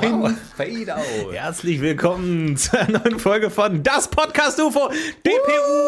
[0.00, 1.32] Ein Fade-Out.
[1.32, 4.90] Herzlich willkommen zu einer neuen Folge von Das Podcast UFO
[5.26, 5.87] DPU.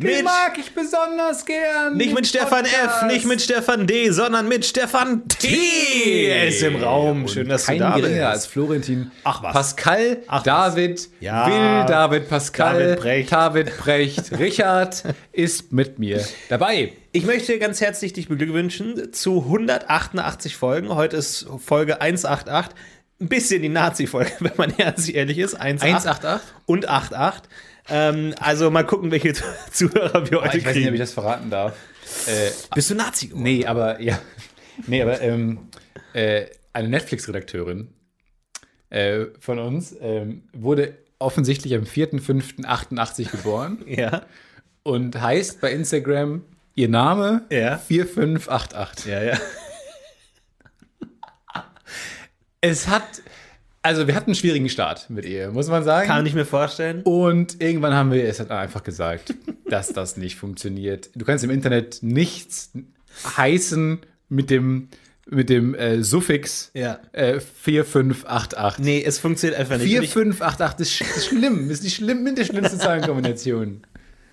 [0.00, 1.96] Den mag ich besonders gern.
[1.96, 3.06] nicht mit Stefan F., Podcast.
[3.06, 6.26] nicht mit Stefan D., sondern mit Stefan T.
[6.28, 7.22] Er ist im Raum.
[7.22, 8.52] Und Schön, dass du da geringer als bist.
[8.52, 9.10] Florentin.
[9.24, 9.52] Ach was.
[9.52, 10.44] Pascal, Ach was.
[10.44, 11.46] David, Ja.
[11.48, 13.32] Will, David, Pascal, David Brecht.
[13.32, 16.92] David Brecht, Richard ist mit mir dabei.
[17.10, 20.94] Ich möchte ganz herzlich dich beglückwünschen zu 188 Folgen.
[20.94, 22.72] Heute ist Folge 188.
[23.20, 25.54] Ein bisschen die Nazi-Folge, wenn man ehrlich ist.
[25.54, 26.40] 188 188?
[26.66, 27.50] und 88.
[27.90, 29.32] Ähm, also mal gucken, welche
[29.72, 30.98] Zuhörer wir heute Ich weiß nicht, ob ich kriegen.
[30.98, 31.74] das verraten darf.
[32.26, 33.42] Äh, Bist du Nazi geworden?
[33.44, 34.18] nee, aber ja.
[34.86, 35.68] Nee, aber ähm,
[36.12, 37.88] äh, eine Netflix-Redakteurin
[38.90, 44.22] äh, von uns ähm, wurde offensichtlich am 4.5.88 geboren Ja.
[44.84, 46.44] und heißt bei Instagram
[46.74, 47.78] ihr Name Ja.
[47.78, 49.06] 4588.
[49.06, 49.38] Ja, ja.
[52.60, 53.04] Es hat,
[53.82, 56.06] also wir hatten einen schwierigen Start mit ihr, muss man sagen.
[56.08, 57.02] Kann ich mir vorstellen.
[57.02, 59.34] Und irgendwann haben wir es hat einfach gesagt,
[59.70, 61.10] dass das nicht funktioniert.
[61.14, 62.70] Du kannst im Internet nichts
[63.36, 64.88] heißen mit dem,
[65.30, 67.00] mit dem äh, Suffix Ja.
[67.12, 68.84] äh, 4588.
[68.84, 69.96] Nee, es funktioniert einfach nicht.
[69.96, 73.82] Und ich, 4588 ist, sch- ist schlimm, ist die, schlimm, mit der schlimmste Zahlenkombination.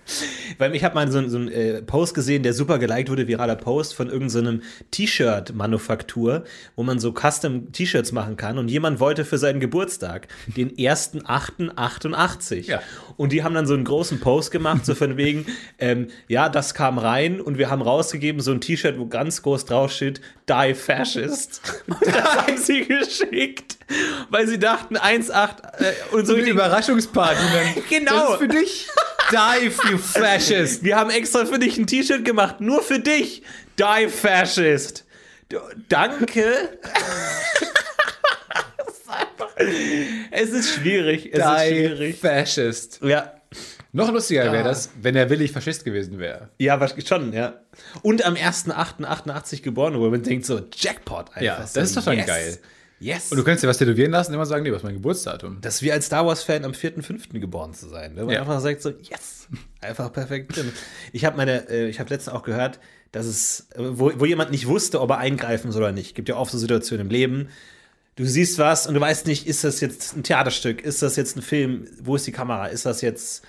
[0.58, 3.56] weil ich habe mal so, so einen äh, Post gesehen, der super geliked wurde, viraler
[3.56, 6.44] Post von irgendeinem T-Shirt-Manufaktur,
[6.76, 8.58] wo man so Custom-T-Shirts machen kann.
[8.58, 12.66] Und jemand wollte für seinen Geburtstag den 1.8.88.
[12.66, 12.82] Ja.
[13.16, 15.46] Und die haben dann so einen großen Post gemacht, so von wegen,
[15.78, 19.64] ähm, ja, das kam rein und wir haben rausgegeben so ein T-Shirt, wo ganz groß
[19.64, 21.60] draufsteht, Die Fascist.
[21.86, 23.78] Und das haben sie geschickt,
[24.30, 27.82] weil sie dachten 1,8 äh, und so eine Überraschungsparty.
[27.88, 28.12] Genau.
[28.12, 28.88] Das ist für dich.
[29.30, 30.82] Dive, you fascist.
[30.84, 33.42] Wir haben extra für dich ein T-Shirt gemacht, nur für dich.
[33.78, 35.04] Die Fascist.
[35.48, 36.78] Du, danke.
[38.78, 39.50] Es ist einfach-
[40.30, 41.30] es ist schwierig.
[41.32, 42.18] Es ist Die schwierig.
[42.20, 43.00] fascist.
[43.02, 43.32] Ja.
[43.92, 46.50] Noch lustiger wäre das, wenn er willig Faschist gewesen wäre.
[46.58, 47.54] Ja, was- schon, ja.
[48.02, 51.40] Und am 1.8.88 geboren, wo man denkt so, Jackpot einfach.
[51.40, 52.58] Ja, das ist doch schon geil.
[52.98, 53.30] Yes.
[53.30, 55.58] Und du kannst dir was tätowieren lassen und immer sagen, nee, was ist mein Geburtsdatum?
[55.60, 57.38] das ist wie als Star Wars-Fan am 4.5.
[57.40, 58.14] geboren zu sein.
[58.14, 58.24] Ne?
[58.24, 58.40] Man Ja.
[58.40, 59.48] einfach sagt so, yes,
[59.82, 60.72] einfach perfekt drin.
[61.12, 62.80] Ich habe meine, äh, ich habe letztens auch gehört,
[63.12, 66.14] dass es, äh, wo, wo jemand nicht wusste, ob er eingreifen soll oder nicht.
[66.14, 67.48] Gibt ja oft so Situationen im Leben.
[68.16, 71.36] Du siehst was und du weißt nicht, ist das jetzt ein Theaterstück, ist das jetzt
[71.36, 73.44] ein Film, wo ist die Kamera, ist das jetzt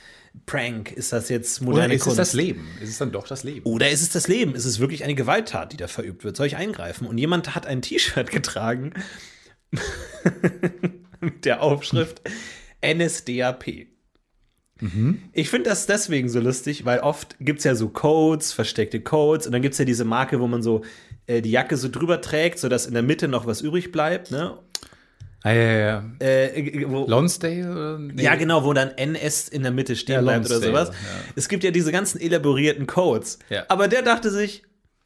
[0.45, 2.19] Prank, ist das jetzt Oder moderne ist es Kunst?
[2.19, 2.67] das Leben?
[2.81, 3.65] Ist es dann doch das Leben?
[3.65, 4.55] Oder ist es das Leben?
[4.55, 6.35] Ist es wirklich eine Gewalttat, die da verübt wird?
[6.35, 7.07] Soll ich eingreifen?
[7.07, 8.91] Und jemand hat ein T-Shirt getragen
[11.19, 12.21] mit der Aufschrift
[12.85, 13.87] NSDAP.
[15.33, 19.47] Ich finde das deswegen so lustig, weil oft gibt es ja so Codes, versteckte Codes
[19.47, 20.83] und dann gibt es ja diese Marke, wo man so
[21.25, 24.29] äh, die Jacke so drüber trägt, sodass in der Mitte noch was übrig bleibt.
[24.29, 24.59] Ne?
[25.41, 26.03] Ah, ja, ja, ja.
[26.19, 27.71] Äh, wo, Lonsdale?
[27.71, 27.97] Oder?
[27.99, 28.21] Nee.
[28.21, 30.89] ja, genau, wo dann NS in der Mitte stehen Ja, bleibt oder Lonsdale, sowas.
[30.95, 31.33] ja.
[31.35, 33.39] Es gibt ja diese ganzen elaborierten Codes.
[33.49, 33.65] Ja.
[33.69, 34.63] Aber der dachte sich,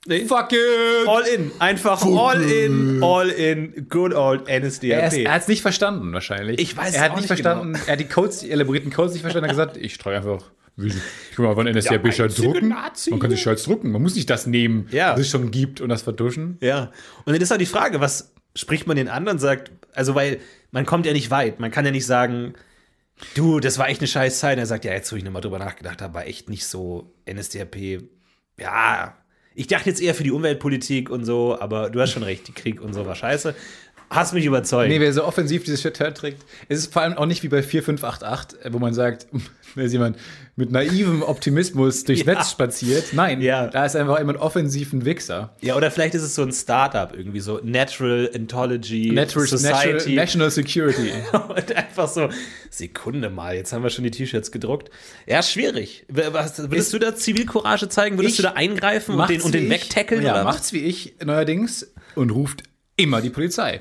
[0.08, 1.08] nee, Fuck it!
[1.08, 1.52] All in.
[1.60, 4.84] Einfach all in, all in, good old NSDAP.
[4.92, 6.60] Er, ist- er hat es nicht verstanden, wahrscheinlich.
[6.60, 9.14] Ich weiß Er hat auch nicht nicht verstanden, er hat die Codes, die elaborierten Codes
[9.14, 9.50] nicht verstanden.
[9.50, 10.52] Er hat gesagt, ich streue einfach.
[10.78, 10.96] Ich
[11.36, 12.70] kann mal von NSDAP einzige drucken.
[12.70, 13.12] Nazi.
[13.12, 13.92] Man kann die Shirts drucken.
[13.92, 15.14] Man muss nicht das nehmen, Ja.
[15.14, 16.58] was es schon gibt und das vertuschen.
[16.62, 16.92] ja.
[17.26, 20.40] Und dann ist auch die Frage, was spricht man den an und sagt, also weil
[20.72, 21.60] man kommt ja nicht weit.
[21.60, 22.54] Man kann ja nicht sagen,
[23.36, 24.54] du, das war echt eine scheiß Zeit.
[24.54, 27.14] Und er sagt, ja, jetzt, wo ich nochmal drüber nachgedacht habe, war echt nicht so
[27.30, 28.02] NSDAP.
[28.58, 29.18] Ja,
[29.54, 32.54] ich dachte jetzt eher für die Umweltpolitik und so, aber du hast schon recht, die
[32.54, 33.56] Krieg und so war scheiße.
[34.14, 34.90] Hast mich überzeugt.
[34.90, 37.64] Nee, wer so offensiv dieses Shirt trägt, es ist vor allem auch nicht wie bei
[37.64, 39.28] 4588, äh, wo man sagt,
[39.76, 40.18] wenn jemand
[40.58, 42.34] mit naivem Optimismus durchs Ja.
[42.34, 43.14] Netz spaziert.
[43.14, 43.68] Nein, Ja.
[43.68, 45.56] da ist einfach jemand offensiven Wichser.
[45.62, 49.94] Ja, oder vielleicht ist es so ein Startup irgendwie, so Natural Entology Natural, Society.
[49.94, 51.12] Natural, National Security.
[51.34, 52.28] Und einfach so,
[52.70, 54.90] Sekunde mal, jetzt haben wir schon die T-Shirts gedruckt.
[55.26, 56.06] Ja, schwierig.
[56.10, 58.18] Was, würdest Ist- du da Zivilcourage zeigen?
[58.18, 60.22] Würdest Ich- du da eingreifen und den, und den ich- wegtackeln?
[60.22, 62.64] Ja, oder macht's wie ich neuerdings und ruft
[62.98, 63.80] immer die Polizei.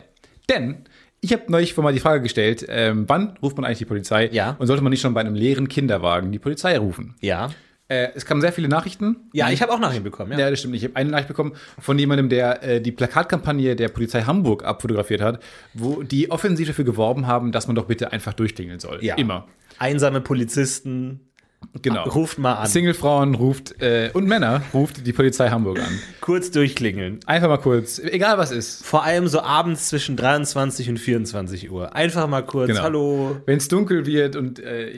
[0.51, 0.85] Denn
[1.21, 4.29] ich habe neulich vor mal die Frage gestellt, ähm, wann ruft man eigentlich die Polizei?
[4.33, 4.57] Ja.
[4.59, 7.15] Und sollte man nicht schon bei einem leeren Kinderwagen die Polizei rufen?
[7.21, 7.51] Ja.
[7.89, 9.17] Äh, es kamen sehr viele Nachrichten.
[9.33, 10.39] Ja, ich habe auch Nachrichten bekommen, ja.
[10.39, 10.77] Ja, das stimmt.
[10.77, 15.21] Ich habe eine Nachricht bekommen von jemandem, der äh, die Plakatkampagne der Polizei Hamburg abfotografiert
[15.21, 15.43] hat,
[15.75, 19.05] wo die offensiv dafür geworben haben, dass man doch bitte einfach durchklingeln soll.
[19.05, 19.17] Ja.
[19.17, 19.49] Immer.
[19.79, 21.30] Einsame Polizisten,
[21.83, 22.03] Genau.
[22.09, 22.67] ruft mal an.
[22.67, 25.99] Singlefrauen ruft äh, und Männer ruft die Polizei Hamburg an.
[26.21, 27.21] Kurz durchklingeln.
[27.27, 28.85] Einfach mal kurz, egal was ist.
[28.85, 31.95] Vor allem so abends zwischen 23 und 24 Uhr.
[31.95, 32.83] Einfach mal kurz, Genau.
[32.83, 33.37] hallo.
[33.47, 34.89] Wenn es dunkel wird und äh,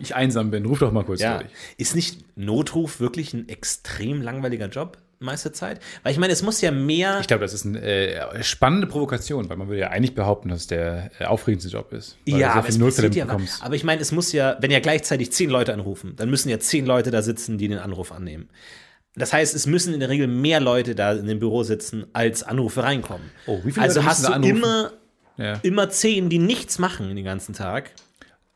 [0.00, 1.38] ich einsam bin, ruf doch mal kurz Ja.
[1.38, 1.50] durch.
[1.76, 4.98] Ist nicht Notruf wirklich ein extrem langweiliger Job?
[5.22, 5.80] Meiste Zeit?
[6.02, 7.18] Weil ich meine, es muss ja mehr.
[7.20, 10.66] Ich glaube, das ist eine äh, spannende Provokation, weil man würde ja eigentlich behaupten, dass
[10.66, 12.16] der äh, aufregendste Job ist.
[12.26, 13.26] Ja, du aber, es passiert ja,
[13.60, 16.58] aber ich meine, es muss ja, wenn ja gleichzeitig zehn Leute anrufen, dann müssen ja
[16.58, 18.48] zehn Leute da sitzen, die den Anruf annehmen.
[19.14, 22.42] Das heißt, es müssen in der Regel mehr Leute da in dem Büro sitzen, als
[22.42, 23.30] Anrufe reinkommen.
[23.46, 24.56] Oh, wie viele also Leute hast du anrufen?
[24.56, 24.92] immer,
[25.36, 25.60] Ja.
[25.62, 27.90] immer zehn, die nichts machen den ganzen Tag.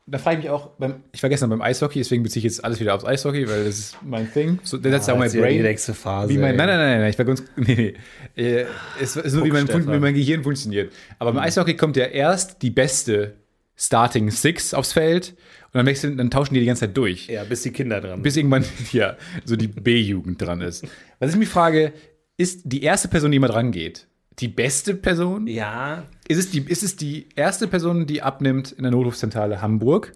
[0.09, 2.65] Da frage ich mich auch, beim, ich war gestern beim Eishockey, deswegen beziehe ich jetzt
[2.65, 4.61] alles wieder aufs Eishockey, weil das ist mein Thing.
[4.63, 5.63] So, das ist ja auch mein Brain.
[5.63, 6.29] nächste Phase.
[6.33, 7.43] Wie mein, nein, nein, nein, nein, ich war ganz.
[7.57, 7.95] Nee,
[8.37, 8.41] nee.
[8.43, 8.67] Äh,
[9.01, 10.93] Es ist nur, wie mein, wie mein Gehirn funktioniert.
[11.19, 13.35] Aber beim Eishockey kommt ja erst die beste
[13.75, 15.31] Starting Six aufs Feld
[15.67, 17.27] und dann, wechseln, dann tauschen die die ganze Zeit durch.
[17.27, 18.23] Ja, bis die Kinder dran.
[18.23, 20.87] Bis irgendwann ja, so die B-Jugend dran ist.
[21.19, 21.93] Was ich mich frage,
[22.37, 24.07] ist die erste Person, die immer dran geht,
[24.39, 25.47] die beste Person?
[25.47, 30.13] ja, Ist es, die, ist es die erste Person, die abnimmt in der Notrufzentrale Hamburg?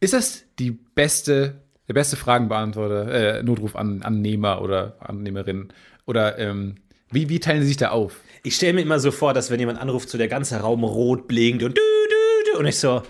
[0.00, 5.68] Ist das die beste, der beste Fragenbeantworter, äh, Notrufannehmer oder Annehmerin?
[6.06, 6.76] Oder ähm,
[7.10, 8.20] wie, wie teilen sie sich da auf?
[8.42, 11.28] ich stelle mir immer so vor, dass wenn jemand anruft, so der ganze Raum rot
[11.28, 13.02] blinkt und du, du, du, und ich so,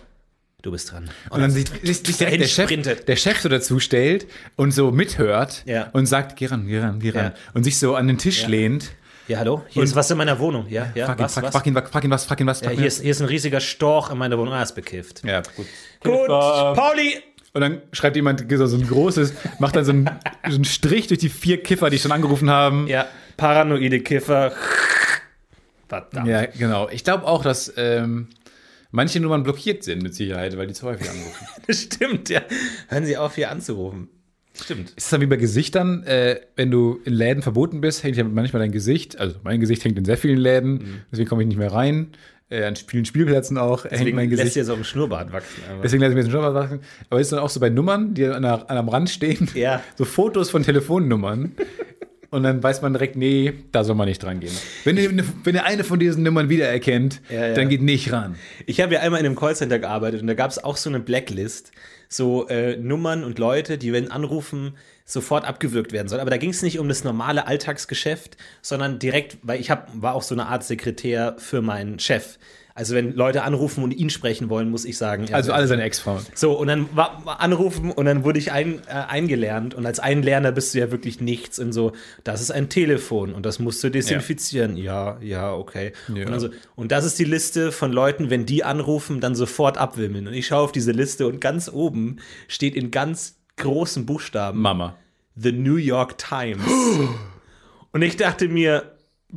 [0.63, 1.09] du bist dran.
[1.31, 4.27] Und dann sich, sich, sich direkt der Chef, der Chef so dazu stellt
[4.57, 5.89] und so mithört Ja.
[5.93, 7.27] und sagt, geh ran, geh ran, geh ran.
[7.27, 7.35] Ja.
[7.55, 8.49] Und sich so an den Tisch Ja.
[8.49, 8.91] lehnt.
[9.31, 9.63] Ja, hallo?
[9.69, 10.67] Hier Und- ist was in meiner Wohnung.
[10.69, 11.53] Ja, ja, Frag ihn, was, frag, was?
[11.53, 12.61] frag ihn, was, frag ihn was, frag ihn was.
[12.63, 14.53] Ja, frag ihn hier, ist, hier ist ein riesiger Storch in meiner Wohnung.
[14.53, 15.23] Ah, ist bekifft.
[15.25, 15.67] ja, gut.
[16.03, 17.23] Gut, Pauli!
[17.53, 20.11] Und dann schreibt jemand so so ein großes, macht dann so einen,
[20.49, 22.89] so einen Strich durch die vier Kiffer, die schon angerufen haben.
[22.89, 23.07] Ja,
[23.37, 24.51] paranoide Kiffer.
[25.89, 26.27] Verdammt.
[26.27, 26.89] Ja, genau.
[26.89, 28.31] Ich glaube auch, dass ähm,
[28.91, 31.47] manche Nummern blockiert sind mit Sicherheit, weil die zu häufig anrufen.
[31.69, 32.41] Das stimmt, ja.
[32.89, 34.09] Hören Sie auf, hier anzurufen.
[34.55, 34.91] Stimmt.
[34.91, 38.25] Ist es dann wie bei Gesichtern, äh, wenn du in Läden verboten bist, hängt ja
[38.25, 41.57] manchmal dein Gesicht, also mein Gesicht hängt in sehr vielen Läden, deswegen komme ich nicht
[41.59, 42.09] mehr rein.
[42.53, 44.57] Äh, an vielen Spielplätzen auch hängt Deswegen mein lässt Gesicht.
[44.57, 45.63] ihr so einen Schnurrbart wachsen.
[45.71, 45.83] Aber.
[45.83, 46.81] Deswegen lasse ich mir jetzt einen Job wachsen.
[47.09, 49.81] Aber ist dann auch so bei Nummern, die an, der, an am Rand stehen, Ja.
[49.97, 51.53] so Fotos von Telefonnummern.
[52.31, 54.53] Und dann weiß man direkt, nee, da soll man nicht dran gehen.
[54.85, 57.55] Wenn ihr, eine- wenn ihr eine von diesen Nummern wiedererkennt, Ja, ja.
[57.55, 58.35] dann geht nicht ran.
[58.67, 60.99] Ich habe ja einmal in einem Callcenter gearbeitet und da gab es auch so eine
[60.99, 61.71] Blacklist,
[62.13, 66.21] so äh, Nummern und Leute, die, wenn anrufen, sofort abgewürgt werden sollen.
[66.21, 70.15] Aber da ging es nicht um das normale Alltagsgeschäft, sondern direkt, weil ich hab, war
[70.15, 72.39] auch so eine Art Sekretär für meinen Chef.
[72.81, 75.27] Also wenn Leute anrufen und ihn sprechen wollen, muss ich sagen.
[75.27, 76.25] ja, Also alle seine Ex-Frauen.
[76.35, 79.75] So, und dann war, anrufen und dann wurde ich ein, äh, eingelernt.
[79.75, 81.93] Und als Einlerner bist du ja wirklich nichts in so,
[82.25, 84.79] das ist ein Telefon und das musst du desinfizieren.
[84.79, 85.93] Ja, ja, okay.
[86.09, 86.27] Ja.
[86.27, 90.27] Und, so, und das ist die Liste von Leuten, wenn die anrufen, dann sofort abwimmeln.
[90.27, 92.17] Und ich schaue auf diese Liste und ganz oben
[92.49, 94.97] steht in ganz großen Buchstaben Mama.
[95.37, 96.65] The New York Times.
[97.93, 98.95] und ich dachte mir,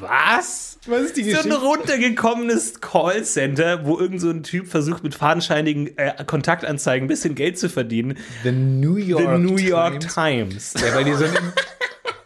[0.00, 0.78] was?
[0.86, 5.96] Was ist die So ein runtergekommenes Callcenter, wo irgend so ein Typ versucht, mit fadenscheinigen
[5.98, 8.16] äh, Kontaktanzeigen ein bisschen Geld zu verdienen.
[8.44, 10.72] The New The York, New York Times.
[10.72, 10.74] Times.
[10.84, 11.24] Ja, weil die so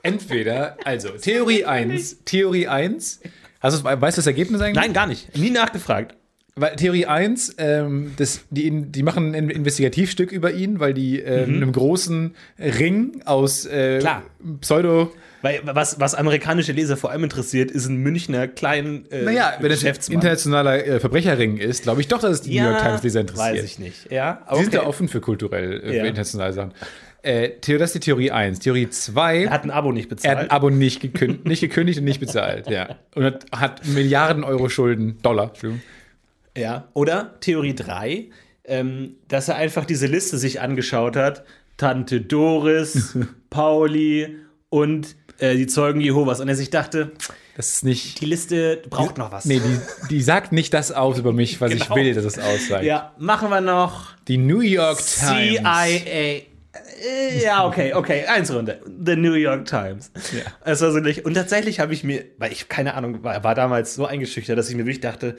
[0.03, 3.21] entweder, also Theorie 1, Theorie 1.
[3.61, 4.83] Hast du, weißt du das Ergebnis eigentlich?
[4.83, 5.37] Nein, gar nicht.
[5.37, 6.17] Nie nachgefragt.
[6.57, 11.45] Weil Theorie 1, ähm, das, die, die machen ein Investigativstück über ihn, weil die äh,
[11.45, 14.03] in einem großen Ring aus äh.
[14.61, 15.13] Pseudo.
[15.43, 19.71] Weil was, was amerikanische Leser vor allem interessiert, ist ein Münchner kleinen äh, Naja, wenn
[19.71, 23.03] das ein internationaler äh, Verbrecherring ist, glaube ich doch, dass es die New York Times
[23.03, 23.55] Leser interessiert.
[23.55, 24.11] Weiß ich nicht.
[24.11, 24.77] Ja, Die sind okay.
[24.77, 26.03] ja offen für kulturell, äh, Ja.
[26.03, 26.73] für internationale Sachen.
[27.23, 28.61] Äh, das ist die Theorie 1.
[28.61, 29.45] Theorie 2.
[29.45, 30.39] Er hat ein Abo nicht Er bezahlt.
[30.39, 32.97] hat ein Abo nicht, gekün nicht gekündigt und nicht bezahlt, ja.
[33.15, 35.83] Und hat, hat Milliarden Euro Schulden, Dollar, Entschuldigung.
[36.57, 36.89] Ja.
[36.95, 38.27] Oder Theorie 3,
[38.65, 41.45] ähm, dass er einfach diese Liste sich angeschaut hat.
[41.77, 43.17] Tante Doris,
[43.51, 44.37] Pauli
[44.71, 46.41] und äh, die Zeugen Jehovas.
[46.41, 47.13] Und er sich dachte,
[47.57, 48.21] Das ist nicht.
[48.21, 49.45] die Liste braucht noch was.
[49.45, 51.97] Nee, die, die sagt nicht das aus über mich, was ich Genau.
[51.97, 52.85] will, dass es aussagt.
[52.85, 55.59] Ja, machen wir noch Die New York Times.
[55.59, 55.87] CIA.
[55.89, 56.43] Äh,
[57.43, 58.77] Ja, okay, okay, eins runter.
[59.05, 60.11] The New York Times.
[60.33, 60.43] Ja.
[60.65, 61.25] Es war so nicht.
[61.25, 64.69] Und tatsächlich habe ich mir, weil ich keine Ahnung, war, war damals so eingeschüchtert, dass
[64.69, 65.37] ich mir wirklich dachte,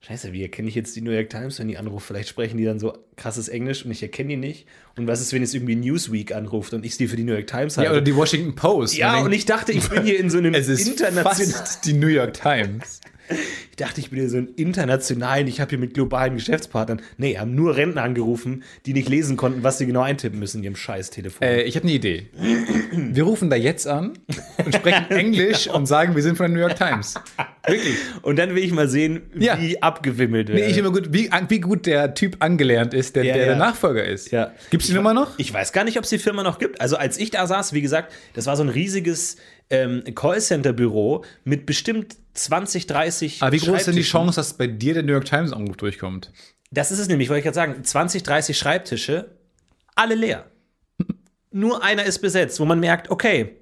[0.00, 2.06] Scheiße, wie erkenne ich jetzt die New York Times, wenn die anruft?
[2.06, 4.66] Vielleicht sprechen die dann so krasses Englisch und ich erkenne die nicht.
[4.96, 7.48] Und was ist, wenn jetzt irgendwie Newsweek anruft und ich die für die New York
[7.48, 7.88] Times halte?
[7.88, 8.96] Ja, oder die Washington Post.
[8.96, 11.50] Ja, und ich dachte, ich bin hier in so einem es ist internationalen.
[11.50, 13.00] fast die New York Times.
[13.70, 17.00] Ich dachte, ich bin hier so ein internationalen, ich habe hier mit globalen Geschäftspartnern.
[17.18, 20.64] Nee, haben nur Rentner angerufen, die nicht lesen konnten, was sie genau eintippen müssen in
[20.64, 21.46] ihrem scheiß Telefon.
[21.46, 22.26] Äh, ich habe eine Idee.
[22.90, 24.14] Wir rufen da jetzt an
[24.64, 27.14] und sprechen Englisch und sagen, wir sind von der New York Times.
[27.70, 27.96] Wirklich.
[28.22, 29.60] Und dann will ich mal sehen, Ja.
[29.60, 30.58] wie abgewimmelt wird.
[30.58, 33.48] Nee, ich mal gut, wie, wie gut der Typ angelernt ist, der, Ja, der, ja.
[33.50, 34.30] der Nachfolger ist.
[34.30, 34.52] Ja.
[34.70, 35.38] Gibt's die Nummer noch?
[35.38, 36.80] Ich weiß gar nicht, ob es die Firma noch gibt.
[36.80, 39.36] Also als ich da saß, wie gesagt, das war so ein riesiges
[39.70, 44.02] ähm, Callcenter-Büro mit bestimmt 20, 30 Aber wie groß ist denn die.
[44.02, 46.32] Chance, dass bei dir der New York Times Anruf durchkommt?
[46.70, 47.84] Das ist es nämlich, wollte ich gerade sagen.
[47.84, 49.36] 20, 30 Schreibtische,
[49.94, 50.46] alle leer.
[51.50, 53.56] Nur einer ist besetzt, wo man merkt, okay,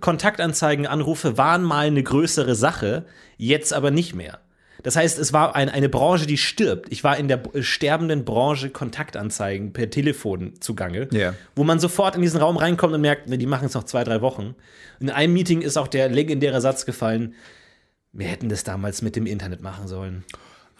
[0.00, 3.06] Kontaktanzeigen, Anrufe waren mal eine größere Sache,
[3.36, 4.40] jetzt aber nicht mehr.
[4.82, 6.92] Das heißt, es war ein, eine Branche, die stirbt.
[6.92, 11.34] Ich war in der sterbenden Branche Kontaktanzeigen per Telefon zugange, Ja.
[11.56, 14.20] wo man sofort in diesen Raum reinkommt und merkt, die machen es noch zwei, drei
[14.20, 14.54] Wochen.
[15.00, 17.34] In einem Meeting ist auch der legendäre Satz gefallen,
[18.12, 20.24] wir hätten das damals mit dem Internet machen sollen.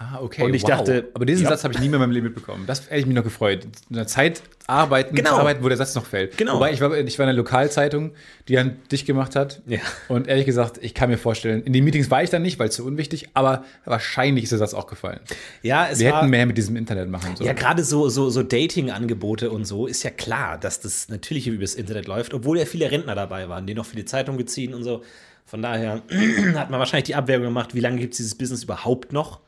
[0.00, 0.44] Ah, okay.
[0.44, 1.50] Und ich dachte, aber diesen ja.
[1.50, 2.64] Satz habe ich nie mehr in meinem Leben mitbekommen.
[2.68, 3.66] Das hätte ich mich noch gefreut.
[3.90, 5.30] In einer Zeit arbeiten, Genau.
[5.30, 6.36] zu arbeiten, wo der Satz noch fällt.
[6.36, 6.54] Genau.
[6.54, 8.12] Wobei ich war, ich war in einer Lokalzeitung,
[8.46, 9.60] die dann dicht gemacht hat.
[9.66, 9.80] Ja.
[10.06, 12.68] Und ehrlich gesagt, ich kann mir vorstellen, in den Meetings war ich dann nicht, weil
[12.68, 15.18] es so unwichtig, aber wahrscheinlich ist der Satz auch gefallen.
[15.62, 17.48] Ja, es Wir war, hätten mehr mit diesem Internet machen sollen.
[17.48, 21.74] Ja, gerade so, so, so Dating-Angebote und so ist ja klar, dass das natürlich übers
[21.74, 24.84] Internet läuft, obwohl ja viele Rentner dabei waren, die noch für die Zeitung beziehen und
[24.84, 25.02] so.
[25.44, 26.02] Von daher
[26.54, 29.40] hat man wahrscheinlich die Abwägung gemacht, wie lange gibt es dieses Business überhaupt noch?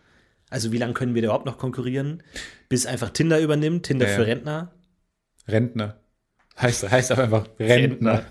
[0.50, 2.23] Also wie lange können wir da überhaupt noch konkurrieren?
[2.69, 4.19] Bis einfach Tinder übernimmt, Tinder Ja, ja.
[4.19, 4.73] für Rentner.
[5.49, 5.97] Rentner.
[6.61, 8.25] Heißt, heißt aber einfach Rentner.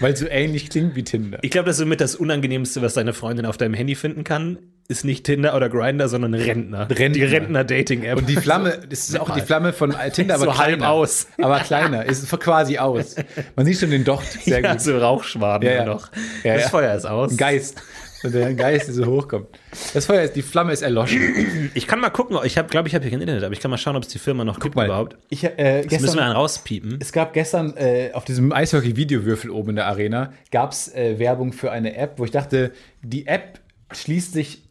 [0.00, 1.38] Weil es so ähnlich klingt wie Tinder.
[1.42, 4.58] Ich glaube, das ist somit das Unangenehmste, was deine Freundin auf deinem Handy finden kann,
[4.88, 6.90] ist nicht Tinder oder Grinder, sondern Rentner.
[6.90, 7.08] Rentner.
[7.10, 8.18] Die Rentner-Dating-App.
[8.18, 10.90] Und die Flamme, das ist auch die Flamme von Tinder, aber So halb kleiner.
[10.90, 11.28] aus.
[11.40, 13.14] Aber kleiner, ist quasi aus.
[13.54, 14.80] Man sieht schon den Docht sehr ja, gut.
[14.80, 15.84] so Rauchschwaden Ja, ja.
[15.84, 16.10] noch.
[16.42, 16.70] Ja, das.
[16.70, 17.36] Feuer ist aus.
[17.36, 17.80] Geist.
[18.22, 19.48] Und der Geist, der so hochkommt.
[19.94, 21.70] Das Feuer ist, die Flamme ist erloschen.
[21.74, 23.78] Ich kann mal gucken, ich glaube ich, habe hier kein Internet, aber ich kann mal
[23.78, 25.16] schauen, ob es die Firma noch gibt überhaupt.
[25.28, 26.98] Ich, äh, Jetzt müssen wir gestern, einen rauspiepen.
[27.00, 31.52] es gab gestern äh, auf diesem Eishockey-Videowürfel oben in der Arena, gab es äh, Werbung
[31.52, 33.60] für eine App, wo ich dachte, die App
[33.92, 34.68] schließt sich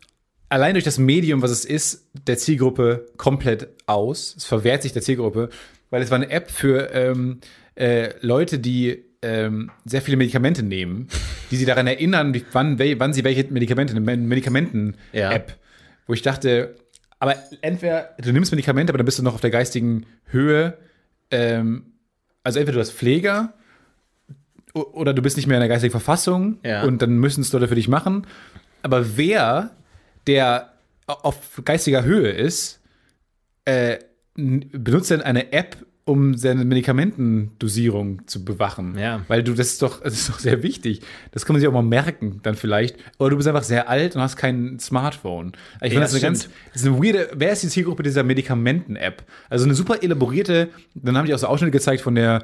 [0.50, 4.36] allein durch das Medium, was es ist, der Zielgruppe komplett aus.
[4.38, 5.50] Es verwehrt sich der Zielgruppe,
[5.90, 7.40] weil es war eine App für ähm,
[7.76, 11.08] äh, Leute, die ähm, sehr viele Medikamente nehmen,
[11.52, 15.56] die sie daran erinnern, wie, wann, wann sie welche Medikamente, eine Medikamenten-App, Ja.
[16.08, 16.76] wo ich dachte,
[17.20, 20.78] aber entweder du nimmst Medikamente, aber dann bist du noch auf der geistigen Höhe,
[21.30, 21.86] ähm,
[22.44, 23.54] also entweder du hast Pfleger
[24.74, 26.84] oder du bist nicht mehr in der geistigen Verfassung Ja.
[26.84, 28.26] und dann müssen es Leute für dich machen.
[28.82, 29.72] Aber wer,
[30.28, 30.72] der
[31.06, 32.80] auf geistiger Höhe ist,
[33.66, 34.00] äh,
[34.36, 38.98] benutzt denn eine App, um seine Medikamentendosierung zu bewachen?
[38.98, 39.22] Ja.
[39.28, 41.02] Weil du, das ist doch, das ist doch sehr wichtig.
[41.32, 42.98] Das kann man sich auch mal merken, dann vielleicht.
[43.20, 45.54] Oder du bist einfach sehr alt und hast kein Smartphone.
[45.76, 46.24] Ich finde Ja, das eine stimmt.
[46.24, 49.24] ganz, das ist eine weirde, wer ist die Zielgruppe dieser Medikamenten-App?
[49.50, 52.44] Also eine super elaborierte, dann haben die auch so Ausschnitte gezeigt von der,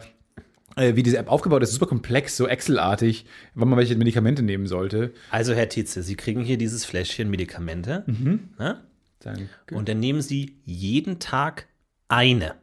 [0.75, 4.67] äh, wie diese App aufgebaut ist, super komplex, so Excel-artig, wann man welche Medikamente nehmen
[4.67, 5.11] sollte.
[5.31, 8.03] Also, Herr Tietze, Sie kriegen hier dieses Fläschchen Medikamente.
[8.05, 8.49] Mhm.
[8.59, 8.81] Ne?
[9.19, 9.49] Danke.
[9.73, 11.67] Und dann nehmen Sie jeden Tag
[12.07, 12.53] eine.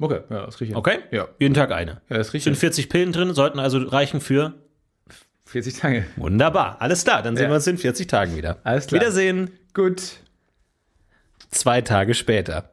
[0.00, 0.70] Okay, ja, das kriege ich.
[0.70, 0.76] hin.
[0.76, 0.98] Okay?
[1.10, 1.28] Ja.
[1.38, 2.00] Jeden Tag eine.
[2.08, 2.44] Ja, das kriege ich.
[2.44, 2.60] Sind hin.
[2.60, 4.54] 40 Pillen drin, sollten also reichen für
[5.46, 6.06] 40 Tage.
[6.16, 6.76] wunderbar.
[6.80, 7.50] Alles klar, dann sehen Ja.
[7.50, 8.58] wir uns in 40 Tagen wieder.
[8.64, 9.00] Alles klar.
[9.00, 9.50] Wiedersehen.
[9.74, 10.02] Gut.
[11.50, 12.70] Zwei Tage später.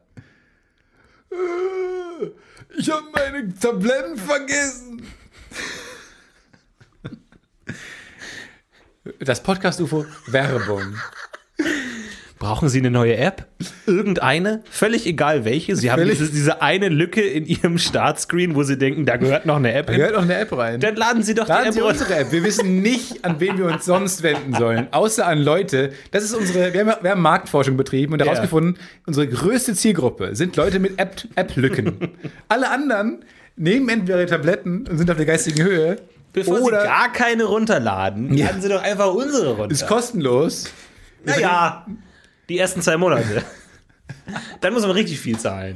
[2.78, 5.06] Ich habe meine Tabletten vergessen.
[9.20, 10.96] Das Podcast-UFO Werbung.
[12.38, 13.46] Brauchen Sie eine neue App?
[13.86, 14.62] Irgendeine?
[14.70, 15.74] Völlig egal welche.
[15.74, 19.56] Sie haben diese, diese eine Lücke in Ihrem Startscreen, wo Sie denken, da gehört noch
[19.56, 20.00] eine App Da hin.
[20.00, 20.78] gehört noch eine App rein.
[20.80, 22.00] Dann laden Sie doch Laden die Sie App runter.
[22.02, 22.32] unsere App.
[22.32, 25.92] Wir wissen nicht, an wen wir uns sonst wenden sollen, außer an Leute.
[26.10, 26.74] Das ist unsere.
[26.74, 28.76] Wir haben, wir haben Marktforschung betrieben und herausgefunden,
[29.06, 32.10] unsere größte Zielgruppe sind Leute mit App- App-Lücken.
[32.48, 33.24] Alle anderen
[33.56, 35.96] nehmen entweder ihre Tabletten und sind auf der geistigen Höhe.
[36.34, 38.48] Bevor oder Sie gar keine runterladen, Ja.
[38.48, 39.70] laden Sie doch einfach unsere runter.
[39.72, 40.70] ist kostenlos.
[41.24, 41.86] Naja,
[42.48, 43.42] die ersten zwei Monate.
[44.60, 45.74] Dann muss man richtig viel zahlen.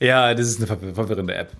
[0.00, 1.52] Ja, das ist eine verwir- verwirrende App.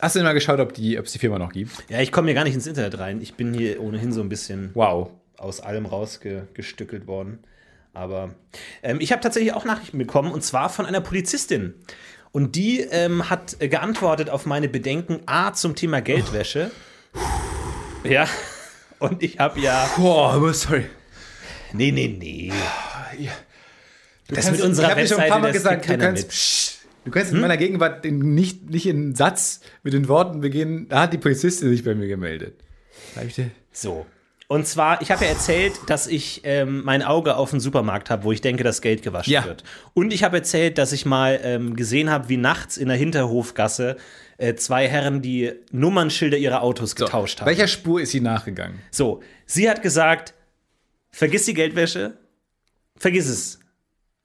[0.00, 1.72] Hast du denn mal geschaut, ob die, ob es die Firma noch gibt?
[1.88, 3.20] Ja, ich komme hier gar nicht ins Internet rein.
[3.20, 5.10] Ich bin hier ohnehin so ein bisschen Wow.
[5.36, 7.40] aus allem rausgestückelt worden.
[7.94, 8.34] Aber
[8.82, 11.74] ähm, ich habe tatsächlich auch Nachrichten bekommen und zwar von einer Polizistin.
[12.30, 16.70] Und die ähm, hat geantwortet auf meine Bedenken A zum Thema Geldwäsche.
[18.04, 18.26] Ja.
[19.00, 19.90] Und ich habe ja.
[19.96, 20.86] Boah, sorry.
[21.72, 22.52] Nee, nee, nee.
[24.28, 26.28] Du Das mit unserer ich dir schon ein Webseite, paar Mal gesagt, du kannst, mit.
[26.28, 26.78] Psst.
[27.04, 30.88] du kannst in meiner Gegenwart den nicht, nicht in einen Satz mit den Worten beginnen,
[30.88, 32.54] da hat die Polizistin sich bei mir gemeldet.
[33.72, 34.06] So.
[34.48, 38.24] Und zwar, ich habe ja erzählt, dass ich ähm, mein Auge auf den Supermarkt habe,
[38.24, 39.44] wo ich denke, dass Geld gewaschen Ja.
[39.44, 39.62] wird.
[39.92, 43.98] Und ich habe erzählt, dass ich mal ähm, gesehen habe, wie nachts in der Hinterhofgasse
[44.38, 47.46] äh, zwei Herren die Nummernschilder ihrer Autos getauscht haben.
[47.46, 48.78] Welcher Spur ist sie nachgegangen?
[48.90, 50.32] So, sie hat gesagt,
[51.10, 52.16] vergiss die Geldwäsche,
[52.98, 53.60] vergiss es.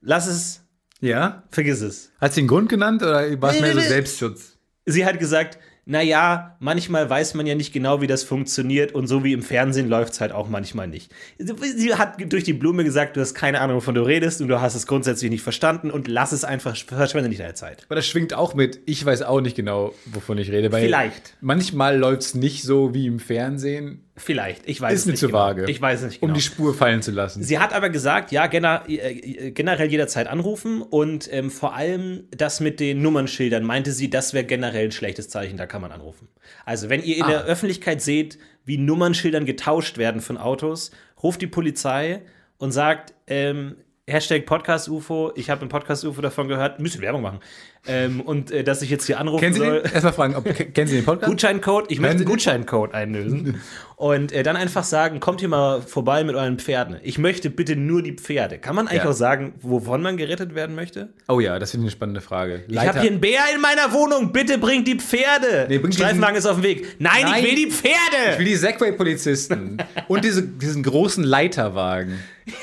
[0.02, 0.62] Lass es,
[1.00, 1.44] Ja?
[1.50, 2.12] vergiss es.
[2.20, 3.88] Hat sie einen Grund genannt oder war es Nee, mehr nee, so.
[3.88, 4.58] Selbstschutz?
[4.86, 9.26] Sie hat gesagt, naja, manchmal weiß man ja nicht genau, wie das funktioniert und so
[9.26, 11.12] wie im Fernsehen läuft es halt auch manchmal nicht.
[11.38, 14.62] Sie hat durch die Blume gesagt, du hast keine Ahnung, wovon du redest und du
[14.62, 17.84] hast es grundsätzlich nicht verstanden und lass es einfach, verschwende nicht deine Zeit.
[17.88, 20.72] Aber das schwingt auch mit, ich weiß auch nicht genau, wovon ich rede.
[20.72, 21.36] Weil Vielleicht.
[21.42, 24.06] Manchmal läuft es nicht so wie im Fernsehen.
[24.16, 25.40] Vielleicht, ich weiß Ist es mir nicht zu genau.
[25.40, 25.66] vage.
[25.68, 26.32] Ich weiß es nicht genau.
[26.32, 27.42] Um die Spur fallen zu lassen.
[27.42, 32.60] Sie hat aber gesagt, ja, gener äh, generell jederzeit anrufen und ähm, vor allem das
[32.60, 36.28] mit den Nummernschildern meinte sie, das wäre generell ein schlechtes Zeichen, da kann man anrufen.
[36.64, 37.30] Also, wenn ihr in Ah.
[37.30, 40.92] der Öffentlichkeit seht, wie Nummernschildern getauscht werden von Autos,
[41.24, 42.22] ruft die Polizei
[42.60, 43.78] und sagt, ähm,
[44.10, 47.40] Hashtag Podcast UFO, ich habe im Podcast UFO davon gehört, müssen Werbung machen.
[47.88, 49.82] Ähm, und äh, dass ich jetzt hier anrufen kennen Sie soll.
[49.82, 49.92] den?
[49.94, 51.30] Erstmal fragen, ob, ke- kennen Sie den Podcast?
[51.30, 52.28] Gutscheincode, ich möchte einen den?
[52.28, 53.62] Gutscheincode einlösen.
[53.96, 56.98] Und äh, dann einfach sagen, kommt hier mal vorbei mit euren Pferden.
[57.04, 58.58] Ich möchte bitte nur die Pferde.
[58.58, 59.10] Kann man eigentlich Ja.
[59.10, 61.14] auch sagen, wovon man gerettet werden möchte?
[61.30, 62.66] Oh ja, das finde ich eine spannende Frage.
[62.68, 65.68] Ich habe hier einen Bär in meiner Wohnung, bitte bringt die Pferde.
[65.70, 66.96] Nee, bringt Streifenwagen ist auf dem Weg.
[67.00, 67.44] Nein, Nein.
[67.46, 68.38] ich will die Ich Pferde.
[68.40, 69.78] will die Segway-Polizisten
[70.10, 72.20] und diese, diesen großen Leiterwagen.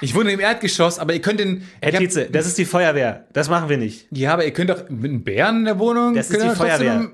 [0.00, 1.66] Ich wohne im Erdgeschoss, aber ihr könnt den.
[1.80, 3.26] Herr Tietze, das ist die Feuerwehr.
[3.32, 4.06] Das machen wir nicht.
[4.10, 6.14] Ja, aber ihr könnt doch mit einem Bären in der Wohnung.
[6.14, 7.10] Das ist die Feuerwehr.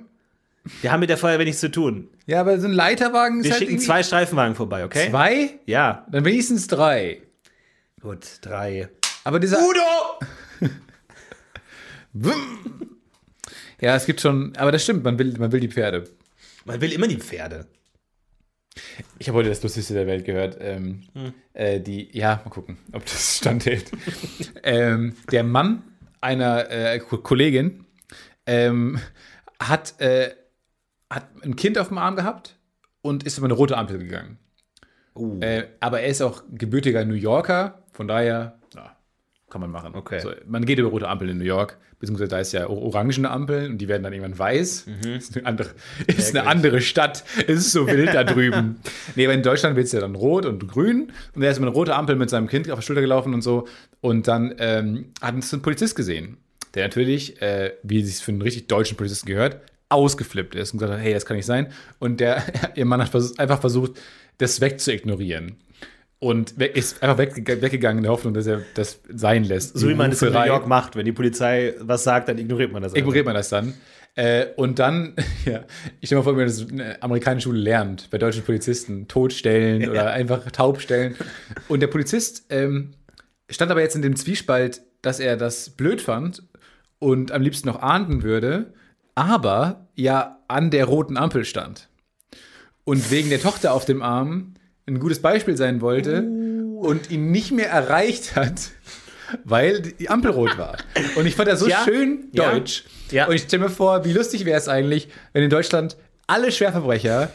[0.81, 2.09] Wir haben mit der Feuerwehr nichts zu tun.
[2.27, 5.11] Ja, aber so ein Leiterwagen ist Wir halt schicken irgendwie- zwei Streifenwagen vorbei, okay?
[5.11, 5.51] Zwei?
[5.67, 6.07] Ja.
[6.11, 7.21] Dann wenigstens drei.
[8.01, 8.89] Gut, drei.
[9.25, 9.59] Aber dieser.
[9.59, 10.71] Udo!
[13.81, 14.53] Ja, es gibt schon.
[14.57, 16.05] Aber das stimmt, man will, man will die Pferde.
[16.65, 17.67] Man will immer die Pferde.
[19.19, 20.57] Ich habe heute das Lustigste der Welt gehört.
[20.61, 21.03] Ähm,
[21.53, 23.91] äh, die, ja, mal gucken, ob das standhält.
[24.63, 25.83] ähm, der Mann
[26.21, 27.85] einer äh, Ko- Kollegin
[28.47, 28.99] ähm,
[29.61, 30.31] hat, äh,
[31.11, 32.59] hat ein Kind auf dem Arm gehabt
[33.03, 34.39] und ist über eine rote Ampel gegangen.
[35.15, 35.39] Uh.
[35.79, 38.59] Aber er ist auch gebürtiger New Yorker, von daher,
[39.55, 39.95] kann man machen.
[39.95, 40.19] Okay.
[40.19, 43.31] So, man geht über rote Ampeln in New York, beziehungsweise da ist ja or- orangene
[43.31, 44.87] Ampeln und die werden dann irgendwann weiß.
[45.17, 45.71] Ist eine andere,
[46.09, 47.23] ist eine andere Stadt.
[47.47, 48.81] Es ist so wild da drüben.
[49.15, 51.69] Nee, aber in Deutschland wird es ja dann rot und grün und er ist über
[51.69, 53.69] eine rote Ampel mit seinem Kind auf der Schulter gelaufen und so.
[54.01, 56.37] Und dann ähm, hat uns ein Polizist gesehen,
[56.75, 60.99] der natürlich, äh, wie es für einen richtig deutschen Polizisten gehört, ausgeflippt ist und gesagt
[60.99, 61.69] hat, hey, das kann nicht sein.
[62.01, 62.43] Und der,
[62.75, 63.93] ihr Mann hat vers einfach versucht,
[64.39, 65.59] das wegzuignorieren.
[66.25, 69.77] Und ist einfach wegge weggegangen in der Hoffnung, dass er das sein lässt.
[69.77, 70.43] So wie man es in New.
[70.43, 70.97] York macht.
[70.97, 72.93] Wenn die Polizei was sagt, dann ignoriert man das.
[72.93, 73.01] einfach.
[73.01, 73.75] Ignoriert man das dann.
[74.15, 75.65] Äh, und dann, ja,
[76.01, 79.07] ich stelle mir vor, wie man das in der amerikanischen Schule lernt, bei deutschen Polizisten,
[79.07, 81.15] totstellen oder einfach taub stellen.
[81.69, 82.95] Und der Polizist ähm,
[83.51, 86.43] stand aber jetzt in dem Zwiespalt, dass er das blöd fand
[87.01, 88.73] und am liebsten noch ahnden würde,
[89.15, 91.91] aber ja an der roten Ampel stand.
[92.85, 94.55] Und wegen der Tochter auf dem Arm
[94.87, 96.23] ein gutes Beispiel sein wollte
[96.81, 98.71] und ihn nicht mehr erreicht hat,
[99.45, 100.77] weil die Ampel rot war.
[101.17, 101.83] Und ich fand das so Ja.
[101.85, 102.51] schön Ja.
[102.53, 102.85] deutsch.
[103.11, 103.27] Ja.
[103.27, 107.31] Und ich stelle mir vor, wie lustig wäre es eigentlich, wenn in Deutschland alle Schwerverbrecher,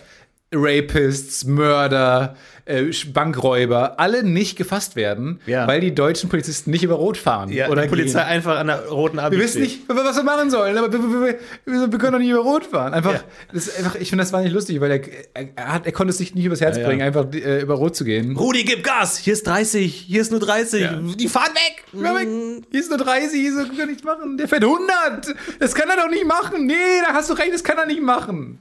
[0.51, 2.35] Rapists, Mörder,
[2.65, 5.67] äh, Bankräuber, alle nicht gefasst werden, Ja.
[5.67, 7.49] weil die deutschen Polizisten nicht über Rot fahren.
[7.51, 8.27] Ja, oder die Polizei gehen.
[8.29, 11.39] einfach an der roten Ampel Wir wissen nicht, was wir machen sollen, aber wir, wir,
[11.65, 12.93] wir, wir können doch nicht über Rot fahren.
[12.93, 13.23] Einfach, Ja.
[13.53, 15.01] das einfach ich finde, das war nicht lustig, weil er,
[15.35, 17.95] er, er, hat, er konnte es sich nicht übers Herz bringen, einfach äh, über Rot
[17.95, 18.35] zu gehen.
[18.35, 19.17] Rudi, gib Gas!
[19.19, 20.81] Hier ist 30, hier ist nur 30.
[20.81, 20.99] Ja.
[21.15, 21.83] Die fahren weg!
[21.93, 24.37] Aber Hier ist nur 30, hier kann er nichts machen.
[24.37, 25.35] Der fährt 100.
[25.59, 26.65] Das kann er doch nicht machen.
[26.65, 26.73] Nee,
[27.07, 28.59] da hast du recht, das kann er nicht machen.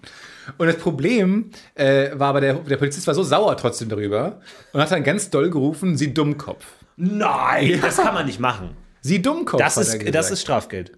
[0.57, 4.41] Und das Problem äh, war aber, der, der Polizist war so sauer trotzdem darüber
[4.73, 6.65] und hat dann ganz doll gerufen, sie Dummkopf.
[6.97, 8.71] Nein, das kann man nicht machen.
[9.01, 9.61] Sie Dummkopf.
[9.61, 10.15] Das hat er ist, gesagt.
[10.15, 10.93] das ist Strafgeld.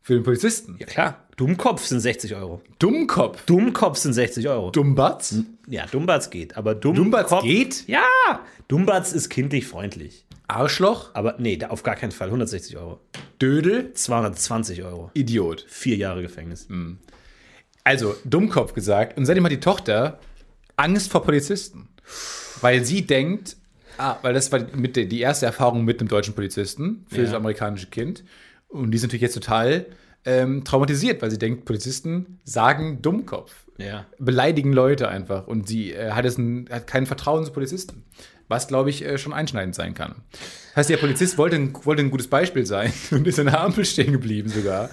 [0.00, 0.76] für den Polizisten.
[0.78, 1.26] Ja, klar.
[1.36, 2.60] Dummkopf sind 60 Euro.
[2.78, 3.44] Dummkopf.
[3.46, 4.70] Dummkopf sind 60 Euro.
[4.70, 5.36] Dummbatz?
[5.66, 6.56] ja, Dummbatz geht.
[6.56, 7.28] Aber Dummkopf.
[7.30, 7.88] Dummbatz geht?
[7.88, 8.02] Ja!
[8.68, 10.26] Dummbatz ist kindlich freundlich.
[10.48, 11.10] Arschloch?
[11.14, 12.28] Aber nee, da auf gar keinen Fall.
[12.28, 13.00] 160 Euro.
[13.40, 13.94] Dödel?
[13.94, 15.10] 220 Euro.
[15.14, 15.64] Idiot.
[15.68, 16.68] Vier Jahre Gefängnis.
[17.84, 19.16] Also, Dummkopf gesagt.
[19.18, 20.18] Und seitdem hat die Tochter
[20.76, 21.88] Angst vor Polizisten.
[22.60, 23.56] Weil sie denkt,
[23.98, 27.22] ah, weil das war mit der, die erste Erfahrung mit einem deutschen Polizisten für Ja.
[27.24, 28.24] das amerikanische Kind.
[28.68, 29.86] Und die ist natürlich jetzt total
[30.24, 33.52] ähm, traumatisiert, weil sie denkt, Polizisten sagen Dummkopf.
[33.78, 34.06] Ja.
[34.18, 35.46] Beleidigen Leute einfach.
[35.48, 38.04] Und sie äh, hat, es ein, hat kein Vertrauen zu Polizisten.
[38.48, 40.14] Was, glaube ich, äh, schon einschneidend sein kann.
[40.30, 43.60] Das heißt, der Polizist wollte ein, wollte ein gutes Beispiel sein und ist an der
[43.60, 44.90] Ampel stehen geblieben sogar.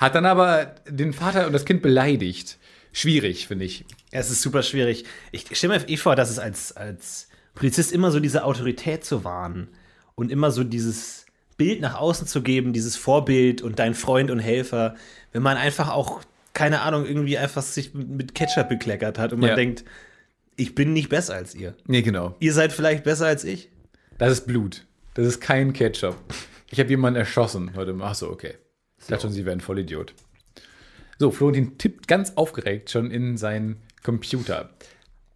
[0.00, 2.58] Hat dann aber den Vater und das Kind beleidigt.
[2.92, 3.84] Schwierig, finde ich.
[4.10, 5.04] Es ist super schwierig.
[5.30, 9.24] Ich stelle mir eh vor, dass es als, als Polizist immer so diese Autorität zu
[9.24, 9.68] wahren
[10.14, 11.26] und immer so dieses
[11.58, 14.96] Bild nach außen zu geben, dieses Vorbild und dein Freund und Helfer,
[15.32, 16.22] wenn man einfach auch,
[16.54, 19.54] keine Ahnung, irgendwie einfach sich mit Ketchup bekleckert hat und man Ja.
[19.54, 19.84] denkt,
[20.56, 21.74] ich bin nicht besser als ihr.
[21.86, 22.34] Nee, genau.
[22.40, 23.68] Ihr seid vielleicht besser als ich.
[24.18, 24.86] Das ist Blut.
[25.14, 26.16] Das ist kein Ketchup.
[26.70, 27.94] Ich habe jemanden erschossen heute.
[28.00, 28.54] Ach so, okay.
[29.10, 30.14] Ich dachte schon, sie wären Vollidiot.
[31.18, 34.70] So, Florentin tippt ganz aufgeregt schon in seinen Computer.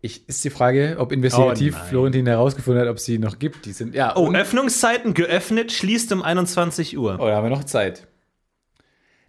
[0.00, 1.84] Ich, ist die Frage, ob investigativ Oh.
[1.88, 3.64] Florentin herausgefunden hat, ob sie noch gibt.
[3.66, 7.16] Die sind, ja, Oh, Öffnungszeiten geöffnet, schließt um 21 Uhr.
[7.18, 8.06] oh, da haben wir noch Zeit.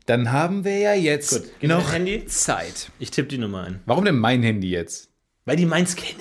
[0.05, 1.91] Dann haben wir ja jetzt Gut, noch.
[2.27, 2.91] Zeit.
[2.99, 3.79] Ich tippe die Nummer ein.
[3.85, 5.09] Warum denn mein Handy jetzt?
[5.45, 6.19] Weil die meins kennen.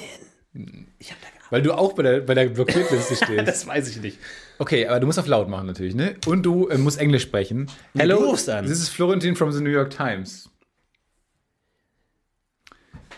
[0.99, 1.51] Ich hab da gearbeitet.
[1.51, 3.47] Weil du auch bei der, bei der Blockiertliste stehst.
[3.47, 4.19] Das weiß ich nicht.
[4.59, 6.17] Okay, aber du musst auf laut machen natürlich, ne?
[6.27, 7.69] Und du äh, musst Englisch sprechen.
[7.95, 8.67] Hello, du rufst an.
[8.67, 10.49] this is Florentin from the New York Times.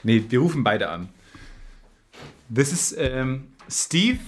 [0.03, 1.09] Nee, wir rufen beide an.
[2.49, 4.21] This is ähm, Steve,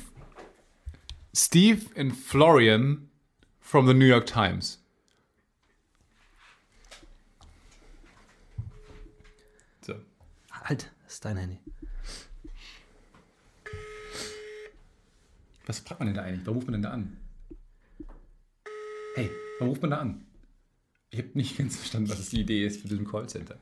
[1.35, 3.09] Steve and Florian
[3.61, 4.83] from the New York Times.
[9.83, 9.95] So.
[10.51, 11.61] Halt, das ist dein Handy.
[15.69, 16.47] Was fragt man denn da eigentlich?
[16.47, 17.21] Warum ruft man denn da an?
[19.15, 20.27] Hey, warum ruft man da an?
[21.11, 23.61] Ich habe nicht ganz verstanden, was die Idee ist für diesen Callcenter.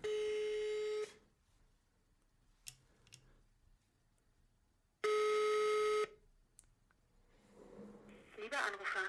[8.41, 9.07] Lieber Anrufer,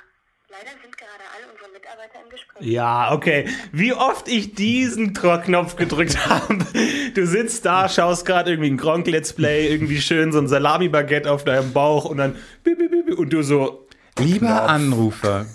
[0.49, 2.66] leider sind gerade alle unsere Mitarbeiter im Gespräch.
[2.68, 3.48] Ja, okay.
[3.72, 6.58] Wie oft ich diesen Knopf gedrückt habe.
[7.13, 11.44] Du sitzt da, schaust gerade irgendwie ein Gronk-Let's Play, irgendwie schön so ein Salami-Baguette auf
[11.44, 12.36] deinem Bauch und dann
[13.16, 13.88] und du so,
[14.20, 14.70] Lieber Knopf.
[14.70, 15.46] Anrufer,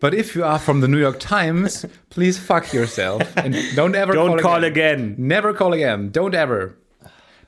[0.00, 4.12] but if you are from the New York Times, please fuck yourself and don't ever
[4.12, 5.14] don't call, call again.
[5.14, 5.14] again.
[5.16, 6.12] Never call again.
[6.12, 6.74] Don't ever.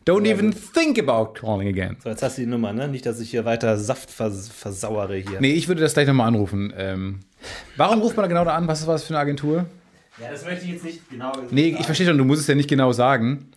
[0.05, 1.97] Don't even think about calling again.
[2.03, 2.89] So, jetzt hast du die Nummer, ne?
[2.89, 5.41] Nicht, dass ich hier weiter Saft vers versauere hier.
[5.41, 6.75] Nee, ich würde das gleich nochmal anrufen.
[6.77, 7.21] Ähm,
[7.77, 8.69] warum ruft man da genau da an?
[8.69, 9.67] Was ist das für eine Agentur?
[10.21, 12.55] Ja, das möchte ich jetzt nicht genau Nee, ich verstehe schon, du musst es ja
[12.55, 13.51] nicht genau sagen.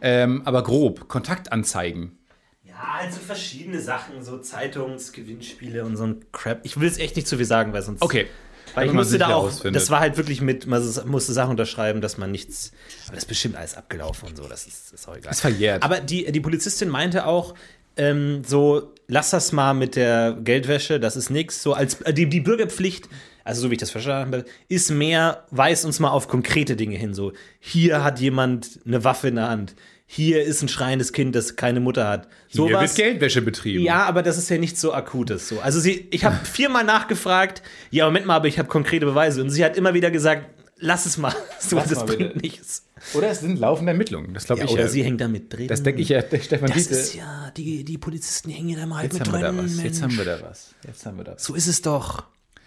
[0.00, 2.18] Ähm, aber grob, Kontaktanzeigen.
[2.64, 6.60] Ja, also verschiedene Sachen, so Zeitungsgewinnspiele und so ein Crap.
[6.64, 8.02] Ich will es echt nicht zu viel sagen, weil sonst.
[8.02, 8.26] Okay.
[8.74, 9.80] Weil ich man musste da auch, herausfindet.
[9.80, 12.72] das war halt wirklich mit, man musste Sachen unterschreiben, dass man nichts,
[13.06, 15.32] aber das ist bestimmt alles abgelaufen und so, das ist, ist auch egal.
[15.32, 15.82] Ist verjährt.
[15.82, 17.54] Aber die, die Polizistin meinte auch,
[17.96, 21.62] ähm, so, lass das mal mit der Geldwäsche, das ist nichts.
[21.62, 23.08] So als äh, die, die Bürgerpflicht,
[23.44, 26.96] also so wie ich das verstanden habe, ist mehr, weist uns mal auf konkrete Dinge
[26.96, 27.14] hin.
[27.14, 29.74] So, hier hat jemand eine Waffe in der Hand.
[30.06, 32.28] Hier ist ein schreiendes Kind, das keine Mutter hat.
[32.48, 32.94] Hier wird Sowas.
[32.94, 33.82] Geldwäsche betrieben.
[33.84, 35.48] Ja, aber das ist ja nicht so akutes.
[35.48, 35.60] So.
[35.60, 39.40] Also sie, ich habe viermal nachgefragt, ja, Moment mal, aber ich habe konkrete Beweise.
[39.40, 40.46] Und sie hat immer wieder gesagt,
[40.78, 41.34] lass es mal.
[41.58, 42.38] So, Lass das mal bringt bitte.
[42.40, 42.86] nichts.
[43.14, 44.34] Oder es sind laufende Ermittlungen.
[44.34, 44.72] Das glaube Ja, ich.
[44.72, 44.88] oder ja.
[44.88, 45.66] sie hängt damit drin.
[45.68, 46.92] das denke ich ja, Stefan Das Dietl.
[46.92, 49.56] ist ja, die, die Polizisten hängen ja da mal halt Jetzt mit haben wir drin.
[49.56, 49.82] da was.
[49.82, 50.74] Jetzt haben wir da was.
[50.86, 51.42] Jetzt haben wir da was.
[51.44, 52.24] So ist es doch.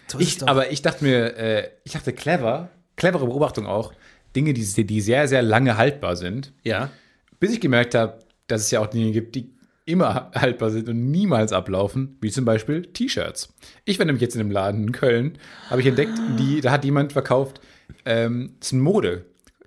[0.07, 0.47] So ist Ich, doch.
[0.47, 3.93] aber ich dachte mir, äh, ich dachte clever, clevere Beobachtung auch,
[4.35, 6.89] Dinge, die, die sehr, sehr lange haltbar sind, ja.
[7.39, 9.53] Bis ich gemerkt habe, dass es ja auch Dinge gibt, die
[9.85, 13.53] immer haltbar sind und niemals ablaufen, wie zum Beispiel T-Shirts.
[13.85, 15.37] Ich war nämlich jetzt in einem Laden in Köln,
[15.69, 17.61] habe ich entdeckt, die, da hat jemand verkauft,
[18.05, 19.23] ähm, ist ein Modeladen,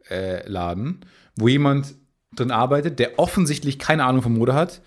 [0.08, 1.06] äh,
[1.36, 1.94] wo jemand
[2.36, 4.82] drin arbeitet, der offensichtlich keine Ahnung von Mode hat.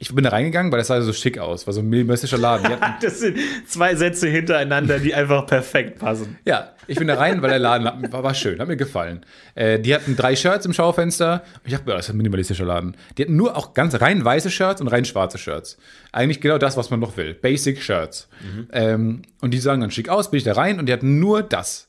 [0.00, 2.78] Ich bin da reingegangen, weil das sah so schick aus, war so ein minimistischer Laden.
[3.02, 6.38] Das sind zwei Sätze hintereinander, die einfach perfekt passen.
[6.44, 9.24] Ja, ich bin da rein, weil der Laden war, war schön, hat mir gefallen.
[9.56, 11.42] Äh, die hatten drei Shirts im Schaufenster.
[11.64, 12.96] Ich dachte, das ist ein minimalistischer Laden.
[13.16, 15.78] Die hatten nur auch ganz rein weiße Shirts und rein schwarze Shirts.
[16.12, 17.34] Eigentlich genau das, was man noch will.
[17.34, 18.28] Basic Shirts.
[18.72, 21.42] Ähm, und die sahen ganz schick aus, bin ich da rein und die hatten nur
[21.42, 21.88] das.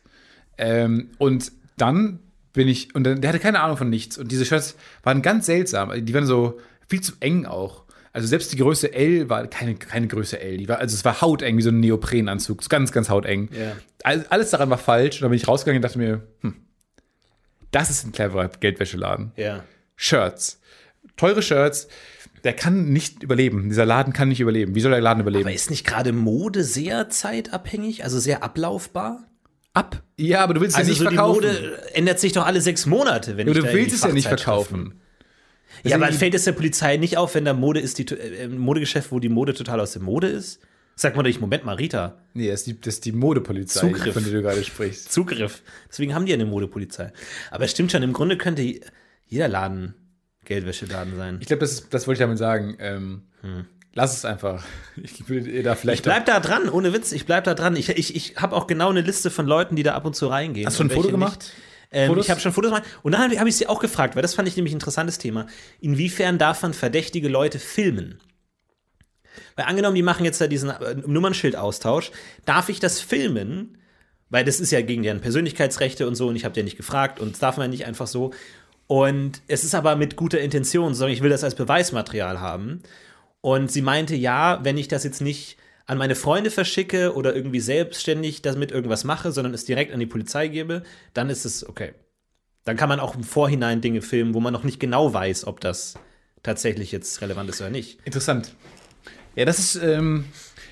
[0.57, 2.19] Ähm, und dann
[2.53, 4.17] bin ich, und dann, der hatte keine Ahnung von nichts.
[4.17, 5.93] Und diese Shirts waren ganz seltsam.
[6.05, 7.85] Die waren so viel zu eng auch.
[8.11, 10.57] Also selbst die Größe L war keine, keine Größe L.
[10.57, 12.67] Die war, also es war hauteng, wie so ein Neoprenanzug.
[12.69, 13.49] Ganz, ganz hauteng.
[13.57, 13.73] Ja.
[14.03, 15.17] All- Alles daran war falsch.
[15.17, 16.55] Und dann bin ich rausgegangen und dachte mir, hm,
[17.71, 19.31] das ist ein cleverer Geldwäscheladen.
[19.35, 19.63] Ja.
[19.95, 20.59] Shirts.
[21.17, 21.87] Teure Shirts.
[22.43, 23.67] Der kann nicht überleben.
[23.69, 24.73] Dieser Laden kann nicht überleben.
[24.73, 25.43] Wie soll der Laden überleben?
[25.43, 29.25] Aber ist nicht gerade Mode sehr zeitabhängig, also sehr ablaufbar?
[29.73, 30.01] Ab.
[30.17, 31.43] Ja, aber du willst Also es ja so nicht die verkaufen.
[31.45, 34.11] Mode ändert sich doch alle sechs Monate, wenn aber ich du willst die es ja
[34.13, 34.93] nicht Fachzeitschriften-
[35.81, 35.89] verkaufen.
[35.89, 38.47] Ja, aber Deswegen- fällt es der Polizei nicht auf, wenn da Mode ist, die äh,
[38.47, 40.59] Modegeschäft, wo die Mode total aus der Mode ist?
[40.95, 43.79] Sagt man doch nicht, Moment mal, Rita, Nee, das ist die, das ist die Modepolizei,
[43.87, 44.13] Zugriff.
[44.13, 45.11] von der du gerade sprichst.
[45.11, 45.61] Zugriff.
[45.89, 47.13] Deswegen haben die ja eine Modepolizei.
[47.51, 48.61] Aber es stimmt schon, im Grunde könnte
[49.25, 49.93] jeder Laden
[50.43, 51.37] Geldwäscheladen sein.
[51.39, 52.75] Ich glaube, das, das wollte ich damit sagen.
[52.79, 53.21] Ähm,
[53.93, 54.63] Lass es einfach.
[55.01, 55.23] Ich
[55.63, 55.99] da vielleicht.
[55.99, 57.75] Ich bleib da dran, ohne Witz, ich bleib da dran.
[57.75, 60.27] Ich, ich, ich habe auch genau eine Liste von Leuten, die da ab und zu
[60.27, 60.67] reingehen.
[60.67, 61.39] Hast du ein Foto gemacht?
[61.39, 61.53] Nicht.
[61.91, 62.87] Ähm, ich habe schon Fotos gemacht.
[63.01, 65.47] Und dann habe ich sie auch gefragt, weil das fand ich nämlich ein interessantes Thema.
[65.79, 68.19] Inwiefern darf man verdächtige Leute filmen?
[69.55, 72.11] Weil angenommen, die machen jetzt da diesen äh, Nummernschildaustausch,
[72.45, 73.77] darf ich das filmen?
[74.29, 77.19] Weil das ist ja gegen deren Persönlichkeitsrechte und so und ich habe ja nicht gefragt
[77.19, 78.31] und das darf man nicht einfach so.
[78.85, 82.81] Und es ist aber mit guter Intention, sondern ich will das als Beweismaterial haben.
[83.41, 85.57] Und sie meinte, ja, wenn ich das jetzt nicht
[85.89, 90.05] an meine Freunde verschicke oder irgendwie selbstständig damit irgendwas mache, sondern es direkt an die
[90.05, 90.83] Polizei gebe,
[91.15, 91.93] dann ist es okay.
[92.63, 95.61] Dann kann man auch im Vorhinein Dinge filmen, wo man noch nicht genau weiß, ob
[95.61, 95.95] das
[96.43, 97.97] tatsächlich jetzt relevant ist oder nicht.
[98.05, 98.53] Interessant.
[99.35, 100.25] Ja, das ist ähm,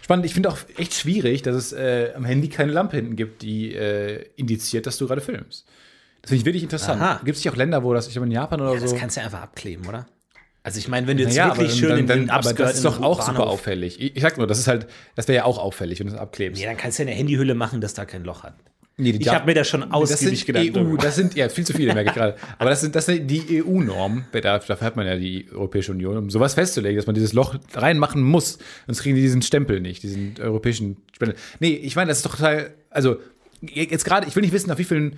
[0.03, 0.27] spannend.
[0.27, 3.73] Ich finde auch echt schwierig, dass es äh, am Handy keine Lampe hinten gibt, die
[3.73, 5.65] äh, indiziert, dass du gerade filmst.
[6.21, 7.25] Das finde ich wirklich interessant.
[7.25, 8.95] Gibt es nicht auch Länder, wo das, ich glaube in Japan oder Ja, das so.
[8.97, 10.05] kannst du ja einfach abkleben, oder?
[10.67, 12.73] Also ich meine, wenn du jetzt Naja, wirklich schön dann, in dann, den aber das
[12.75, 14.01] ist doch auch super auffällig.
[14.01, 16.19] Ich, ich sag nur, das ist halt, das wäre ja auch auffällig, wenn du es
[16.19, 16.61] abklebst.
[16.61, 18.53] Ja, dann kannst du ja eine Handyhülle machen, dass da kein Loch hat.
[18.97, 21.65] Nee, die Ich habe mir da schon das ausgiebig drüber EU, das sind ja viel
[21.65, 22.35] zu viele, merke ich gerade.
[22.59, 24.25] Aber das sind, das sind die EU-Normen.
[24.33, 27.55] Da- Dafür hat man ja die Europäische Union, um sowas festzulegen, dass man dieses Loch
[27.73, 28.57] reinmachen muss.
[28.87, 31.37] Sonst kriegen die diesen Stempel nicht, diesen europäischen Stempel.
[31.61, 33.21] Nee, ich meine, das ist doch total, also
[33.61, 35.17] jetzt gerade, ich will nicht wissen, auf wie vielen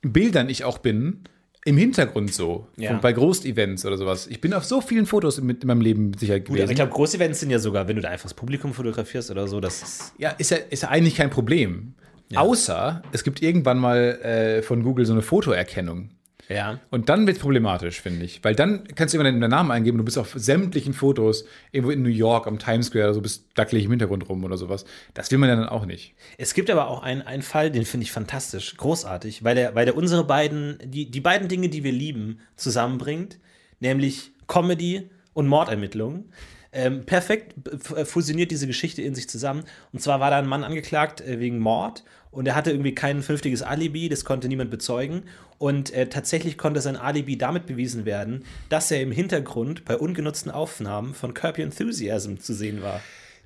[0.00, 1.20] Bildern ich auch bin.
[1.66, 2.94] Im Hintergrund so, Ja.
[2.98, 4.26] bei Groß-Events oder sowas.
[4.28, 6.70] Ich bin auf so vielen Fotos in, in meinem Leben sicher Gut, aber gewesen.
[6.70, 9.60] ich glaube, Großevents sind ja sogar, wenn du da einfach das Publikum fotografierst oder so,
[9.60, 10.12] das ist.
[10.16, 11.94] Ja, ist ja, ist ja eigentlich kein Problem.
[12.34, 16.10] Außer es gibt irgendwann mal äh, von Google so eine Fotoerkennung.
[16.48, 16.80] Ja.
[16.90, 18.42] Und dann wird es problematisch, finde ich.
[18.44, 22.02] Weil dann kannst du immer deinen Namen eingeben, du bist auf sämtlichen Fotos irgendwo in
[22.02, 24.84] New York am Times Square oder so, bist dackelig im Hintergrund rum oder sowas.
[25.14, 26.14] Das will man ja dann auch nicht.
[26.38, 29.86] Es gibt aber auch einen, einen Fall, den finde ich fantastisch, großartig, weil der, weil
[29.86, 33.38] der unsere beiden, die, die beiden Dinge, die wir lieben, zusammenbringt,
[33.80, 36.30] nämlich Comedy und Mordermittlungen.
[36.72, 37.54] Ähm, perfekt
[37.94, 39.64] äh, fusioniert diese Geschichte in sich zusammen.
[39.92, 43.22] Und zwar war da ein Mann angeklagt äh, wegen Mord und er hatte irgendwie kein
[43.22, 45.22] vernünftiges Alibi, das konnte niemand bezeugen.
[45.58, 50.50] Und äh, tatsächlich konnte sein Alibi damit bewiesen werden, dass er im Hintergrund bei ungenutzten
[50.50, 53.00] Aufnahmen von Your Enthusiasm zu sehen war.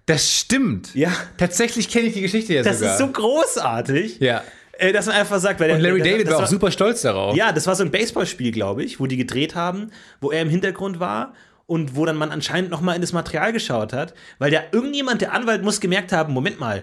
[0.06, 0.92] Das stimmt.
[0.96, 1.12] Ja.
[1.36, 2.94] Tatsächlich kenne ich die Geschichte ja Das sogar.
[2.94, 4.18] ist so großartig.
[4.18, 4.42] Ja.
[4.72, 7.02] Äh, dass man einfach sagt, weil Und Larry der, David das war auch super stolz
[7.02, 7.36] darauf.
[7.36, 10.48] Ja, das war so ein Baseballspiel, glaube ich, wo die gedreht haben, wo er im
[10.48, 11.34] Hintergrund war
[11.70, 15.20] und wo dann man anscheinend noch mal in das Material geschaut hat, weil der irgendjemand,
[15.20, 16.82] der Anwalt, muss gemerkt haben, Moment mal,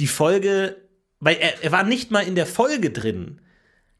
[0.00, 0.74] die Folge,
[1.20, 3.42] weil er, er war nicht mal in der Folge drin,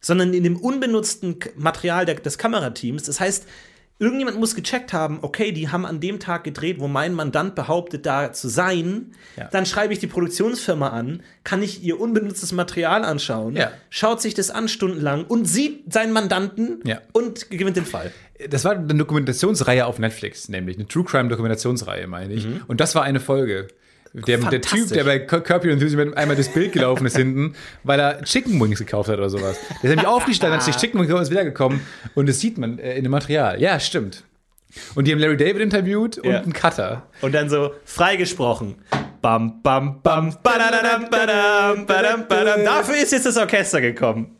[0.00, 3.02] sondern in dem unbenutzten Material der, des Kamerateams.
[3.02, 3.46] Das heißt,
[3.98, 8.04] irgendjemand muss gecheckt haben, okay, die haben an dem Tag gedreht, wo mein Mandant behauptet,
[8.04, 9.12] da zu sein.
[9.37, 9.48] Ja.
[9.50, 13.70] Dann schreibe ich die Produktionsfirma an, kann ich ihr unbenutztes Material anschauen, Ja.
[13.88, 17.00] schaut sich das an stundenlang und sieht seinen Mandanten Ja.
[17.12, 18.12] und gewinnt den Fall.
[18.50, 22.46] Das war eine Dokumentationsreihe auf Netflix, nämlich eine True Crime Dokumentationsreihe, meine ich.
[22.66, 23.68] Und das war eine Folge.
[24.12, 28.01] Der, der Typ, der bei Curb Your Enthusiasm einmal das Bild gelaufen ist hinten, weil
[28.01, 29.57] er Chicken Wings gekauft hat oder sowas.
[29.83, 31.81] Der ist nämlich aufgestanden, hat sich Chicken Wings gekauft und ist wiedergekommen.
[32.14, 33.61] Und das sieht man äh, in dem Material.
[33.61, 34.25] Ja, stimmt.
[34.95, 36.40] Und die haben Larry David interviewt und Ja.
[36.40, 37.07] einen Cutter.
[37.23, 38.75] Und dann so freigesprochen.
[39.23, 42.64] Bam, bam, bam, badadadam, badam, badam, badam.
[42.64, 44.37] Dafür ist jetzt das Orchester gekommen.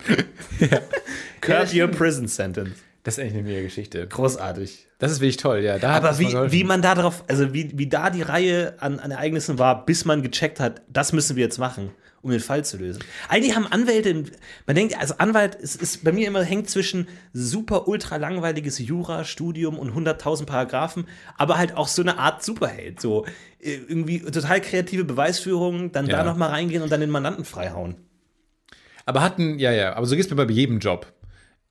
[1.41, 2.71] Curb Your Prison Sentence.
[3.07, 4.05] Das ist eigentlich eine mega Geschichte.
[4.05, 4.89] Großartig.
[4.99, 5.81] Das ist wirklich toll, ja.
[5.81, 9.61] Aber wie, wie man da drauf, also wie, wie da die Reihe an, an Ereignissen
[9.61, 11.93] war, bis man gecheckt hat, das müssen wir jetzt machen,
[12.23, 13.05] um den Fall zu lösen.
[13.29, 14.25] Eigentlich haben Anwälte,
[14.67, 19.79] man denkt, also Anwalt es ist bei mir immer hängt zwischen super ultra langweiliges Jura-Studium
[19.79, 21.07] und 100.000 Paragraphen,
[21.39, 23.25] aber halt auch so eine Art Superheld, so
[23.61, 26.17] äh, irgendwie total kreative Beweisführung, dann Ja.
[26.17, 27.95] da noch mal reingehen und dann den Mandanten freihauen.
[29.05, 31.07] Aber hatten, ja, ja, aber so geht es mir bei jedem Job.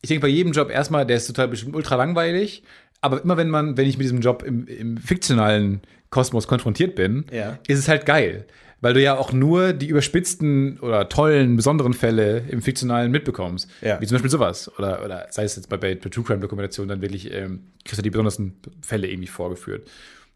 [0.02, 2.64] Ich denke bei jedem Job erstmal, der ist total bestimmt ultra langweilig,
[3.02, 7.26] aber immer wenn man, wenn ich mit diesem Job im, im fiktionalen Kosmos konfrontiert bin,
[7.32, 7.60] Ja.
[7.68, 8.46] ist es halt geil.
[8.82, 13.70] Weil du ja auch nur die überspitzten oder tollen, besonderen Fälle im Fiktionalen mitbekommst.
[13.82, 14.00] Ja.
[14.00, 14.70] Wie zum Beispiel sowas.
[14.78, 18.04] Oder, oder sei es jetzt bei, bei True Crime Dokumentation dann wirklich, ähm, kriegst du
[18.04, 19.88] die besondersten Fälle irgendwie vorgeführt.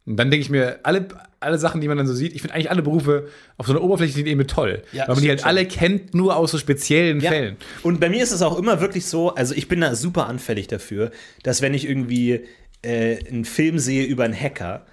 [0.10, 1.08] Und dann denke ich mir, alle,
[1.40, 3.82] alle Sachen, die man dann so sieht, ich finde eigentlich alle Berufe auf so einer
[3.84, 4.82] oberflächlichen Ebene toll.
[4.92, 7.30] Ja, weil man die halt stimmt alle kennt, nur aus so speziellen Ja.
[7.30, 7.58] Fällen.
[7.84, 10.68] Und bei mir ist es auch immer wirklich so, also ich bin da super anfällig
[10.68, 11.12] dafür,
[11.44, 12.42] dass wenn ich irgendwie
[12.82, 14.86] äh, einen Film sehe über einen Hacker,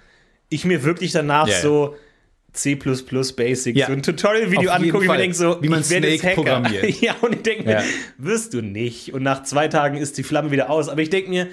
[0.49, 1.95] ich mir wirklich danach Ja, so
[2.53, 3.87] C Basics, Ja.
[3.87, 6.35] so ein Tutorial-Video angucke und mir denke so, Wie man Snake Hacker.
[6.35, 6.85] programmiert.
[7.01, 7.83] ja, und ich denke mir,
[8.17, 9.13] wirst du nicht.
[9.13, 10.89] Und nach zwei Tagen ist die Flamme wieder aus.
[10.89, 11.47] Aber ich denke mir,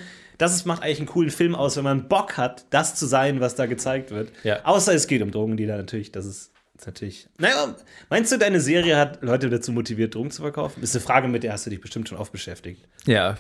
[0.45, 3.41] das ist, macht eigentlich einen coolen Film aus, wenn man Bock hat, das zu sein,
[3.41, 4.31] was da gezeigt wird.
[4.43, 4.65] Ja.
[4.65, 7.29] Außer es geht um Drogendealer natürlich, das ist, ist natürlich.
[7.39, 7.75] Naja,
[8.11, 10.83] meinst du, deine Serie hat Leute dazu motiviert, Drogen zu verkaufen?
[10.83, 12.87] Ist eine Frage, mit der hast du dich bestimmt schon oft beschäftigt.
[13.07, 13.39] Ja.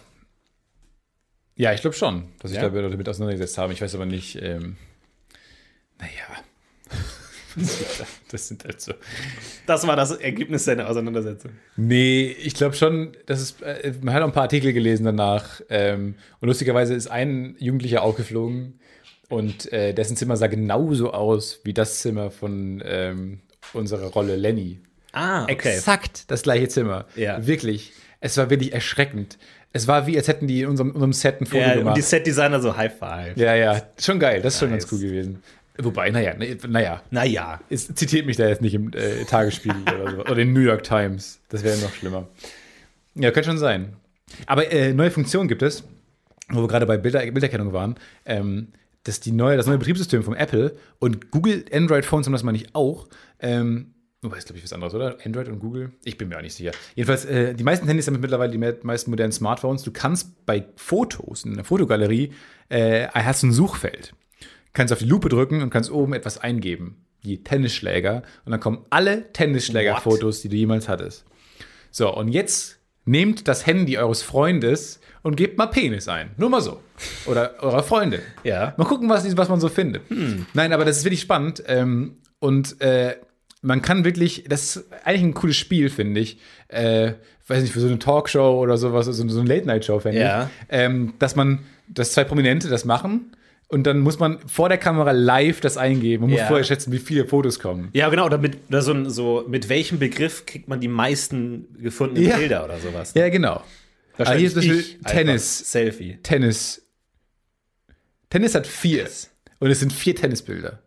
[1.57, 2.69] Ja, ich glaube schon, dass ich Ja?
[2.69, 3.73] da damit auseinandergesetzt habe.
[3.73, 4.77] Ich weiß aber nicht, ähm,
[5.99, 6.43] naja.
[8.31, 8.93] das sind halt so.
[9.67, 11.53] Das war das Ergebnis deiner Auseinandersetzung.
[11.77, 15.61] Nee, ich glaube schon, dass es, äh, man hat auch ein paar Artikel gelesen danach.
[15.71, 18.79] Ähm, und lustigerweise ist ein Jugendlicher aufgeflogen
[19.29, 23.40] und äh, dessen Zimmer sah genauso aus wie das Zimmer von ähm,
[23.73, 24.81] unserer Rolle Lenny.
[25.12, 25.75] Ah, okay.
[25.75, 27.07] Exakt das gleiche Zimmer.
[27.17, 27.47] Ja.
[27.47, 27.93] Wirklich.
[28.21, 29.38] Es war wirklich erschreckend.
[29.73, 31.97] Es war wie, als hätten die in unserem, unserem Set ein Foto Ja, und gemacht.
[31.97, 33.37] die Set-Designer so High Five.
[33.37, 34.40] Ja, ja, schon geil.
[34.40, 34.85] Das ist schon Nice.
[34.85, 35.43] ganz cool gewesen.
[35.79, 37.61] Wobei, naja, ne- naja, Naja.
[37.69, 40.19] es zitiert mich da jetzt nicht im äh, Tagesspiegel oder so.
[40.21, 41.41] Oder in New York Times.
[41.49, 42.29] Das wäre noch schlimmer.
[43.15, 43.97] Ja, könnte schon sein.
[44.47, 45.85] Aber äh, neue Funktionen gibt es,
[46.49, 47.97] wo wir gerade bei Bilder, Bilderkennung waren.
[48.25, 48.69] Ähm,
[49.03, 52.53] dass die neue, das neue Betriebssystem von Apple und Google Android Phones haben das mal
[52.53, 53.09] nicht auch.
[53.41, 53.91] Ähm,
[54.23, 55.19] Wobei ist, glaube ich, was anderes, oder?
[55.27, 55.91] Android und Google?
[56.05, 56.71] Ich bin mir auch nicht sicher.
[56.95, 59.83] Jedenfalls, äh, die meisten Handys haben mittlerweile die me- meisten modernen Smartphones.
[59.83, 62.33] Du kannst bei Fotos in der Fotogalerie,
[62.71, 64.15] äh, hast ein Suchfeld.
[64.75, 68.23] Kannst auf die Lupe drücken und kannst oben etwas eingeben, wie Tennisschläger.
[68.45, 71.25] Und dann kommen alle Tennisschlägerfotos, die du jemals hattest.
[71.91, 76.31] So, und jetzt nehmt das Handy eures Freundes und gebt mal Penis ein.
[76.37, 76.81] Nur mal so.
[77.27, 78.21] Oder eurer Freundin.
[78.43, 78.75] Ja.
[78.77, 80.03] Mal gucken, was, was man so findet.
[80.55, 81.63] Nein, aber das ist wirklich spannend.
[81.67, 83.17] Ähm, und äh,
[83.63, 86.39] man kann wirklich, das ist eigentlich ein cooles Spiel, finde ich.
[86.69, 87.13] Äh,
[87.47, 90.45] weiß nicht, für so eine Talkshow oder sowas, so, so eine Late-Night-Show, finde Ja.
[90.45, 90.67] ich.
[90.71, 93.37] Ähm, dass man, dass zwei Prominente das machen
[93.68, 96.46] und dann muss man vor der Kamera live das eingeben und muss Ja.
[96.46, 97.88] vorher schätzen, wie viele Fotos kommen.
[97.92, 102.29] Ja, genau, oder mit, oder so, so, mit welchem Begriff kriegt man die meisten gefundenen
[102.29, 102.37] Ja.
[102.37, 103.12] Bilder oder sowas?
[103.14, 103.62] Ja, genau.
[104.18, 105.11] Ah, hier ist ich einfach.
[105.11, 105.72] Tennis.
[105.72, 106.18] Selfie.
[106.22, 106.83] Tennis.
[108.31, 109.09] Tennis hat vier.
[109.59, 110.81] Und es sind vier Tennisbilder.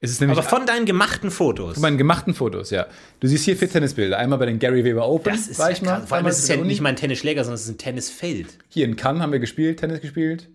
[0.00, 1.74] Es ist nämlich Aber von deinen gemachten Fotos.
[1.74, 2.86] von meinen gemachten Fotos, ja.
[3.20, 4.16] Du siehst hier vier Tennisbilder.
[4.18, 5.32] Einmal bei den Gary Weber Open.
[5.32, 6.06] das ist war ja ich mal.
[6.06, 8.46] Vor allem ist es ja nicht mal ein Tennisschläger, sondern es ist ein Tennisfeld.
[8.68, 10.48] Hier in Cannes haben wir gespielt, Tennis gespielt.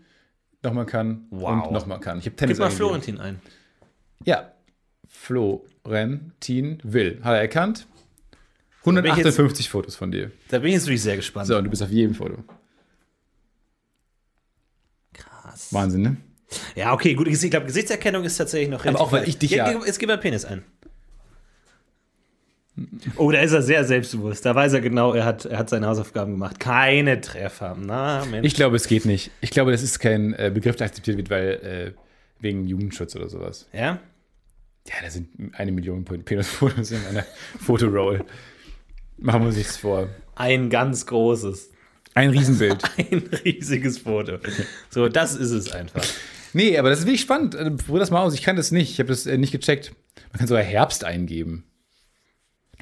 [0.64, 1.66] Nochmal Cannes Wow.
[1.68, 2.22] und nochmal Cannes.
[2.22, 2.72] Ich habe Tennis Gib mal.
[2.72, 3.42] Florentin ein.
[4.26, 4.52] Ja.
[5.08, 7.20] Florentin Will.
[7.24, 7.86] Hat er erkannt.
[8.84, 10.32] bin ich jetzt- 158 Fotos von dir.
[10.50, 11.48] Da bin ich jetzt wirklich sehr gespannt.
[11.48, 12.44] So, und du bist auf jedem Foto.
[15.14, 15.74] Krass.
[15.74, 16.18] Wahnsinn, ne?
[16.76, 17.28] Ja, okay, gut.
[17.28, 19.72] Ich glaube, Gesichtserkennung ist tatsächlich noch Aber auch, weil ich dich ja.
[19.86, 20.64] Jetzt gib mal Penis ein.
[23.18, 24.46] Oh, da ist er sehr selbstbewusst.
[24.46, 26.60] Da weiß er genau, er hat, er hat seine Hausaufgaben gemacht.
[26.60, 27.78] Keine Treffer.
[27.80, 28.48] Na, Mensch.
[28.48, 29.30] Ich glaube, es geht nicht.
[29.42, 32.00] Ich glaube, das ist kein äh, Begriff, der akzeptiert wird, weil äh,
[32.40, 33.68] wegen Jugendschutz oder sowas.
[33.74, 34.00] ja?
[34.86, 37.24] Ja, da sind eine Million Penisfotos in einer
[37.60, 38.26] Fotoroll.
[39.18, 40.10] Machen wir uns nichts vor.
[40.36, 41.70] Ein ganz großes.
[42.16, 42.84] Ein Riesenbild.
[42.98, 44.40] Ein riesiges Foto.
[44.90, 46.04] So, das ist es einfach.
[46.52, 47.56] nee, aber das ist wirklich spannend.
[47.56, 48.34] Äh, Probier das mal aus.
[48.34, 48.92] Ich kann das nicht.
[48.92, 49.94] Ich habe das äh, nicht gecheckt.
[50.34, 51.64] Man kann sogar Herbst eingeben.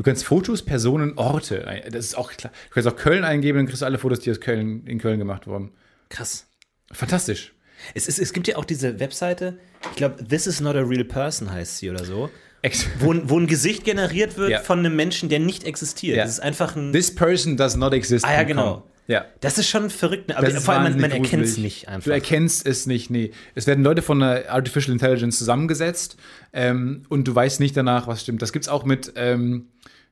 [0.02, 1.64] Du kannst Fotos, Personen, Orte.
[1.92, 2.52] Das ist auch klar.
[2.70, 5.20] Du kannst auch Köln eingeben, dann kriegst du alle Fotos, die aus Köln, in Köln
[5.20, 5.70] gemacht wurden.
[6.10, 6.48] Krass.
[6.92, 7.54] Fantastisch.
[7.94, 9.60] Es, ist, es gibt ja auch diese Webseite,
[9.92, 12.32] ich glaube, This is not a real person heißt sie oder so,
[12.64, 14.60] Ex wo, ein- wo ein Gesicht generiert wird Ja.
[14.62, 16.18] von einem Menschen, der nicht existiert.
[16.18, 16.24] Ja.
[16.24, 16.92] Das ist einfach ein.
[16.94, 18.26] This person does not exist.
[18.26, 18.84] Ah, ja, genau.
[19.12, 19.26] Ja.
[19.42, 20.30] Das ist schon verrückt.
[20.30, 20.38] ne?
[20.38, 22.06] Aber vor allem, man, man erkennt es nicht einfach.
[22.06, 23.32] Du erkennst es nicht, nee.
[23.56, 26.16] Es werden Leute von der Artificial Intelligence zusammengesetzt
[26.54, 28.42] ähm, und du weißt nicht danach, was stimmt.
[28.42, 29.68] Das gibt's auch mit, ähm,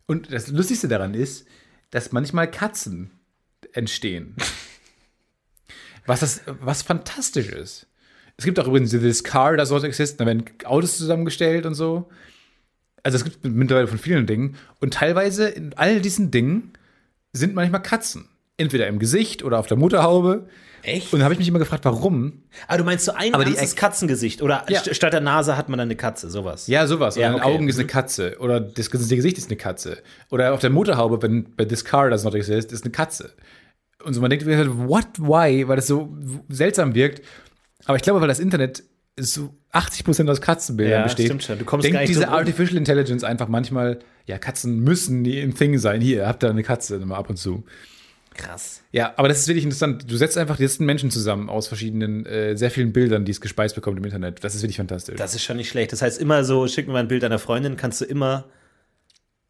[0.05, 1.47] und das Lustigste daran ist,
[1.91, 3.11] dass manchmal Katzen
[3.71, 4.35] entstehen.
[6.05, 7.87] was, das, was fantastisch ist.
[8.35, 12.09] Es gibt auch übrigens dieses Car, das dort existiert, da werden Autos zusammengestellt und so.
[13.01, 14.57] Also es gibt mittlerweile von vielen Dingen.
[14.81, 16.73] Und teilweise in all diesen Dingen
[17.31, 18.27] sind manchmal Katzen.
[18.59, 20.47] Entweder im Gesicht oder auf der Mutterhaube.
[20.83, 21.11] Echt?
[21.11, 22.43] Und da habe ich mich immer gefragt, warum?
[22.67, 24.79] Ah, du meinst so ein Aber ganzes Katzengesicht oder Ja.
[24.79, 26.67] st statt der Nase hat man dann eine Katze, sowas.
[26.67, 27.15] Ja, sowas.
[27.17, 27.53] Oder Ja, in den okay.
[27.53, 28.37] Augen ist eine Katze.
[28.39, 29.97] Oder das ganze Gesicht ist eine Katze.
[30.29, 33.31] Oder auf der Mutterhaube, wenn bei This Car das noch exist, ist eine Katze.
[34.03, 35.67] Und so man denkt, what, why?
[35.67, 36.15] Weil das so
[36.47, 37.25] seltsam wirkt.
[37.85, 38.83] Aber ich glaube, weil das Internet
[39.19, 41.59] so 80% aus Katzenbildern Ja, besteht, stimmt schon.
[41.59, 42.29] Du kommst denkt nicht diese.
[42.29, 45.99] Artificial Intelligence einfach manchmal, ja, Katzen müssen im Thing sein.
[45.99, 47.65] Hier, habt ihr eine Katze immer ab und zu.
[48.39, 48.81] Krass.
[48.91, 50.09] Ja, aber das ist wirklich interessant.
[50.09, 53.41] Du setzt einfach die letzten Menschen zusammen aus verschiedenen, äh, sehr vielen Bildern, die es
[53.41, 54.43] gespeist bekommt im Internet.
[54.43, 55.17] Das ist wirklich fantastisch.
[55.17, 55.91] Das ist schon nicht schlecht.
[55.91, 58.45] Das heißt, immer so, schick mir mal ein Bild deiner Freundin, kannst du immer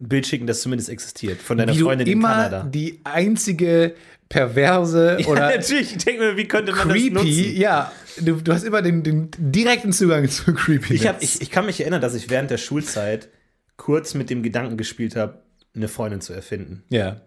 [0.02, 1.39] ein Bild schicken, das zumindest existiert.
[1.39, 2.64] Von deiner wie du Freundin in immer Kanada.
[2.64, 3.93] die einzige
[4.28, 5.95] perverse ja, oder natürlich.
[5.95, 7.55] Ich denke mir, wie könnte man das creepy, nutzen?
[7.57, 10.95] ja, du, du hast immer den, den direkten Zugang zu creepy.
[10.95, 13.30] Ich, hab, ich, ich kann mich erinnern, dass ich während der Schulzeit
[13.78, 15.43] kurz mit dem Gedanken gespielt habe,
[15.76, 16.84] eine Freundin zu erfinden.
[16.89, 17.22] ja.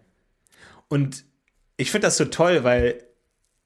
[0.89, 1.23] Und
[1.77, 3.03] ich finde das so toll, weil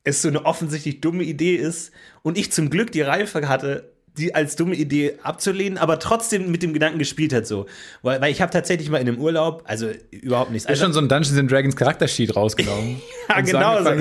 [0.04, 1.92] es so eine offensichtlich dumme Idee ist
[2.24, 6.64] und ich zum Glück die Reife hatte, die als dumme Idee abzulehnen, aber trotzdem mit
[6.64, 7.68] dem Gedanken gespielt hat so.
[8.02, 10.68] Weil, weil ich habe tatsächlich mal in einem Urlaub, also überhaupt nichts.
[10.68, 13.02] Also, schon so ein Dungeons and Dragons Charaktersheet rausgenommen.
[13.30, 13.84] ja, genau.
[13.84, 13.92] So.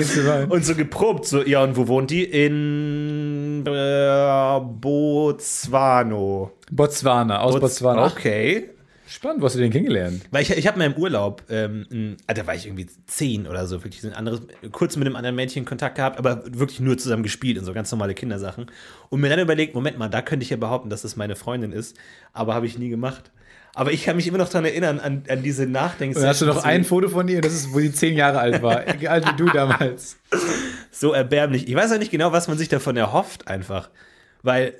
[0.49, 2.23] Und so geprobt, so, ja, und wo wohnt die?
[2.23, 6.51] In äh, Botswano.
[6.71, 8.05] Botswana, aus Botswana.
[8.05, 8.69] Ach, Okay.
[9.07, 10.23] Spannend, wo hast du den kennengelernt?
[10.31, 13.65] Weil ich, ich habe mal im Urlaub, ähm, ah, da war ich irgendwie zehn oder
[13.65, 14.41] so, wirklich so ein anderes,
[14.73, 17.89] kurz mit einem anderen Mädchen Kontakt gehabt, aber wirklich nur zusammen gespielt und so ganz
[17.89, 18.67] normale Kindersachen.
[19.09, 21.71] Und mir dann überlegt, Moment mal, da könnte ich ja behaupten, dass das meine Freundin
[21.71, 21.95] ist,
[22.33, 23.31] aber habe ich nie gemacht.
[23.73, 26.23] Aber ich kann mich immer noch daran erinnern, an, an diese Nachdenkzeit.
[26.23, 28.61] Und hast du noch ein Foto von ihr, das ist, wo sie zehn Jahre alt
[28.61, 28.77] war.
[28.87, 30.17] alt wie du damals.
[30.91, 31.67] So erbärmlich.
[31.69, 33.89] Ich weiß auch nicht genau, was man sich davon erhofft, einfach.
[34.41, 34.73] Weil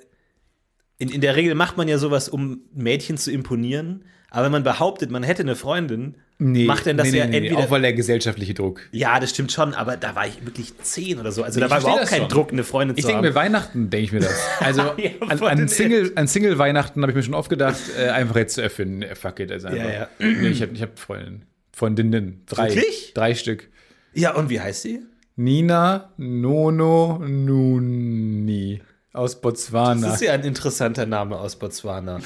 [0.97, 4.03] in, in der Regel macht man ja sowas, um Mädchen zu imponieren.
[4.29, 7.37] Aber wenn man behauptet, man hätte eine Freundin, Nee, macht denn das nee, ja nee,
[7.37, 7.57] entweder.
[7.57, 8.81] Auch weil der gesellschaftliche Druck.
[8.91, 11.41] ja, das stimmt schon, aber da war ich wirklich zehn oder so.
[11.41, 12.29] Also da Ich war überhaupt das kein schon.
[12.29, 13.33] Druck, eine Freundin Ich zu denke haben.
[13.33, 14.39] mir, Weihnachten denke ich mir das.
[14.59, 15.67] Also Ja, an, an.
[15.67, 19.01] Single, an Single-Weihnachten habe ich mir schon oft gedacht, äh, einfach jetzt zu erfinden.
[19.01, 19.91] Äh, fuck it, also einfach.
[19.91, 20.07] ja.
[20.19, 21.45] Nee, ich habe ich hab Freundinnen.
[21.71, 22.43] Freundinnen.
[22.45, 22.69] Drei.
[22.75, 23.13] Wirklich?
[23.15, 23.69] Drei Stück.
[24.13, 24.99] ja, und wie heißt sie?
[25.37, 28.81] Nina Nono Nuni
[29.13, 30.13] aus Das Botswana.
[30.13, 32.19] ist ja ein interessanter Name aus Botswana.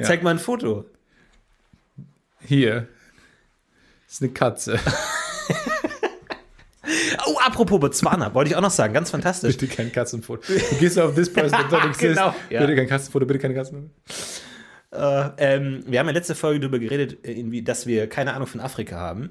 [0.00, 0.86] Zeig mal ein Foto.
[2.46, 2.88] Hier.
[4.06, 4.78] Das ist eine Katze.
[7.26, 9.56] Oh, apropos Botswana, wollte ich auch noch sagen, ganz fantastisch.
[9.56, 10.42] Bitte kein Katzenfoto.
[10.48, 12.16] Du gehst auf this person that don't exist.
[12.16, 12.60] Genau, ja.
[12.60, 13.90] Bitte kein Katzenfoto, bitte keine Katzenfoto.
[14.92, 18.48] Äh, ähm, wir haben ja letzte Folge darüber geredet, äh, irgendwie, dass wir keine Ahnung
[18.48, 19.30] von Afrika haben.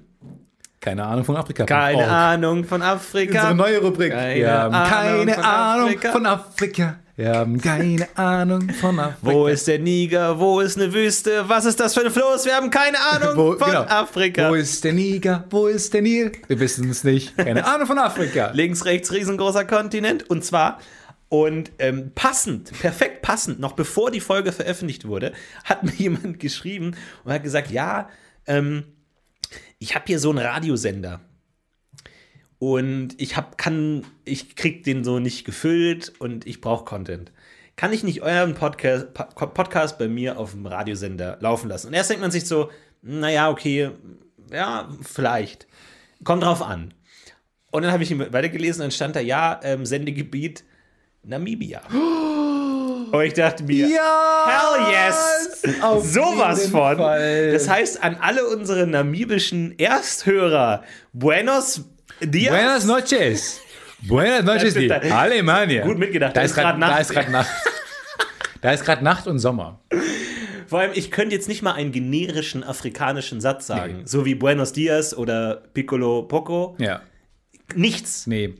[0.79, 1.65] Keine Ahnung von Afrika.
[1.65, 2.07] Keine.
[2.07, 3.39] Ahnung von Afrika.
[3.41, 4.13] Unsere neue Rubrik.
[4.13, 6.99] Keine haben Ahnung keine von Ahnung von Afrika.
[7.19, 9.17] Wir haben keine Ahnung von Afrika.
[9.33, 10.39] Wo ist der Niger?
[10.39, 11.49] Wo ist eine Wüste?
[11.49, 12.45] Was ist das für ein Floß?
[12.45, 13.81] Wir haben keine Ahnung Wo- von genau.
[13.81, 14.49] Afrika.
[14.49, 15.43] Wo ist der Niger?
[15.49, 16.31] Wo ist der Nil?
[16.47, 17.35] Wir wissen es nicht.
[17.35, 18.51] Keine Ahnung von Afrika.
[18.53, 20.29] Links, rechts, riesengroßer Kontinent.
[20.29, 20.79] Und zwar,
[21.27, 25.33] und ähm, passend, perfekt passend, noch bevor die Folge veröffentlicht wurde,
[25.65, 26.95] hat mir jemand geschrieben
[27.25, 28.07] und hat gesagt, ja,
[28.47, 28.85] ähm,
[29.77, 31.19] ich habe hier so einen Radiosender.
[32.59, 37.31] Und ich hab, kann, ich krieg den so nicht gefüllt und ich brauche Content.
[37.77, 41.87] Kann ich nicht euren Podcast, Po- Podcast bei mir auf dem Radiosender laufen lassen?
[41.87, 42.69] Und erst denkt man sich so,
[43.01, 43.91] naja, okay,
[44.51, 45.67] ja, vielleicht.
[46.25, 46.93] Kommt drauf an.
[47.71, 50.65] Und dann habe ich ihn weitergelesen, dann stand da, ja, ähm, Sendegebiet
[51.23, 51.81] Namibia.
[53.11, 55.61] Und ich dachte mir, hell yes!
[56.13, 56.97] Sowas von.
[56.97, 57.51] Fall.
[57.53, 60.83] Das heißt, an alle unsere namibischen Ersthörer,
[61.13, 61.85] Buenos
[62.21, 62.51] Dias.
[62.53, 63.61] Buenas noches.
[64.01, 65.83] Buenas noches, die Alemania.
[65.83, 66.91] Gut mitgedacht, Da da ist gerade Nacht.
[66.91, 67.49] Da ist gerade Nacht.
[68.61, 69.79] Da ist gerade Nacht und Sommer.
[70.67, 74.73] Vor allem, ich könnte jetzt nicht mal einen generischen afrikanischen Satz sagen, so wie Buenos
[74.73, 76.75] Dias oder Piccolo Poco.
[76.77, 77.01] Ja.
[77.73, 78.27] Nichts.
[78.27, 78.55] Nee.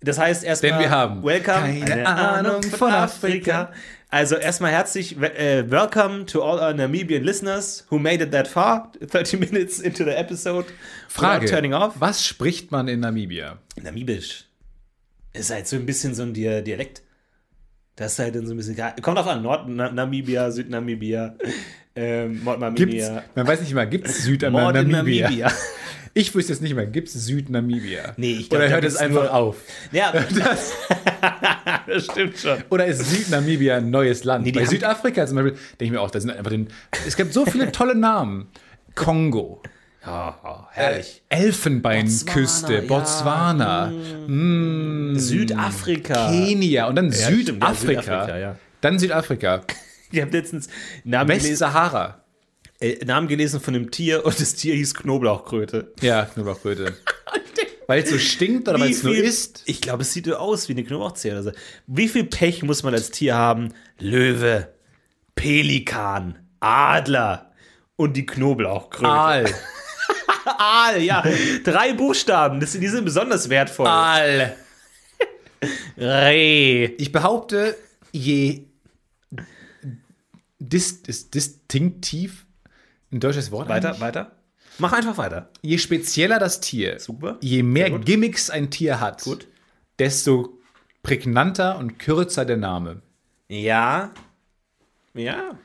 [0.00, 3.70] Das heißt erstmal, Denn wir haben Welcome, keine Ahnung von Afrika.
[4.12, 8.90] Also erstmal herzlich, äh, welcome to all our Namibian listeners who made it that far,
[9.00, 10.66] 30 minutes into the episode.
[11.08, 11.46] Frage.
[11.46, 11.94] Turning off.
[12.00, 13.58] Was spricht man in Namibia?
[13.80, 14.46] Namibisch.
[15.32, 17.02] Ist halt so ein bisschen so ein Dia- Dialekt.
[17.94, 21.36] Das ist halt dann so ein bisschen, kommt auf an, Nord-Namibia, Süd-Namibia,
[21.94, 23.22] ähm, Nord-Namibia.
[23.34, 25.52] man weiß nicht immer, gibt es Süd-Namibia?
[26.12, 28.14] Ich wüsste es nicht mehr, gibt es Süd-Namibia?
[28.16, 29.56] Nee, ich glaub, Oder hört es einfach nur- auf?
[29.92, 30.12] Ja,
[31.86, 32.58] das stimmt schon.
[32.70, 34.44] Oder ist Süd-Namibia ein neues Land?
[34.44, 36.68] Nee, Bei Südafrika zum Beispiel, denke ich mir auch, da sind einfach den,
[37.06, 38.48] es gibt so viele tolle Namen.
[38.96, 39.62] Kongo,
[40.06, 40.32] Oh,
[40.72, 41.22] herrlich.
[41.28, 43.92] Elfenbeinküste, Botswana,
[44.26, 46.30] Botswana, Südafrika.
[46.30, 47.74] Kenia und dann ja, Südafrika.
[48.02, 48.56] Südafrika, ja.
[48.80, 49.60] Dann Südafrika.
[50.12, 50.68] Ich habe letztens
[51.04, 52.19] Namen Westsahara.
[52.80, 55.92] Äh, Namen gelesen von einem Tier und das Tier hieß Knoblauchkröte.
[56.00, 56.96] Ja, Knoblauchbröte.
[57.86, 59.62] weil es so stinkt oder weil es nur ist?
[59.66, 61.52] Ich glaube, es sieht so aus wie eine Knoblauchzehe oder so.
[61.86, 63.74] Wie viel Pech muss man als Tier haben?
[63.98, 64.72] Löwe,
[65.34, 67.52] Pelikan, Adler
[67.96, 69.10] und die Knoblauchkröte.
[69.10, 69.54] Aal.
[70.44, 71.22] Aal, ja.
[71.64, 73.86] Drei Buchstaben, das, die sind besonders wertvoll.
[73.86, 74.56] Aal.
[75.98, 76.86] Reh.
[76.96, 77.76] Ich behaupte,
[78.12, 78.66] je
[80.58, 82.46] dis, ist distinktiv
[83.12, 84.00] ein deutsches Wort Weiter, eigentlich?
[84.00, 84.32] weiter.
[84.78, 85.50] Mach einfach weiter.
[85.62, 87.36] Je spezieller das Tier, Super.
[87.40, 87.90] je mehr.
[87.98, 89.46] Gimmicks ein Tier hat, Gut.
[89.98, 90.58] desto
[91.02, 93.02] prägnanter und kürzer der Name.
[93.48, 94.12] Ja.
[95.14, 95.56] Ja.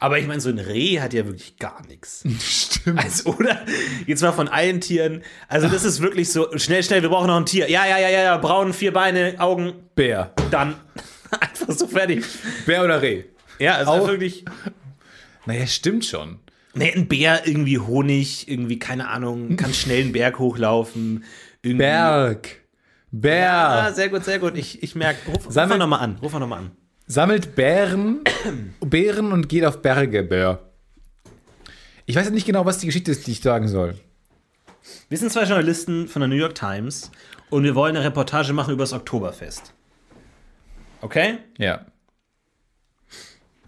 [0.00, 2.24] Aber ich meine, so ein Reh hat ja wirklich gar nichts.
[2.40, 2.98] Stimmt.
[2.98, 3.60] Also, oder?
[4.06, 5.22] Jetzt mal von allen Tieren.
[5.48, 7.68] Also, das ist wirklich so, schnell, schnell, wir brauchen noch ein Tier.
[7.70, 10.32] Ja, ja, ja, ja, ja, braun, vier Beine, Augen, Bär.
[10.50, 10.74] dann.
[11.40, 12.24] Einfach so fertig.
[12.66, 13.24] Bär oder Reh?
[13.58, 14.44] Ja, also Auch- wirklich.
[15.46, 16.38] Naja, stimmt schon.
[16.74, 21.24] Nee, ein Bär, irgendwie Honig, irgendwie, keine Ahnung, kann schnell einen Berg hochlaufen.
[21.62, 21.78] Irgendwie.
[21.78, 22.48] Berg.
[23.10, 23.52] Bär.
[23.52, 24.56] Ah, sehr gut, sehr gut.
[24.56, 26.16] Ich, ich merke, ruf, ruf Sammel- mal nochmal an.
[26.22, 26.70] Ruf mal nochmal an.
[27.06, 28.20] Sammelt Bären,
[28.80, 30.70] Bären und geht auf Berge, Bär.
[32.06, 33.98] Ich weiß nicht genau, was die Geschichte ist, die ich sagen soll.
[35.10, 37.10] Wir sind zwei Journalisten von der New York Times
[37.50, 39.74] und wir wollen eine Reportage machen über das Oktoberfest.
[41.02, 41.38] Okay?
[41.58, 41.84] Ja.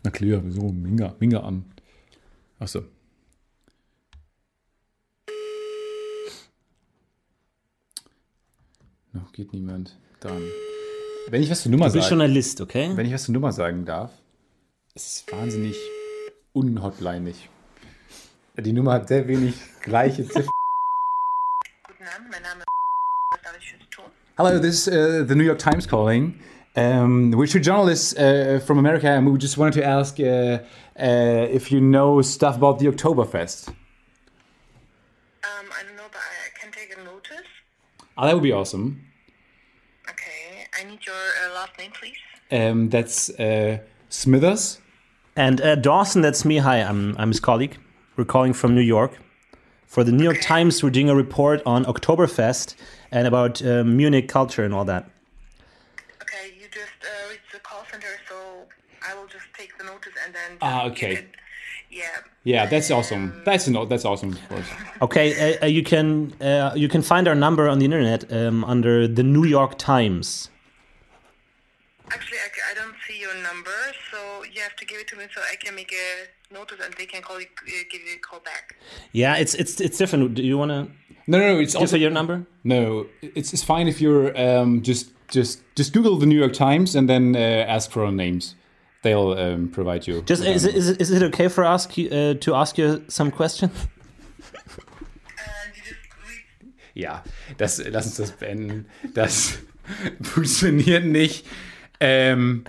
[0.02, 0.62] Na klar, wieso?
[0.72, 1.64] Minga, Minga an.
[2.58, 2.82] Achso.
[9.14, 9.96] Noch geht niemand.
[10.18, 10.42] Dann.
[11.28, 12.90] Wenn ich was zur Nummer Du bist sage, Journalist, okay?
[12.94, 14.10] wenn ich was zur Nummer sagen darf,
[14.94, 15.76] es ist wahnsinnig
[16.52, 17.36] unhotlineig.
[18.56, 20.50] Die Nummer hat sehr wenig gleiche Ziffern.
[21.86, 22.66] Guten Abend, mein Name ist.
[23.30, 24.04] Was darf ich für tun?
[24.36, 26.34] Hello, this is uh, the New York Times calling.
[26.76, 30.58] Um, we're two journalists uh, from America, and we just wanted to ask uh,
[30.98, 33.68] uh, if you know stuff about the Oktoberfest.
[33.68, 33.74] Um,
[35.44, 37.46] I don't know, but I can take a notice.
[38.18, 39.03] Oh, that would be awesome.
[41.06, 42.16] Okay, your uh, last name, please.
[42.50, 43.78] Um, that's uh,
[44.08, 44.78] Smithers.
[45.36, 46.58] And uh, Dawson, that's me.
[46.58, 47.76] Hi, I'm, I'm his colleague.
[48.16, 49.18] We're calling from New York.
[49.86, 52.74] For the New York Times, we're doing a report on Oktoberfest
[53.10, 55.08] and about uh, Munich culture and all that.
[56.22, 58.36] Okay, you just uh, reached the call center, so
[59.08, 60.58] I will just take the notice and then.
[60.62, 61.26] Ah, just okay.
[61.90, 62.04] Yeah.
[62.44, 63.40] Yeah, that's awesome.
[63.44, 64.66] That's no, that's awesome, of course.
[65.02, 68.64] Okay, uh, uh, you can uh, you can find our number on the internet um,
[68.64, 70.50] under the New York Times.
[72.10, 72.38] Actually,
[72.70, 73.70] I don't see your number,
[74.10, 76.94] so you have to give it to me so I can make a notice and
[76.94, 78.76] they can call you, uh, give you a call back.
[79.12, 80.34] Yeah, it's it's it's different.
[80.34, 80.88] Do you want to
[81.26, 81.60] No, no, no.
[81.60, 82.46] It's also your number?
[82.62, 83.06] no.
[83.22, 87.08] It's, it's fine if you're um, just just just Google the New York Times and
[87.08, 87.38] then uh,
[87.74, 88.54] ask for our names.
[89.02, 90.22] They'll um, provide you.
[90.22, 90.70] Just with is them.
[90.72, 93.72] it, is it, is it okay for us uh, to ask you some questions?
[95.36, 97.22] And you just read Ja,
[97.58, 98.86] das, lass uns das beenden.
[99.14, 99.58] Das
[100.22, 101.44] funktioniert nicht.
[102.04, 102.64] Ähm,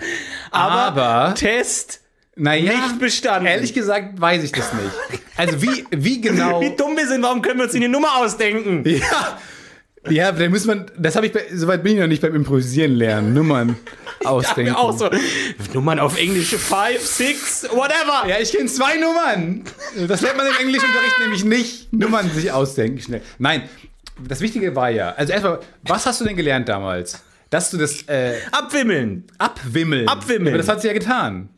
[0.51, 2.01] aber, Test
[2.35, 3.47] naja, nicht bestanden.
[3.47, 5.23] ehrlich gesagt weiß ich das nicht.
[5.37, 6.61] Also wie, wie genau...
[6.61, 8.83] Wie dumm wir sind, warum können wir uns die Nummer ausdenken?
[8.85, 9.37] Ja,
[10.09, 12.93] ja, dann muss man, das habe ich, bei, soweit bin ich noch nicht beim Improvisieren
[12.93, 13.77] lernen, Nummern
[14.23, 14.73] ausdenken.
[14.73, 15.09] Ja, auch so.
[15.73, 18.27] Nummern auf Englisch, five, six, whatever.
[18.27, 19.63] Ja, ich kenne zwei Nummern.
[20.07, 21.93] Das lernt man im Englischunterricht nämlich nicht.
[21.93, 23.21] Nummern sich ausdenken schnell.
[23.39, 23.63] Nein,
[24.27, 27.23] das Wichtige war ja, also erstmal, was hast du denn gelernt damals?
[27.49, 29.25] Dass du das äh, Abwimmeln.
[29.37, 30.07] abwimmeln.
[30.07, 30.49] Abwimmeln.
[30.49, 31.49] Aber das hat sie ja getan.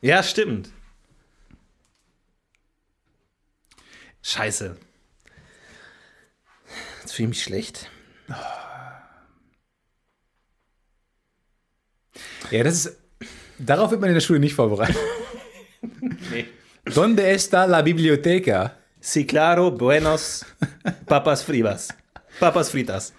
[0.00, 0.70] Ja, stimmt.
[4.22, 4.76] Scheiße.
[7.00, 7.90] Jetzt fühle ich mich schlecht.
[12.50, 12.96] Ja, das ist.
[13.58, 14.96] Darauf wird man in der Schule nicht vorbereitet.
[16.30, 16.46] Nee.
[16.94, 18.76] Donde está la biblioteca?
[19.00, 20.44] Sí, claro, buenos,
[21.06, 21.88] papas fritas.
[22.40, 23.12] Papas fritas.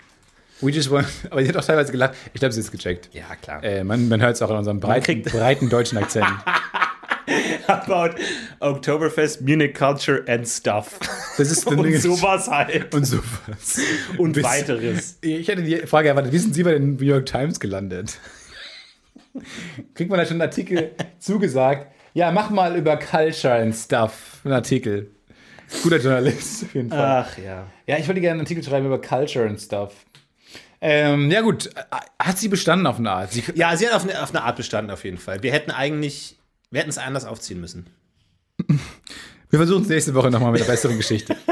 [0.61, 1.07] We just want.
[1.29, 2.15] Aber sie hat auch teilweise gelacht.
[2.33, 3.09] Ich glaube, sie ist gecheckt.
[3.13, 3.63] Ja, klar.
[3.63, 6.27] Äh, man man hört es auch in unserem breiten, breiten deutschen Akzent.
[7.67, 8.15] About
[8.59, 10.99] Oktoberfest, Munich Culture and Stuff.
[11.37, 12.93] Das ist Und sowas halt.
[12.93, 13.79] Und sowas.
[14.17, 15.17] Und Bis- weiteres.
[15.21, 18.17] Ich hätte die Frage erwartet, wie sind Sie bei den New York Times gelandet?
[19.93, 21.87] Kriegt man da schon einen Artikel zugesagt?
[22.15, 25.11] Ja, mach mal über Culture and Stuff einen Artikel.
[25.83, 27.25] Guter Journalist, auf jeden Fall.
[27.27, 27.67] Ach ja.
[27.85, 29.93] Ja, ich wollte gerne einen Artikel schreiben über Culture and Stuff.
[30.81, 31.69] Ähm, ja gut,
[32.17, 33.33] hat sie bestanden auf eine Art?
[33.33, 35.43] Sie, Ja, sie hat auf eine, auf eine Art bestanden, auf jeden Fall.
[35.43, 36.37] Wir hätten eigentlich,
[36.71, 37.87] wir hätten es anders aufziehen müssen.
[38.57, 41.35] wir versuchen es nächste Woche nochmal mit einer besseren Geschichte.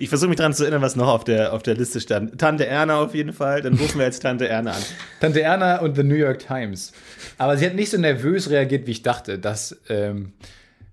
[0.00, 2.38] Ich versuche mich daran zu erinnern, was noch auf der, auf der Liste stand.
[2.38, 3.62] Tante Erna auf jeden Fall.
[3.62, 4.82] Dann rufen wir jetzt Tante Erna an.
[5.20, 6.92] Tante Erna und The New York Times.
[7.36, 9.40] Aber sie hat nicht so nervös reagiert, wie ich dachte.
[9.40, 10.34] Dass, ähm,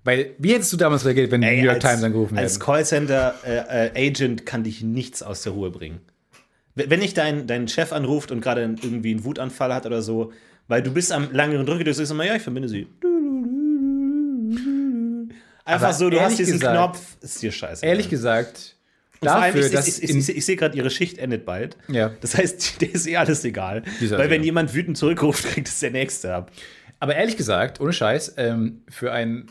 [0.04, 2.66] weil, wie hättest du damals reagiert, wenn die New York Times angerufen als hätten?
[2.66, 6.00] Callcenter-Agent kann dich nichts aus der Ruhe bringen.
[6.76, 10.34] Wenn dich dein, dein Chef anruft und gerade irgendwie einen Wutanfall hat oder so,
[10.68, 12.88] weil du bist am langeren Drücke, du sagst immer, ja, ich verbinde sie.
[15.64, 17.86] Einfach Aber so, du hast diesen gesagt- Knopf, ist dir scheiße.
[17.86, 18.76] Ehrlich gesagt,
[19.20, 21.78] Und vor allem, dafür, ich, ich, ich, ich, sehe gerade, ihre Schicht endet bald.
[21.88, 22.12] Ja.
[22.22, 23.82] Das heißt, dir ist eh alles egal.
[24.00, 24.46] Die ist Weil wenn egal.
[24.46, 26.52] jemand wütend zurückruft, kriegt es der Nächste ab.
[27.00, 29.48] Aber ehrlich gesagt, ohne Scheiß, ähm, für, ein,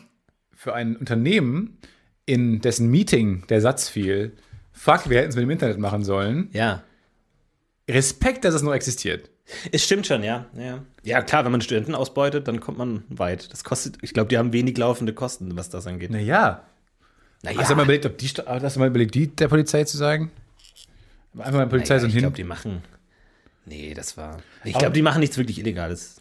[0.53, 1.77] für ein Unternehmen,
[2.25, 4.33] in dessen Meeting der Satz fiel,
[4.71, 6.83] fuck, wir hätten es mit dem Internet machen sollen, Ja.
[7.89, 9.29] Respekt, dass es noch existiert.
[9.71, 10.45] Es stimmt schon, ja.
[10.57, 10.83] ja.
[11.03, 13.51] Ja, klar, wenn man Studenten ausbeutet, dann kommt man weit.
[13.51, 16.09] Das kostet, ich glaube, die haben wenig laufende Kosten, was das angeht.
[16.09, 16.63] Naja.
[17.43, 19.97] Naja, Hast du mal überlegt, ob die, hast du mal überlegt, die der Polizei zu
[19.97, 20.31] sagen?
[21.37, 22.21] Einfach mal der Polizei naja, so ich hin.
[22.21, 22.81] glaube, die machen.
[23.65, 24.41] Nee, das war.
[24.63, 26.15] Ich glaube, die machen nichts wirklich Illegales.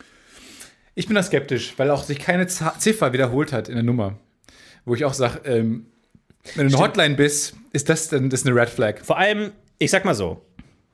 [0.94, 4.18] Ich bin da skeptisch, weil auch sich keine Z Ziffer wiederholt hat in der Nummer.
[4.84, 5.86] Wo ich auch sage, ähm,
[6.56, 9.00] wenn du eine Hotline bist, ist das dann das eine Red Flag.
[9.02, 10.44] Vor allem, ich sag mal so: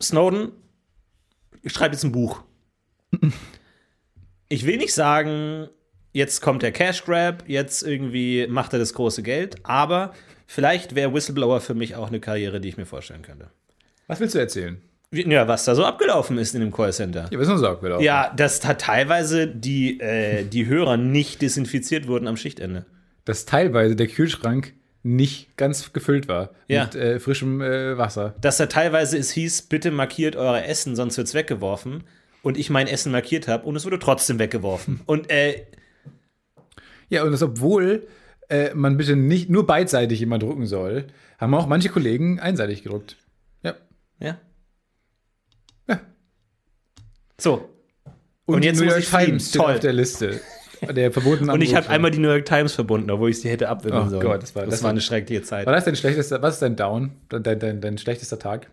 [0.00, 0.52] Snowden
[1.66, 2.42] schreibt jetzt ein Buch.
[4.48, 5.68] Ich will nicht sagen,
[6.12, 10.12] jetzt kommt der Cash Grab, jetzt irgendwie macht er das große Geld, aber
[10.46, 13.50] vielleicht wäre Whistleblower für mich auch eine Karriere, die ich mir vorstellen könnte.
[14.06, 14.80] Was willst du erzählen?
[15.12, 17.28] Ja, was da so abgelaufen ist in dem Callcenter.
[17.30, 22.06] Ja, was ist sagt wir Ja, dass da teilweise die, äh, die Hörer nicht desinfiziert
[22.06, 22.86] wurden am Schichtende.
[23.24, 24.72] Dass teilweise der Kühlschrank
[25.02, 26.84] nicht ganz gefüllt war Ja.
[26.84, 28.34] mit äh, frischem äh, Wasser.
[28.40, 32.04] Dass da teilweise es hieß, bitte markiert euer Essen, sonst wird's weggeworfen.
[32.42, 35.00] Und ich mein Essen markiert habe und es wurde trotzdem weggeworfen.
[35.06, 35.66] Und äh,
[37.10, 38.06] Ja, und das obwohl
[38.48, 41.06] äh, man bitte nicht nur beidseitig immer drucken soll,
[41.38, 43.16] haben auch manche Kollegen einseitig gedruckt.
[43.62, 43.74] Ja.
[44.20, 44.38] ja.
[45.88, 46.00] Ja.
[47.40, 47.68] So,
[48.46, 49.26] Und die jetzt New muss York ich fliegen.
[49.38, 50.40] Times auf der Liste.
[50.82, 53.68] Der verbotenen Und ich habe einmal die New York Times verbunden, obwohl ich sie hätte
[53.68, 54.22] abwimmeln Oh sollen.
[54.26, 55.66] Gott, das war- das das war eine schreckliche Zeit.
[55.66, 57.12] War das dein schlechtester, was ist dein Down?
[57.28, 58.70] Dein, dein, dein, dein schlechtester Tag?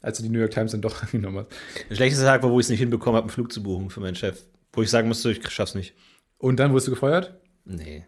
[0.00, 1.88] Als du die New York Times dann doch angenommen hast.
[1.90, 4.00] Der schlechteste Tag war, wo ich es nicht hinbekommen habe, einen Flug zu buchen für
[4.00, 4.40] meinen Chef.
[4.72, 5.94] Wo ich sagen musste, ich schaff's nicht.
[6.38, 7.34] Und dann wurdest du gefeuert?
[7.64, 8.04] Nee.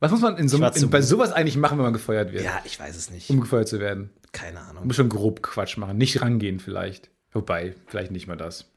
[0.00, 2.42] Was muss man in so, in, bei sowas eigentlich machen, wenn man gefeuert wird?
[2.44, 3.30] Ja, ich weiß es nicht.
[3.30, 4.10] Um gefeuert zu werden.
[4.32, 4.86] Keine Man Ahnung.
[4.86, 7.10] muss schon grob Quatsch machen, nicht rangehen vielleicht.
[7.32, 8.72] Wobei, vielleicht nicht mal das.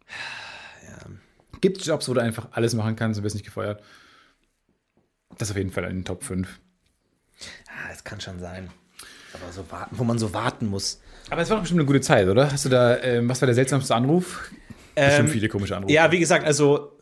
[1.62, 3.82] Gibt es Jobs, wo du einfach alles machen kannst und wirst nicht gefeuert?
[5.38, 6.47] Das ist auf jeden Fall in den Top 5.
[7.68, 8.70] Ja, es kann schon sein.
[9.34, 11.01] Aber so warten, wo man so warten muss.
[11.30, 12.51] Aber es war doch bestimmt eine gute Zeit, oder?
[12.51, 14.49] Hast du da, ähm, was war der seltsamste Anruf?
[14.95, 15.93] Bestimmt viele komische Anrufe.
[15.93, 16.93] Ja, wie gesagt, also,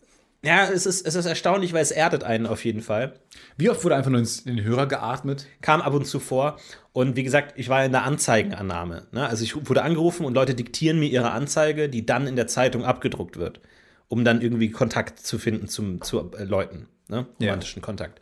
[0.41, 3.13] ja, es ist, es ist erstaunlich, weil es erdet einen auf jeden Fall.
[3.55, 5.47] Wie oft wurde einfach nur ins, in den Hörer geatmet?
[5.61, 6.57] Kam ab und zu vor.
[6.91, 9.07] Und wie gesagt, ich war in der Anzeigenannahme.
[9.11, 9.27] Ne?
[9.27, 12.83] Also ich wurde angerufen und Leute diktieren mir ihre Anzeige, die dann in der Zeitung
[12.83, 13.61] abgedruckt wird,
[14.07, 17.27] um dann irgendwie Kontakt zu finden zum, zu äh, Leuten, ne?
[17.39, 17.49] Ja.
[17.49, 18.19] romantischen Kontakt.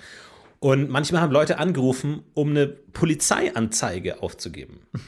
[0.60, 4.82] Und manchmal haben Leute angerufen, um eine Polizeianzeige aufzugeben.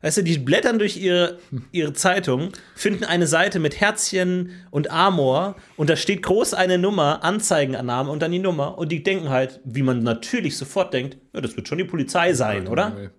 [0.00, 1.38] Weißt du, die blättern durch ihre,
[1.72, 7.24] ihre Zeitung, finden eine Seite mit Herzchen und Amor und da steht groß eine Nummer,
[7.24, 11.40] Anzeigenannahme und dann die Nummer und die denken halt, wie man natürlich sofort denkt, ja,
[11.40, 13.10] das wird schon die Polizei sein, oder?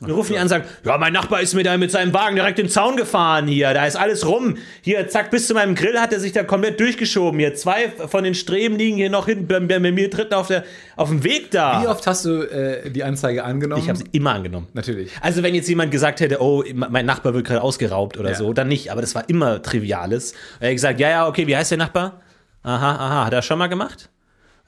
[0.00, 2.12] Und dann rufen die an und sagen, ja, mein Nachbar ist mir da mit seinem
[2.12, 4.56] Wagen direkt den Zaun gefahren hier, da ist alles rum.
[4.82, 7.38] Hier, zack, bis zu meinem Grill hat er sich da komplett durchgeschoben.
[7.38, 10.64] Hier, zwei von den Streben liegen hier noch hinten bei, bei mir dritten auf, der,
[10.96, 11.80] auf dem Weg da.
[11.80, 13.80] Wie oft hast du äh, die Anzeige angenommen?
[13.82, 14.66] Ich habe sie immer angenommen.
[14.72, 15.12] Natürlich.
[15.20, 18.34] Also wenn jetzt jemand gesagt hätte, oh, mein Nachbar wird gerade ausgeraubt oder Ja.
[18.34, 18.90] so, dann nicht.
[18.90, 20.34] Aber das war immer Triviales.
[20.58, 22.20] Er hat gesagt, ja, ja, okay, wie heißt der Nachbar?
[22.64, 24.10] Aha, aha, hat er schon mal gemacht?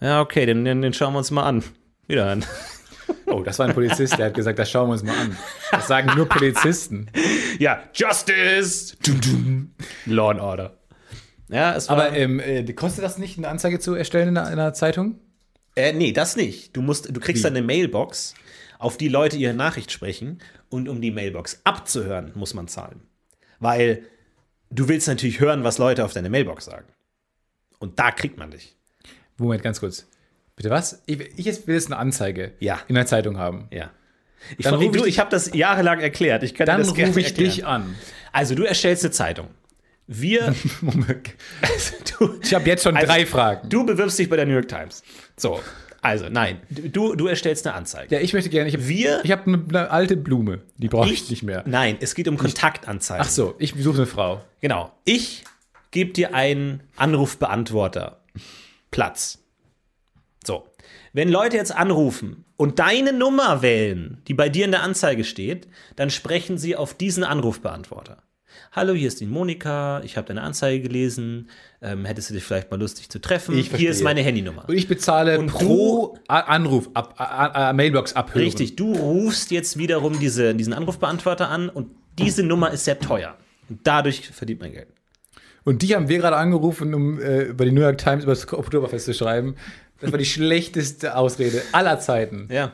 [0.00, 1.64] Ja, okay, den, den, den schauen wir uns mal an.
[2.06, 2.44] Wieder an.
[3.26, 5.36] Oh, das war ein Polizist, der hat gesagt, das schauen wir uns mal an.
[5.70, 7.10] Das sagen nur Polizisten.
[7.58, 8.96] Ja, Justice!
[9.04, 9.74] Dum, dum.
[10.06, 10.76] Law and Order.
[11.48, 11.96] Ja, es war.
[11.96, 15.18] Aber ähm, äh, kostet das nicht, eine Anzeige zu erstellen in einer, in einer Zeitung?
[15.76, 16.76] Äh, nee, das nicht.
[16.76, 18.34] Du musst, du kriegst dann eine Mailbox,
[18.78, 23.02] auf die Leute ihre Nachricht sprechen und um die Mailbox abzuhören, muss man zahlen.
[23.58, 24.04] Weil
[24.70, 26.86] du willst natürlich hören, was Leute auf deine Mailbox sagen.
[27.78, 28.76] Und da kriegt man dich.
[29.38, 30.06] Moment, ganz kurz.
[30.56, 31.02] Bitte was?
[31.06, 32.80] Ich, ich will jetzt eine Anzeige Ja.
[32.88, 33.68] in der Zeitung haben.
[33.70, 33.90] Ja.
[34.58, 36.42] Ich, Dann ich, ich du, ich habe das jahrelang erklärt.
[36.42, 37.34] Ich kann Dann das rufe ich erklären.
[37.50, 37.94] dich an.
[38.32, 39.48] Also, du erstellst eine Zeitung.
[40.06, 40.54] Wir.
[40.80, 41.30] Moment.
[41.62, 43.68] also, du, Ich habe jetzt schon Also, drei Fragen.
[43.68, 45.02] du bewirbst dich bei der New York Times.
[45.36, 45.60] So.
[46.00, 46.60] Also, nein.
[46.70, 48.14] Du, du erstellst eine Anzeige.
[48.14, 48.68] Ja, ich möchte gerne.
[48.68, 50.60] Ich habe Wir- ich hab eine, eine alte Blume.
[50.76, 51.64] Die brauche ich, nicht mehr.
[51.66, 53.24] Nein, es geht um Kontaktanzeigen.
[53.26, 54.42] Ach so, ich suche eine Frau.
[54.60, 54.92] Genau.
[55.04, 55.42] Ich
[55.90, 58.20] gebe dir einen Anrufbeantworter.
[58.92, 59.38] Platz.
[60.46, 60.64] So.
[61.12, 65.66] Wenn Leute jetzt anrufen und deine Nummer wählen, die bei dir in der Anzeige steht,
[65.96, 68.22] dann sprechen sie auf diesen Anrufbeantworter.
[68.72, 71.50] Hallo, hier ist die Monika, ich habe deine Anzeige gelesen.
[71.82, 73.54] Ähm, hättest du dich vielleicht mal lustig zu treffen?
[73.54, 74.64] Hier ist meine Handynummer.
[74.68, 78.44] Und ich bezahle Und pro Anruf, ab, A- A- Mailbox abhören.
[78.44, 81.88] Richtig, du rufst jetzt wiederum diese, diesen Anrufbeantworter an und
[82.18, 83.36] diese Nummer ist sehr teuer.
[83.68, 84.88] Und dadurch verdient man Geld.
[85.64, 88.50] Und die haben wir gerade angerufen, um äh, über die New York Times über das
[88.52, 89.56] Oktoberfest zu schreiben.
[90.00, 92.48] Das war die schlechteste Ausrede aller Zeiten.
[92.50, 92.72] Ja.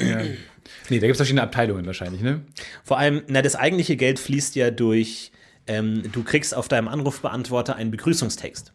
[0.00, 2.42] Nee, da gibt es verschiedene Abteilungen wahrscheinlich, ne?
[2.82, 5.30] Vor allem, na, das eigentliche Geld fließt ja durch,
[5.66, 8.72] ähm, du kriegst auf deinem Anrufbeantworter einen Begrüßungstext.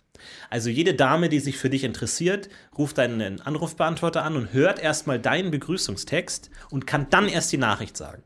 [0.49, 5.19] Also jede Dame, die sich für dich interessiert, ruft deinen Anrufbeantworter an und hört erstmal
[5.19, 8.23] deinen Begrüßungstext und kann dann erst die Nachricht sagen.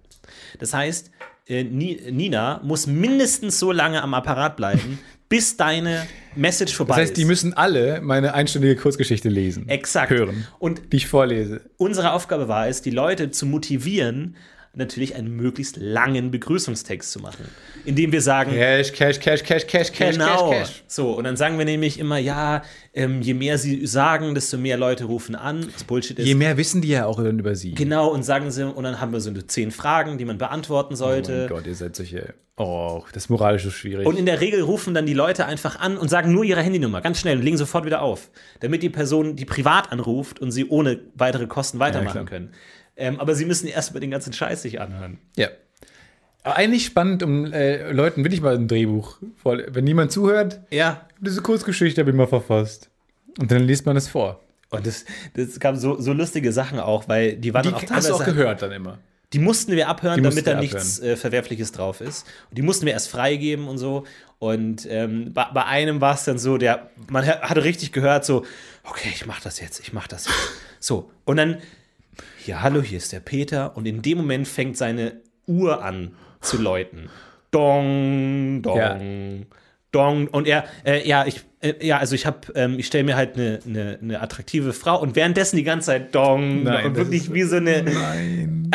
[0.59, 1.11] Das heißt,
[1.47, 4.99] äh, Ni- Nina muss mindestens so lange am Apparat bleiben,
[5.33, 6.05] bis deine
[6.35, 7.17] Message vorbei Das heißt, ist.
[7.17, 9.67] die müssen alle meine einstündige Kurzgeschichte lesen.
[9.67, 10.11] Exakt.
[10.11, 10.45] Hören.
[10.59, 11.61] Und Die ich vorlese.
[11.77, 14.35] unsere Aufgabe war es, die Leute zu motivieren,
[14.75, 17.45] natürlich einen möglichst langen Begrüßungstext zu machen,
[17.85, 20.83] indem wir sagen, Cash, Cash, Cash, Cash, Cash, Cash, genau, Cash, Cash.
[20.87, 22.63] so und dann sagen wir nämlich immer, ja,
[22.93, 26.25] ähm, je mehr sie sagen, desto mehr Leute rufen an, was Bullshit ist.
[26.25, 27.73] Je mehr wissen die ja auch über sie.
[27.75, 30.97] genau und sagen sie und dann haben wir so zehn Fragen, die man beantworten Oh
[30.97, 31.39] sollte.
[31.41, 32.33] mein Gott, ihr seid solche.
[32.55, 34.05] Oh, das ist moralisch so schwierig.
[34.05, 37.01] Und in der Regel rufen dann die Leute einfach an und sagen nur ihre Handynummer,
[37.01, 40.65] ganz schnell und legen sofort wieder auf, damit die Person, die privat anruft und sie
[40.67, 42.25] ohne weitere Kosten weitermachen klar.
[42.25, 42.51] können.
[42.95, 45.17] Ähm, aber sie müssen erstmal den ganzen Scheiß sich anhören.
[45.35, 45.47] ja.
[46.45, 49.57] Aber eigentlich spannend, um äh, Leuten will ich mal ein Drehbuch vor.
[49.69, 52.89] Wenn niemand zuhört, Ja, diese Kurzgeschichte habe ich mal verfasst.
[53.39, 54.41] Und dann liest man es vor.
[54.69, 58.09] Und das, das gab so, so lustige Sachen auch, weil die waren Die auch hast
[58.09, 58.97] du auch teilweise- gehört dann immer.
[59.31, 62.27] Die mussten wir abhören, Die damit mussten da wir nichts äh, Verwerfliches drauf ist.
[62.49, 64.03] Und die mussten wir erst freigeben und so.
[64.37, 68.25] Und ähm, bei, bei einem war es dann so, der, man ha- hatte richtig gehört,
[68.25, 68.45] so,
[68.83, 70.35] okay, ich mach das jetzt, ich mach das jetzt.
[70.81, 71.59] So, und dann,
[72.45, 73.75] ja, hallo, hier ist der Peter.
[73.77, 75.13] Und in dem Moment fängt seine
[75.47, 77.09] Uhr an zu läuten.
[77.51, 78.77] Dong, dong.
[78.77, 78.99] Ja.
[79.91, 80.27] Dong.
[80.27, 83.35] Und er, äh, ja, ich, äh, ja, also ich habe, ähm, ich stelle mir halt
[83.35, 86.63] eine ne, ne attraktive Frau und währenddessen die ganze Zeit Dong.
[86.63, 88.71] Nein, und wirklich ist- wie so eine, Nein.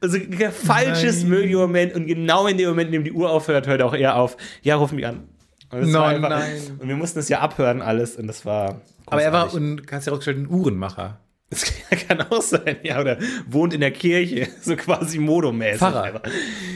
[0.00, 1.94] also ein falsches Moment.
[1.94, 4.36] Und genau in dem Moment, in dem die Uhr aufhört, hört auch er auf.
[4.62, 5.28] Ja, ruf mich an.
[5.70, 6.60] Und, das war Nein, nein.
[6.80, 8.80] und wir mussten es ja abhören alles und das war.
[9.06, 9.68] Aber er war, großartig.
[9.70, 11.18] und kannst ja rausgestellt, ein Uhrenmacher.
[11.52, 11.64] Das
[12.08, 15.78] kann auch sein, ja, oder wohnt in der Kirche, so quasi modomäßig.
[15.80, 16.02] Pfarrer.
[16.04, 16.22] einfach.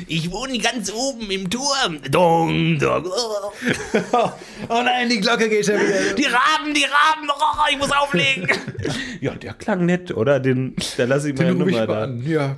[0.06, 2.00] Ich wohne ganz oben im Turm.
[2.10, 3.06] Dong, dong.
[3.06, 3.52] Oh.
[4.68, 6.14] Oh nein, die Glocke geht schon wieder.
[6.14, 8.48] Die Raben, die Raben, oh, ich muss auflegen.
[9.20, 10.40] ja, der klang nett, oder?
[10.40, 12.02] Den, da lasse ich meine Den ich Nummer mal da.
[12.04, 12.26] an.
[12.26, 12.56] Ja.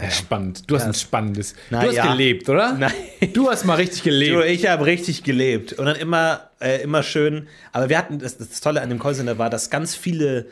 [0.00, 0.62] Ja, spannend.
[0.70, 1.54] Du hast ein spannendes.
[1.70, 2.12] Na du hast ja.
[2.12, 2.72] gelebt, oder?
[2.74, 2.92] Nein.
[3.32, 4.44] Du hast mal richtig Du, gelebt.
[4.46, 7.48] ich habe richtig gelebt und dann immer, äh, immer schön.
[7.72, 10.46] Aber wir hatten, das, das Tolle an dem Callcenter war, dass ganz viele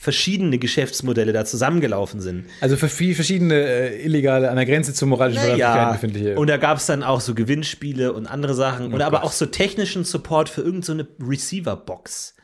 [0.00, 2.46] verschiedene Geschäftsmodelle da zusammengelaufen sind.
[2.60, 6.38] Also für viel verschiedene äh, illegale, an der Grenze zur moralischen Verwerflichkeit befindliche.
[6.38, 9.44] und da gab es dann auch so Gewinnspiele und andere Sachen und aber auch so
[9.46, 12.36] technischen Support für irgendeine so Receiver-Box.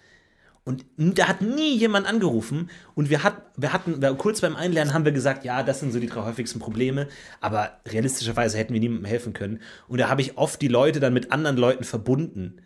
[0.65, 4.93] Und da hat nie jemand angerufen und wir, hat, wir hatten, wir, kurz beim Einlernen
[4.93, 7.07] haben wir gesagt, ja, das sind so die drei häufigsten Probleme,
[7.41, 9.61] aber realistischerweise hätten wir niemandem helfen können.
[9.87, 12.57] Und da habe ich oft die Leute dann mit anderen Leuten verbunden,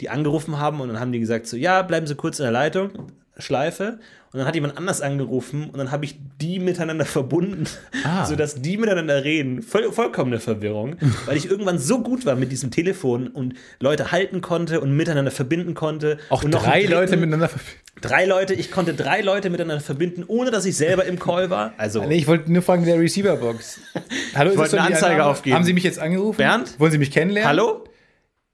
[0.00, 2.52] die angerufen haben und dann haben die gesagt so, ja, bleiben Sie kurz in der
[2.52, 2.92] Leitung,
[3.38, 3.98] Schleife.
[4.30, 7.64] Und dann hat jemand anders angerufen und dann habe ich die miteinander verbunden,
[8.04, 8.26] Ah.
[8.26, 9.62] sodass die miteinander reden.
[9.62, 14.42] Voll, vollkommene Verwirrung, weil ich irgendwann so gut war mit diesem Telefon und Leute halten
[14.42, 16.18] konnte und miteinander verbinden konnte.
[16.28, 17.48] auch und noch drei dritten- Leute miteinander.
[17.48, 17.60] ver-
[18.00, 21.72] Drei Leute, ich konnte drei Leute miteinander verbinden, ohne dass ich selber im Call war.
[21.78, 23.80] Also, Nee, ich wollte nur fragen, der Receiver-Box.
[24.36, 25.30] Hallo, ist wollte eine Anzeige Annahme?
[25.30, 25.56] aufgeben.
[25.56, 26.36] Haben Sie mich jetzt angerufen?
[26.36, 26.78] Bernd?
[26.78, 27.48] Wollen Sie mich kennenlernen?
[27.48, 27.82] hallo?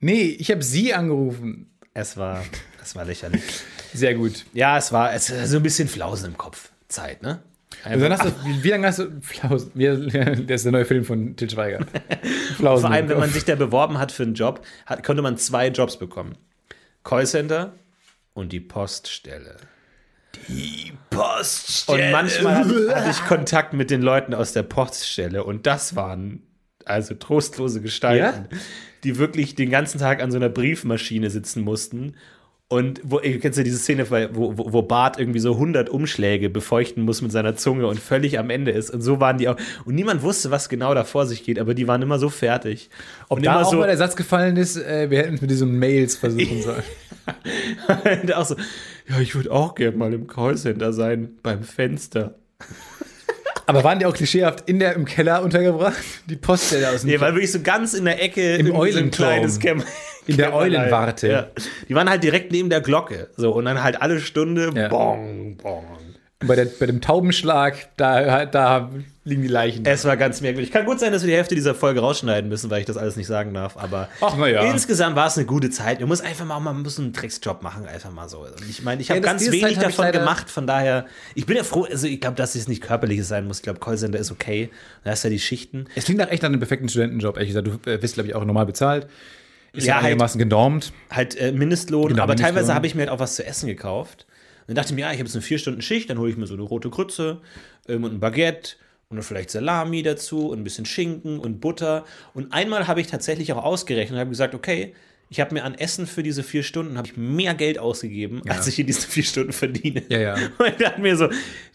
[0.01, 1.77] Nee, ich habe Sie angerufen.
[1.93, 2.43] Es war,
[2.83, 3.43] es war lächerlich.
[3.95, 4.45] Sehr gut.
[4.53, 6.71] Ja, es war es, so ein bisschen Flausen im Kopf.
[6.89, 7.43] Zeit, ne?
[7.83, 9.73] Also du, wie, lange hast du Flausen?
[9.75, 11.85] Der ist der neue Film von Til Schweiger.
[12.57, 12.87] Flausen.
[12.87, 15.69] Vor allem, wenn man sich da beworben hat für einen Job, hat, konnte man zwei
[15.69, 16.37] Jobs bekommen.
[17.03, 17.75] Callcenter
[18.33, 19.57] und die Poststelle.
[20.49, 22.07] Die Poststelle.
[22.07, 26.43] Und manchmal hatte, hatte ich Kontakt mit den Leuten aus der Poststelle und das waren
[26.85, 28.49] also trostlose Gestalten,
[29.05, 32.17] die wirklich den ganzen Tag an so einer Briefmaschine sitzen mussten.
[32.75, 36.51] Und wo, ihr kennst ja diese Szene, wo, wo, wo Bart irgendwie so 100 Umschläge
[36.51, 38.91] befeuchten muss mit seiner Zunge und völlig am Ende ist.
[38.91, 39.57] Und so waren die auch.
[39.85, 42.91] Und niemand wusste, was genau da vor sich geht, aber die waren immer so fertig.
[43.29, 45.41] Ob und da immer auch so, mal der Satz gefallen ist, äh, wir hätten es
[45.41, 46.83] mit diesen Mails versuchen sollen.
[48.23, 48.57] und auch so,
[49.09, 52.35] ja, ich würde auch gerne mal im Callcenter sein, beim Fenster.
[53.67, 56.03] Aber waren die auch klischeehaft in der, im Keller untergebracht?
[56.27, 58.99] Die Poststelle aus dem Nee, weil wirklich so ganz in der Ecke Im irgendwie so
[58.99, 59.85] ein kleines Kämmer.
[60.27, 60.55] In der.
[60.55, 61.29] Eulenwarte.
[61.29, 61.47] Ja.
[61.89, 63.29] Die waren halt direkt neben der Glocke.
[63.37, 64.89] So, und dann halt alle Stunde Ja.
[64.89, 65.85] bong, bong.
[66.47, 68.91] Bei, der, bei dem Taubenschlag, da, da
[69.23, 69.87] liegen die Leichen.
[69.87, 70.71] Es war ganz merkwürdig.
[70.71, 73.17] Kann gut sein, dass wir die Hälfte dieser Folge rausschneiden müssen, weil ich das alles
[73.17, 73.79] nicht sagen darf.
[73.79, 74.09] Aber
[74.47, 74.63] ja.
[74.71, 76.01] insgesamt war es eine gute Zeit.
[76.01, 78.41] Man muss einfach mal, man muss einen Drecksjob machen, einfach mal so.
[78.41, 80.51] Und ich meine, ich habe das- ganz diese wenig hab davon gemacht.
[80.51, 81.87] Von daher, ich bin ja froh.
[81.91, 83.59] Also ich glaube, dass es nicht körperliches sein muss.
[83.59, 84.69] Ich glaube, Callcenter ist okay.
[85.03, 85.87] Da hast du ja die Schichten.
[85.95, 87.69] Es klingt nach echt nach einem perfekten Studentenjob, ehrlich gesagt.
[87.69, 89.07] Du äh, bist, glaube ich, auch normal bezahlt.
[89.75, 90.93] Ist Ja, halt- einigermaßen genormt.
[91.11, 92.55] halt äh, Mindestlohn, Genau, aber Mindestlohn.
[92.55, 94.27] teilweise habe ich mir halt auch was zu essen gekauft.
[94.61, 96.31] Und dann dachte ich mir, ja, ich habe jetzt eine vier Stunden Schicht, dann hole
[96.31, 97.41] ich mir so eine rote Grütze
[97.89, 98.77] ähm, und ein Baguette
[99.11, 102.05] und vielleicht Salami dazu und ein bisschen Schinken und Butter.
[102.33, 104.95] Und einmal habe ich tatsächlich auch ausgerechnet und habe gesagt, okay,
[105.35, 108.69] ich habe mir an Essen für diese vier Stunden habe ich mehr Geld ausgegeben, als
[108.69, 110.05] ich in diesen vier Stunden verdiene.
[110.09, 110.35] Ja, ja.
[110.59, 111.29] Und ich dachte mir so,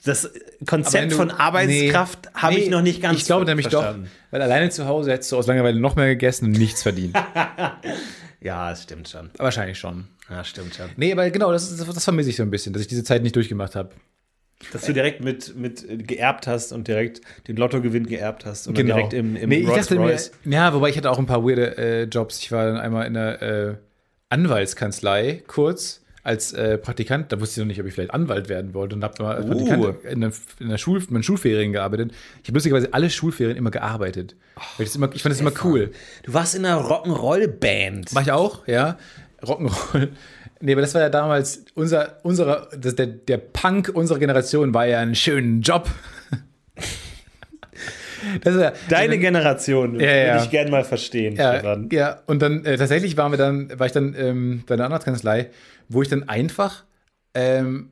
[0.06, 0.32] das
[0.66, 4.06] Konzept du- von Arbeitskraft Nee, habe ich nee, noch nicht ganz Ich glaube nämlich verstanden.
[4.06, 7.16] doch, weil alleine zu Hause hättest du aus Langeweile noch mehr gegessen und nichts verdient.
[8.42, 9.30] Ja, das stimmt schon.
[9.38, 10.08] Wahrscheinlich schon.
[10.30, 10.86] Ja, stimmt schon.
[10.96, 13.36] Nee, aber genau, das, das vermisse ich so ein bisschen, dass ich diese Zeit nicht
[13.36, 13.90] durchgemacht habe.
[14.74, 18.96] Dass du direkt mit, mit geerbt hast und direkt den Lottogewinn geerbt hast und Genau.
[18.96, 20.32] direkt im, im nee, Rolls dachte mir, Royce.
[20.46, 22.40] ja, wobei ich hatte auch ein paar weirde äh, Jobs.
[22.40, 23.76] Ich war dann einmal in einer äh,
[24.30, 27.32] Anwaltskanzlei kurz als äh, Praktikant.
[27.32, 29.46] Da wusste ich noch nicht, ob ich vielleicht Anwalt werden wollte und habe mal als
[29.46, 29.50] Oh.
[29.50, 32.12] Praktikant in der, in der Schul, in meinen Schulferien gearbeitet.
[32.44, 34.36] Ich habe lustigerweise alle Schulferien immer gearbeitet.
[34.78, 35.92] Weil ich, immer, ich fand das immer cool.
[36.24, 38.12] Du warst in einer Rock'n'Roll-Band.
[38.14, 38.98] Mach ich auch, ja.
[39.42, 40.10] Rock'n'Roll.
[40.62, 44.86] Nee, aber das war ja damals unser, unserer, das, der, der Punk unserer Generation war
[44.86, 45.90] ja ein schöner Job.
[48.44, 50.34] Ja, Deine Generation Ja, ja.
[50.34, 51.38] würde ich gerne mal verstehen.
[51.38, 54.86] ja, ja, und dann äh, tatsächlich waren wir dann, war ich dann ähm, bei einer
[54.86, 55.50] Anwaltskanzlei,
[55.88, 56.84] wo ich dann einfach
[57.34, 57.92] ähm,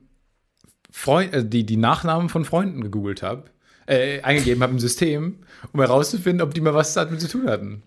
[0.90, 3.44] Freund, äh, die, die Nachnamen von Freunden gegoogelt habe,
[3.86, 5.38] äh, eingegeben habe im System,
[5.72, 7.82] um herauszufinden, ob die mal was damit zu tun hatten.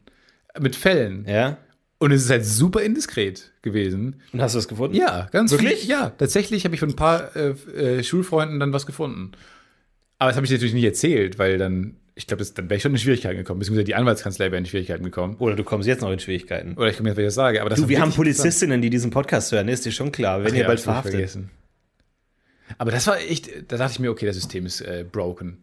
[0.59, 1.25] Mit Fällen.
[1.27, 1.57] ja?
[2.01, 4.21] Und es ist halt super indiskret gewesen.
[4.33, 4.95] Und hast du es gefunden?
[4.95, 5.81] Ja, ganz Wirklich?
[5.81, 9.33] Viel, ja, tatsächlich habe ich von ein paar äh, äh, Schulfreunden dann was gefunden.
[10.17, 12.91] Aber das habe ich natürlich nicht erzählt, weil dann ich glaube, dann wäre ich schon
[12.91, 15.35] in Schwierigkeiten gekommen, beziehungsweise die Anwaltskanzlei wäre in Schwierigkeiten gekommen.
[15.37, 16.73] Oder du kommst jetzt noch in Schwierigkeiten.
[16.75, 17.61] Oder ich komme jetzt, was ich sage.
[17.61, 18.11] Aber das Du, wir haben.
[18.11, 20.83] Polizistinnen, die diesen Podcast hören, ist dir schon klar, wenn Ach ihr ja, bald ich
[20.85, 21.11] verhaftet.
[21.13, 21.51] vergessen.
[22.79, 25.59] Aber das war echt, da dachte ich mir, okay, das System ist äh, broken.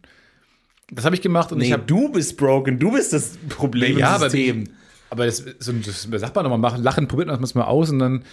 [0.91, 3.97] Das habe ich gemacht und ich Nee, habe du bist broken, du bist das Problem
[3.97, 4.61] ja, im aber, System.
[4.63, 4.78] aber
[5.15, 7.99] das, so, das sagt man doch mal, machen, lachen, probiert man das mal aus und
[7.99, 8.23] dann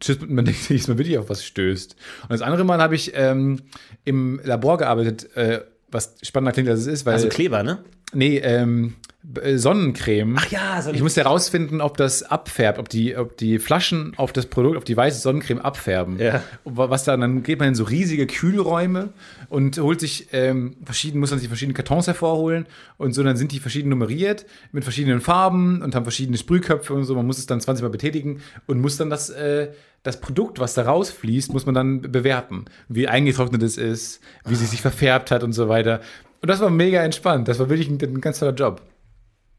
[0.00, 1.96] tschüss, man denkt, dass man wirklich auf was stößt.
[2.22, 3.60] Und das andere Mal habe ich ähm,
[4.04, 5.60] im Labor gearbeitet, äh,
[5.94, 7.78] was spannender klingt, als es ist, weil Also Kleber, ne?
[8.12, 8.94] nee, ähm,
[9.40, 10.36] äh, Sonnencreme.
[10.38, 14.32] Ach ja, so Ich musste herausfinden, ob das abfärbt, ob die, ob die Flaschen auf
[14.32, 16.18] das Produkt, auf die weiße Sonnencreme abfärben.
[16.18, 16.42] Ja.
[16.64, 19.10] Was dann, dann geht man in so riesige Kühlräume
[19.48, 22.66] und holt sich ähm, verschiedene, muss dann sich verschiedene Kartons hervorholen
[22.98, 27.04] und so, dann sind die verschieden nummeriert mit verschiedenen Farben und haben verschiedene Sprühköpfe und
[27.04, 27.14] so.
[27.14, 29.68] Man muss es dann 20 Mal betätigen und muss dann das, äh,
[30.04, 32.66] das Produkt, was da rausfließt, muss man dann bewerten.
[32.88, 36.00] Wie eingetrocknet es ist, wie sie sich verfärbt hat und so weiter.
[36.42, 37.48] Und das war mega entspannt.
[37.48, 38.82] Das war wirklich ein, ein ganz toller Job.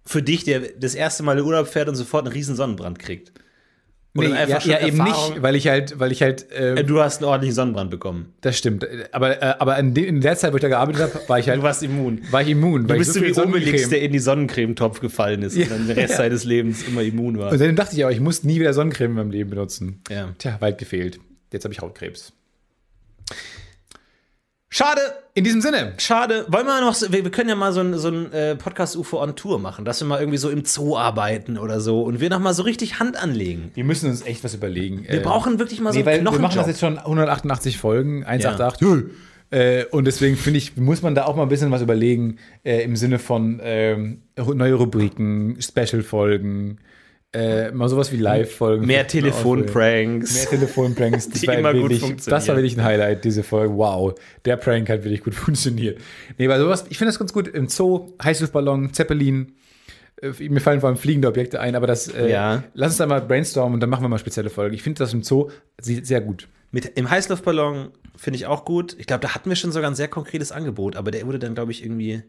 [0.06, 3.34] Für dich, der das erste Mal in Urlaub fährt und sofort einen riesen Sonnenbrand kriegt.
[4.18, 7.02] Nee, einfach ja, ja eben nicht, weil ich halt, weil ich halt, ähm, Äh, Du
[7.02, 8.34] hast einen ordentlichen Sonnenbrand bekommen.
[8.42, 8.88] das stimmt.
[9.12, 11.50] Aber, äh, aber in, de, in der Zeit, wo ich da gearbeitet habe, war ich
[11.50, 12.22] halt, Du warst immun.
[12.32, 12.84] war ich immun.
[12.84, 15.98] Du weil bist so wie Obelix, der in die Sonnencremetopf gefallen ist und dann den
[15.98, 17.52] Rest seines Lebens immer immun war.
[17.52, 20.02] Und seitdem dachte ich auch, ich muss nie wieder Sonnencreme in meinem Leben benutzen.
[20.10, 20.34] Ja.
[20.38, 21.20] Tja, weit gefehlt.
[21.52, 22.32] Jetzt habe ich Hautkrebs.
[24.78, 25.00] Schade,
[25.36, 25.94] In diesem Sinne.
[26.00, 26.46] schade.
[26.50, 29.22] Wollen wir noch, so- wir, wir können ja mal so ein, so ein äh, Podcast-UFO
[29.24, 32.30] on Tour machen, dass wir mal irgendwie so im Zoo arbeiten oder so und wir
[32.30, 33.72] noch mal so richtig Hand anlegen.
[33.74, 35.06] Wir müssen uns echt was überlegen.
[35.08, 38.26] Wir brauchen wirklich mal so nee, einen weil wir machen das jetzt schon 188 Folgen,
[38.26, 39.14] 188.
[39.50, 42.84] Äh, und deswegen finde ich, muss man da auch mal ein bisschen was überlegen äh,
[42.84, 46.80] im Sinne von ähm, neue Rubriken, Special-Folgen,
[47.36, 48.86] äh, mal sowas wie Live-Folgen.
[48.86, 50.46] Mehr Mehr Telefonpranks.
[50.50, 51.30] Telefonpranks.
[51.30, 52.40] Das Die war immer gut wirklich, funktionieren.
[52.40, 53.76] Das war wirklich ein Highlight, diese Folge.
[53.76, 54.16] Wow,
[54.46, 56.00] der Prank hat wirklich gut funktioniert.
[56.38, 57.48] Nee, weil sowas, ich finde das ganz gut.
[57.48, 59.54] Im Zoo, Heißluftballon, Zeppelin.
[60.22, 62.64] Äh, Mir fallen vor allem fliegende Objekte ein, aber das, äh, Ja.
[62.74, 64.74] lass uns da mal brainstormen und dann machen wir mal spezielle Folgen.
[64.74, 66.48] Ich finde das im Zoo sehr, sehr gut.
[66.72, 68.96] Mit, Im Heißluftballon finde ich auch gut.
[69.00, 71.56] Ich glaube, da hatten wir schon sogar ein sehr konkretes Angebot, aber der wurde dann,
[71.56, 72.24] glaube ich, irgendwie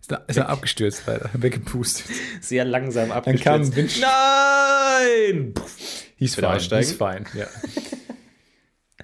[0.00, 1.30] Ist da, ist da abgestürzt, leider.
[1.34, 2.06] Weggepustet.
[2.40, 3.72] sehr langsam kam abgestürzt.
[3.72, 5.54] ein Wind- Nein!
[5.54, 5.76] Puff.
[6.16, 6.60] Hieß fein.
[6.60, 7.46] Hieß fein, ja.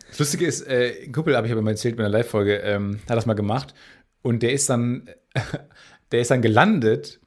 [0.09, 2.99] Das Lustige ist, äh, ein Kumpel, habe ich aber mal erzählt bei einer Live-Folge, ähm,
[3.09, 3.75] hat das mal gemacht
[4.23, 5.09] und der ist dann,
[6.13, 7.21] der ist dann gelandet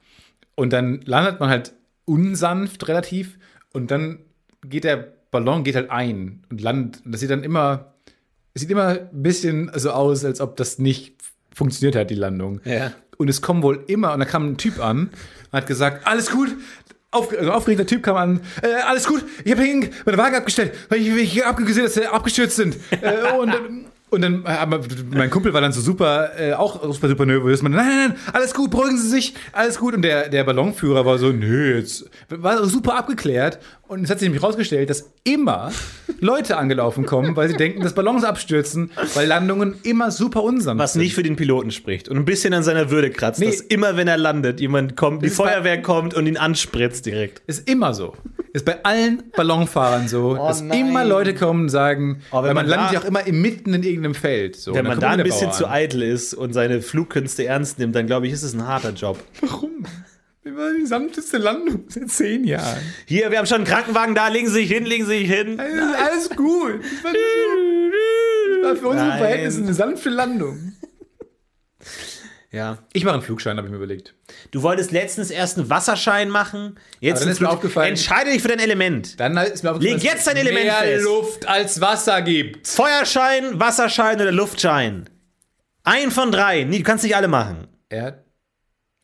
[0.54, 1.72] und dann landet man halt
[2.04, 3.38] unsanft relativ
[3.72, 4.20] und dann
[4.64, 4.96] geht der
[5.30, 7.04] Ballon geht halt ein und landet.
[7.04, 7.93] Und das sieht dann immer,
[8.54, 11.14] es sieht immer ein bisschen so aus, als ob das nicht
[11.52, 12.60] funktioniert hat, die Landung.
[12.64, 12.92] Ja.
[13.18, 15.10] Und es kommen wohl immer, und da kam ein Typ an
[15.50, 16.54] und hat gesagt, alles gut.
[17.10, 19.62] Auf, also aufgeregter Typ kam an, äh, alles gut, ich habe
[20.04, 22.76] meine Wagen abgestellt, weil ich, ich habe gesehen, dass sie abgestürzt sind.
[22.90, 23.54] äh, und,
[24.10, 24.80] und dann, aber
[25.12, 27.62] mein Kumpel war dann so super, äh, auch super, super nervös.
[27.62, 29.94] Man, nein, nein, nein, alles gut, beruhigen Sie sich, alles gut.
[29.94, 33.60] Und der, der Ballonführer war so, nö, jetzt, war super abgeklärt.
[33.86, 35.70] Und es hat sich nämlich rausgestellt, dass immer
[36.20, 40.92] Leute angelaufen kommen, weil sie denken, dass Ballons abstürzen, weil Landungen immer super unsanft Was
[40.94, 41.02] sind.
[41.02, 43.46] nicht für den Piloten spricht und ein bisschen an seiner Würde kratzt, Nee.
[43.46, 47.42] dass immer, wenn er landet, jemand kommt, die Feuerwehr kommt und ihn anspritzt direkt.
[47.46, 48.14] Ist immer so.
[48.54, 50.88] Ist bei allen Ballonfahrern so, dass Oh nein.
[50.88, 53.42] immer Leute kommen und sagen, Oh, wenn weil man, man landet ja auch immer im
[53.42, 54.56] mitten in irgendeinem Feld.
[54.56, 54.74] So.
[54.74, 55.72] Wenn man da ein bisschen Bauer zu an.
[55.72, 59.18] eitel ist und seine Flugkünste ernst nimmt, dann glaube ich, ist es ein harter Job.
[59.42, 59.84] Warum?
[60.46, 62.78] War die sanfteste Landung seit zehn Jahren.
[63.06, 65.58] Hier, wir haben schon einen Krankenwagen da, legen Sie sich hin, legen Sie sich hin.
[65.58, 66.80] Alles, alles gut.
[66.82, 69.18] Das war, das war für unsere Nein.
[69.18, 70.72] Verhältnisse eine sanfte Landung.
[72.50, 72.78] Ja.
[72.92, 74.14] Ich mache einen Flugschein, habe ich mir überlegt.
[74.52, 76.78] Du wolltest letztens erst einen Wasserschein machen.
[77.00, 79.18] Jetzt ist mir aufgefallen- Entscheide dich für dein Element.
[79.18, 81.04] Dann ist mir aufgefallen, Leg jetzt dein Element mehr fest.
[81.04, 82.68] Luft als Wasser gibt.
[82.68, 85.10] Feuerschein, Wasserschein oder Luftschein.
[85.82, 86.62] Ein von drei.
[86.64, 87.66] Nee, du kannst nicht alle machen.
[87.88, 88.23] Erd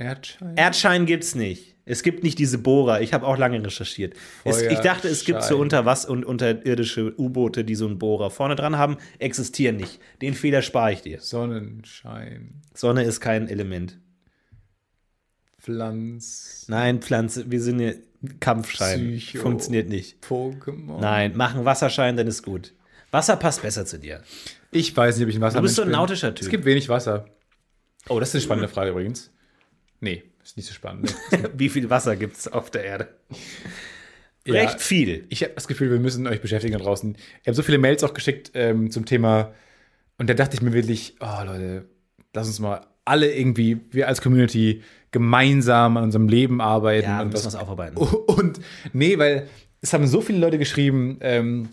[0.01, 0.57] Erdschein?
[0.57, 1.76] Erdschein gibt's nicht.
[1.84, 3.01] Es gibt nicht diese Bohrer.
[3.01, 4.14] Ich habe auch lange recherchiert.
[4.44, 8.30] Es, ich dachte, es gibt so unter was und unterirdische U-Boote, die so einen Bohrer
[8.30, 10.01] vorne dran haben, existieren nicht.
[10.22, 11.20] Den Fehler spare ich dir.
[11.20, 12.62] Sonnenschein.
[12.74, 13.98] Sonne ist kein Element.
[15.59, 16.64] Pflanz.
[16.68, 17.98] Nein, Pflanze, wir sind eine
[18.38, 19.16] Kampfschein.
[19.18, 19.42] Psycho.
[19.42, 20.24] Funktioniert nicht.
[20.24, 21.01] Pokémon.
[21.01, 22.72] Nein, mach einen Wasserschein, dann ist gut.
[23.11, 24.22] Wasser passt besser zu dir.
[24.70, 26.44] Ich weiß nicht, ob ich ein Wasser Du bist so ein nautischer Typ.
[26.44, 27.26] Es gibt wenig Wasser.
[28.09, 29.30] Oh, das ist eine spannende Frage übrigens.
[30.01, 31.14] Nee, ist nicht so spannend.
[31.57, 33.09] Wie viel Wasser gibt's auf der Erde?
[34.46, 34.55] Ja.
[34.55, 35.26] Recht viel.
[35.28, 37.14] Ich habe das Gefühl, wir müssen euch beschäftigen da draußen.
[37.42, 39.53] Ich habe so viele Mails auch geschickt ähm, zum Thema
[40.18, 41.86] und da dachte ich mir wirklich, oh Leute,
[42.32, 47.09] lass uns mal alle irgendwie, wir als Community, gemeinsam an unserem Leben arbeiten.
[47.09, 47.96] Ja, und wir was, es aufarbeiten.
[47.96, 48.61] und
[48.92, 49.48] nee, weil
[49.80, 51.68] es haben so viele Leute geschrieben, ähm,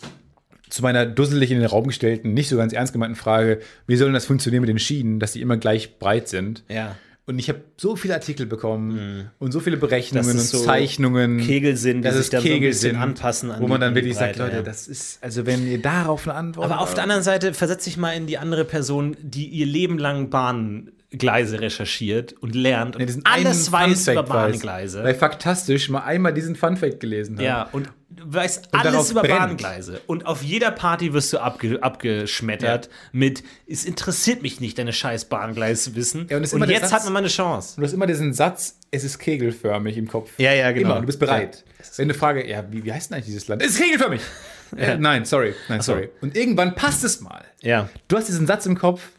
[0.70, 4.08] zu meiner dusselig in den Raum gestellten, nicht so ganz ernst gemeinten Frage, wie soll
[4.08, 6.64] denn das funktionieren mit den Schienen, dass die immer gleich breit sind?
[6.68, 6.96] Ja.
[7.28, 11.40] Und ich habe so viele Artikel bekommen und so viele Berechnungen und so Zeichnungen.
[11.40, 14.56] Kegel sind, die sich dann so ein anpassen an Wo man dann wirklich sagt, Leute,
[14.56, 14.62] ja.
[14.62, 17.98] das ist, also wenn ihr darauf eine Antwort Aber auf der anderen Seite versetzt sich
[17.98, 23.26] mal in die andere Person, die ihr Leben lang Bahngleise recherchiert und lernt und diesen
[23.26, 25.04] alles weiß über Bahngleise.
[25.04, 27.44] Weil faktastisch mal einmal diesen Funfact gelesen hat.
[27.44, 29.40] Ja, und du weißt darauf alles über brennt.
[29.40, 30.02] Bahngleise.
[30.08, 35.26] Und auf jeder Party wirst du abge abgeschmettert mit, es interessiert mich nicht, deine scheiß
[35.26, 36.28] Bahngleiswissen.
[36.30, 37.76] Ja, und und jetzt Satz- hat man mal eine Chance.
[37.76, 40.32] Und du hast immer diesen Satz, es ist kegelförmig im Kopf.
[40.38, 40.92] Ja, ja, genau.
[40.92, 41.64] Immer, du bist bereit.
[41.96, 43.62] Wenn eine Frage, ja, wie, wie heißt denn eigentlich dieses Land?
[43.62, 44.22] Es ist kegelförmig!
[44.78, 45.94] äh, nein, sorry, nein, so.
[45.94, 46.10] sorry.
[46.22, 47.44] Und irgendwann passt es mal.
[47.62, 47.90] Ja.
[48.08, 49.10] Du hast diesen Satz im Kopf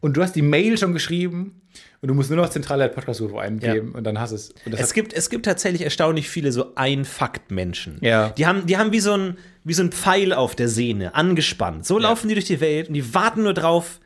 [0.00, 1.62] und du hast die Mail schon geschrieben
[2.00, 4.54] und du musst nur noch zentrale Podcast-Suche eingeben und dann hast es.
[4.70, 7.98] Es gibt, es gibt tatsächlich erstaunlich viele so Ein-Fakt-Menschen.
[8.02, 8.30] Ja.
[8.30, 11.86] Die haben, die haben wie so, ein, wie so ein Pfeil auf der Sehne, angespannt.
[11.86, 13.98] So laufen die durch die Welt und die warten nur drauf,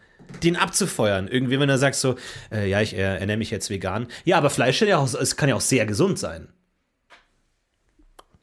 [0.42, 1.28] den abzufeuern.
[1.28, 2.16] Irgendwie, wenn du sagst so,
[2.50, 4.06] äh, ja, ich äh, ernähre mich jetzt vegan.
[4.24, 6.48] Ja, aber Fleisch ja auch, es kann ja auch sehr gesund sein.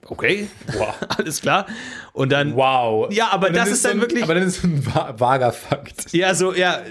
[0.05, 0.47] Okay,
[0.77, 0.95] wow.
[1.17, 1.67] alles klar.
[2.13, 3.11] Und dann, wow.
[3.11, 6.11] Ja, aber das ist dann so ein, wirklich- Aber dann ist ein va- vager Fakt.
[6.13, 6.81] ja, so, ja,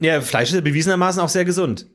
[0.00, 1.86] ja, Fleisch ist bewiesenermaßen auch sehr gesund.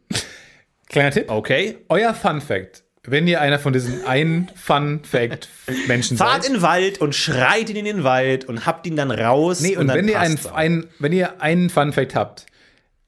[0.88, 1.26] Kleiner Tipp.
[1.30, 1.78] Okay.
[1.90, 2.84] Euer Fun Fact.
[3.04, 5.48] Wenn ihr einer von diesen ein Fun Fact
[5.88, 6.48] Menschen Fahrt seid.
[6.48, 9.62] in den Wald und schreit ihn in den Wald und habt ihn dann raus.
[9.62, 10.56] Nee, und, dann wenn ihr einen, passt's auch.
[10.56, 12.46] ein, wenn ihr einen Fun Fact habt,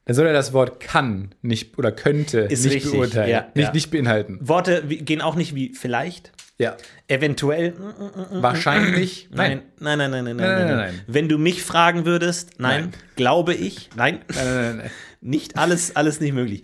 [0.05, 3.67] dann soll er das Wort kann nicht oder könnte Ist nicht richtig, beurteilen, ja, nicht,
[3.67, 3.73] ja.
[3.73, 4.39] nicht beinhalten.
[4.41, 6.31] Worte gehen auch nicht wie vielleicht,
[6.61, 6.77] ja.
[7.07, 7.71] Eventuell.
[7.71, 9.29] Mm, mm, mm, Wahrscheinlich.
[9.31, 9.63] Nein.
[9.79, 9.97] Nein.
[9.97, 11.01] Nein, nein, nein, nein, nein, nein, nein.
[11.07, 12.93] Wenn du mich fragen würdest, nein, nein.
[13.15, 14.19] glaube ich, nein.
[14.27, 14.91] nein, nein, nein,
[15.21, 16.63] Nicht alles, alles nicht möglich.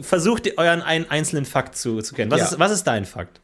[0.00, 2.32] Versucht euren einen einzelnen Fakt zu, zu kennen.
[2.32, 2.46] Was, ja.
[2.46, 3.40] ist, was ist dein Fakt?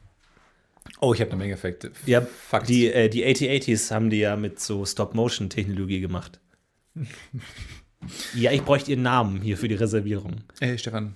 [1.00, 1.92] Oh, ich habe eine Menge Fakte.
[2.04, 2.68] Ja, Fakt.
[2.68, 6.40] die, äh, die AT-80s haben die ja mit so Stop-Motion-Technologie gemacht.
[8.34, 10.42] ja, ich bräuchte ihren Namen hier für die Reservierung.
[10.58, 11.14] Hey, Stefan.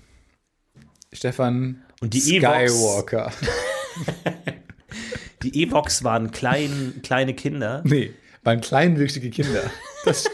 [1.13, 1.83] Stefan.
[2.01, 3.33] Und die Skywalker.
[3.33, 4.53] E
[5.43, 7.83] Die Evox waren klein, kleine Kinder.
[7.85, 8.11] nee,
[8.43, 9.63] waren kleinwüchsige Kinder.
[10.05, 10.29] Das,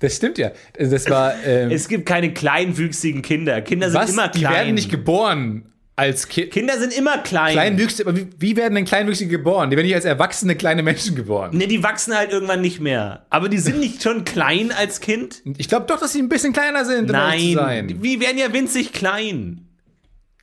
[0.00, 0.52] das stimmt ja.
[0.78, 1.34] Das war.
[1.44, 3.60] Ähm, Es gibt keine kleinwüchsigen Kinder.
[3.60, 4.10] Kinder sind was?
[4.10, 4.52] immer Die klein.
[4.54, 6.50] werden nicht geboren als Kind.
[6.52, 7.52] Kinder sind immer klein.
[7.52, 9.68] Kleinwüchsige, aber wie, wie werden denn Kleinwüchsige geboren?
[9.70, 11.56] Die werden nicht als erwachsene kleine Menschen geboren.
[11.56, 13.26] Ne, die wachsen halt irgendwann nicht mehr.
[13.30, 15.42] Aber die sind nicht schon klein als Kind?
[15.58, 18.00] Ich glaube doch, dass sie ein bisschen kleiner sind, um Nein.
[18.02, 19.66] Die werden ja winzig klein.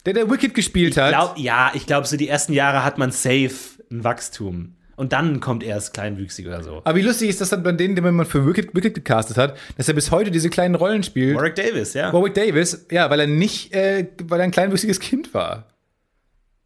[0.06, 1.10] Der, der Wicked gespielt hat.
[1.12, 3.52] Glaub, ja, ich glaube, so die ersten Jahre hat man safe
[3.92, 4.76] ein Wachstum.
[4.96, 6.82] Und dann kommt erst kleinwüchsig oder so.
[6.84, 9.58] aber wie lustig ist das dann bei denen, den man für Wicked, Wicked gecastet hat,
[9.78, 11.38] dass er bis heute diese kleinen Rollen spielt.
[11.38, 12.12] Warwick Davis, ja.
[12.12, 15.68] Warwick Davis, ja, weil er nicht, äh, weil er ein kleinwüchsiges Kind war.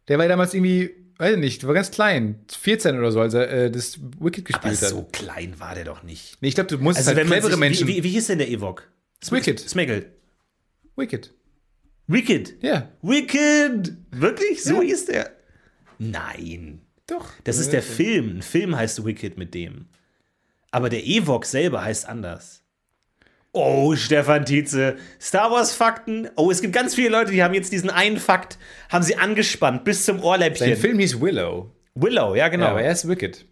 [0.08, 3.34] Der war ja damals irgendwie, weiß ich nicht, war ganz klein, 14 oder so, als
[3.34, 4.88] er äh, das Wicked Aber gespielt hat.
[4.88, 6.36] so klein war der doch nicht.
[6.40, 7.86] Nee, ich glaube, du musst Also halt wenn man clevere sich, Menschen.
[7.86, 8.88] wie, wie, wie hieß denn der Ewok?
[9.30, 9.60] Wicked.
[9.60, 10.06] Smeggle.
[10.96, 11.32] Wicked.
[12.06, 12.56] Wicked.
[12.62, 12.88] Ja.
[13.02, 13.96] Wicked.
[14.10, 14.62] Wirklich?
[14.62, 14.88] So Ja.
[14.88, 15.30] hieß der?
[15.98, 16.80] Nein.
[17.06, 17.26] Doch.
[17.44, 18.38] Das ist der Film.
[18.38, 19.86] Ein Film heißt Wicked mit dem.
[20.70, 22.62] Aber der Ewok selber heißt anders.
[23.52, 24.96] Oh, Stefan Tietze.
[25.20, 26.28] Star Wars Fakten.
[26.34, 29.84] Oh, es gibt ganz viele Leute, die haben jetzt diesen einen Fakt, haben sie angespannt
[29.84, 30.66] bis zum Ohrläppchen.
[30.66, 31.70] Sein Film hieß Willow.
[31.94, 32.64] Willow, ja genau.
[32.64, 33.44] Ja, aber er ist Wicked.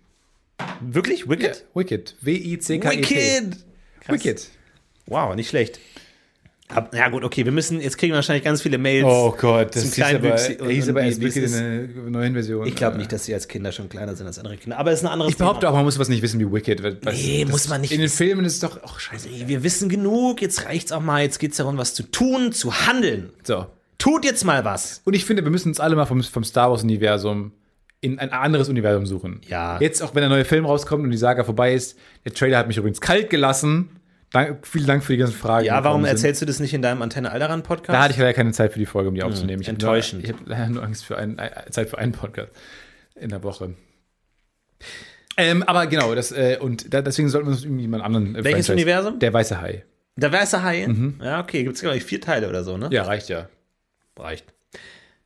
[0.80, 1.28] Wirklich?
[1.28, 1.64] Wicked?
[1.74, 2.16] Wicked.
[2.20, 3.08] W-I-C-K-E-T.
[3.08, 3.56] Wicked.
[4.08, 4.48] Wicked.
[5.06, 5.78] Wow, nicht schlecht.
[6.74, 9.04] Hab, ja gut, okay, wir müssen, jetzt kriegen wir wahrscheinlich ganz viele Mails.
[9.06, 12.66] Oh Gott, das hieß aber, er und- aber erst es ist- in der neuen Version.
[12.66, 14.78] Ich glaube nicht, dass sie als Kinder schon kleiner sind als andere Kinder.
[14.78, 15.70] Aber es ist ein anderes Ich behaupte Thema.
[15.72, 16.82] auch, man muss was nicht wissen wie Wicked.
[16.82, 18.08] weil Nee, muss man nicht In den.
[18.08, 19.28] Filmen ist es doch, ach scheiße.
[19.28, 22.86] Nee, wir wissen genug, jetzt reicht's auch mal, jetzt geht's darum, was zu tun, zu
[22.86, 23.30] handeln.
[23.42, 23.66] So.
[23.98, 25.00] Tut jetzt mal was.
[25.04, 27.52] Und ich finde, wir müssen uns alle mal vom, vom Star Wars-Universum
[28.00, 29.40] in ein anderes Universum suchen.
[29.48, 29.78] Ja.
[29.80, 32.66] Jetzt, auch wenn der neue Film rauskommt und die Saga vorbei ist, der Trailer hat
[32.66, 33.90] mich übrigens kalt gelassen.
[34.32, 35.66] Dank, vielen Dank für die ganzen Fragen.
[35.66, 37.94] Ja, warum erzählst du das nicht in deinem Antenne Alderan Podcast?
[37.94, 39.60] Da hatte ich leider keine Zeit für die Folge, um die aufzunehmen.
[39.62, 40.22] Ich hab enttäuschend.
[40.22, 42.50] Nur, ich habe leider nur Angst für ein, äh, Zeit für einen Podcast
[43.14, 43.74] in der Woche.
[45.36, 48.34] Ähm, aber genau, das, äh, und da, deswegen sollten wir uns irgendwie einen anderen.
[48.34, 49.18] Äh, Welches Franchise- Universum?
[49.18, 49.84] Der Weiße Hai.
[50.16, 50.86] Der weiße Hai.
[51.22, 52.88] Ja, okay, gibt's glaube ich vier Teile oder so, ne?
[52.92, 53.48] Ja, reicht ja.
[54.18, 54.52] Reicht.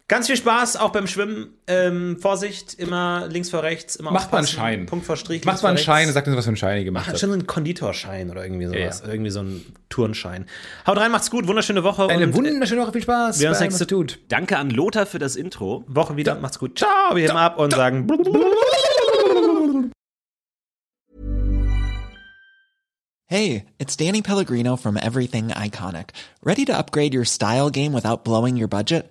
[0.09, 1.55] Ganz viel Spaß, auch beim Schwimmen.
[1.67, 4.47] Ähm, Vorsicht, immer links vor rechts, immer Macht mal einen.
[4.47, 4.87] Schein.
[4.87, 5.45] Punkt vor Strich.
[5.45, 7.21] Macht mal einen Schein sagt uns, was für einen Schein ihr gemacht Hat habt.
[7.21, 9.03] schon einen Konditorschein oder irgendwie sowas.
[9.05, 10.47] Ja, Irgendwie so ein Turnschein.
[10.87, 12.07] Haut rein, macht's gut, wunderschöne Woche.
[12.09, 13.41] Eine und, äh, wunderschöne Woche, viel Spaß.
[13.41, 14.21] wir uns nächste allem, was tut.
[14.29, 15.83] Danke an Lothar für das Intro.
[15.89, 16.79] Woche wieder, macht's gut.
[16.79, 18.07] Ciao, wir heben ab und sagen.
[23.29, 26.11] Hey, it's Danny Pellegrino from Everything Iconic.
[26.45, 29.11] Ready to upgrade your style game without blowing your budget?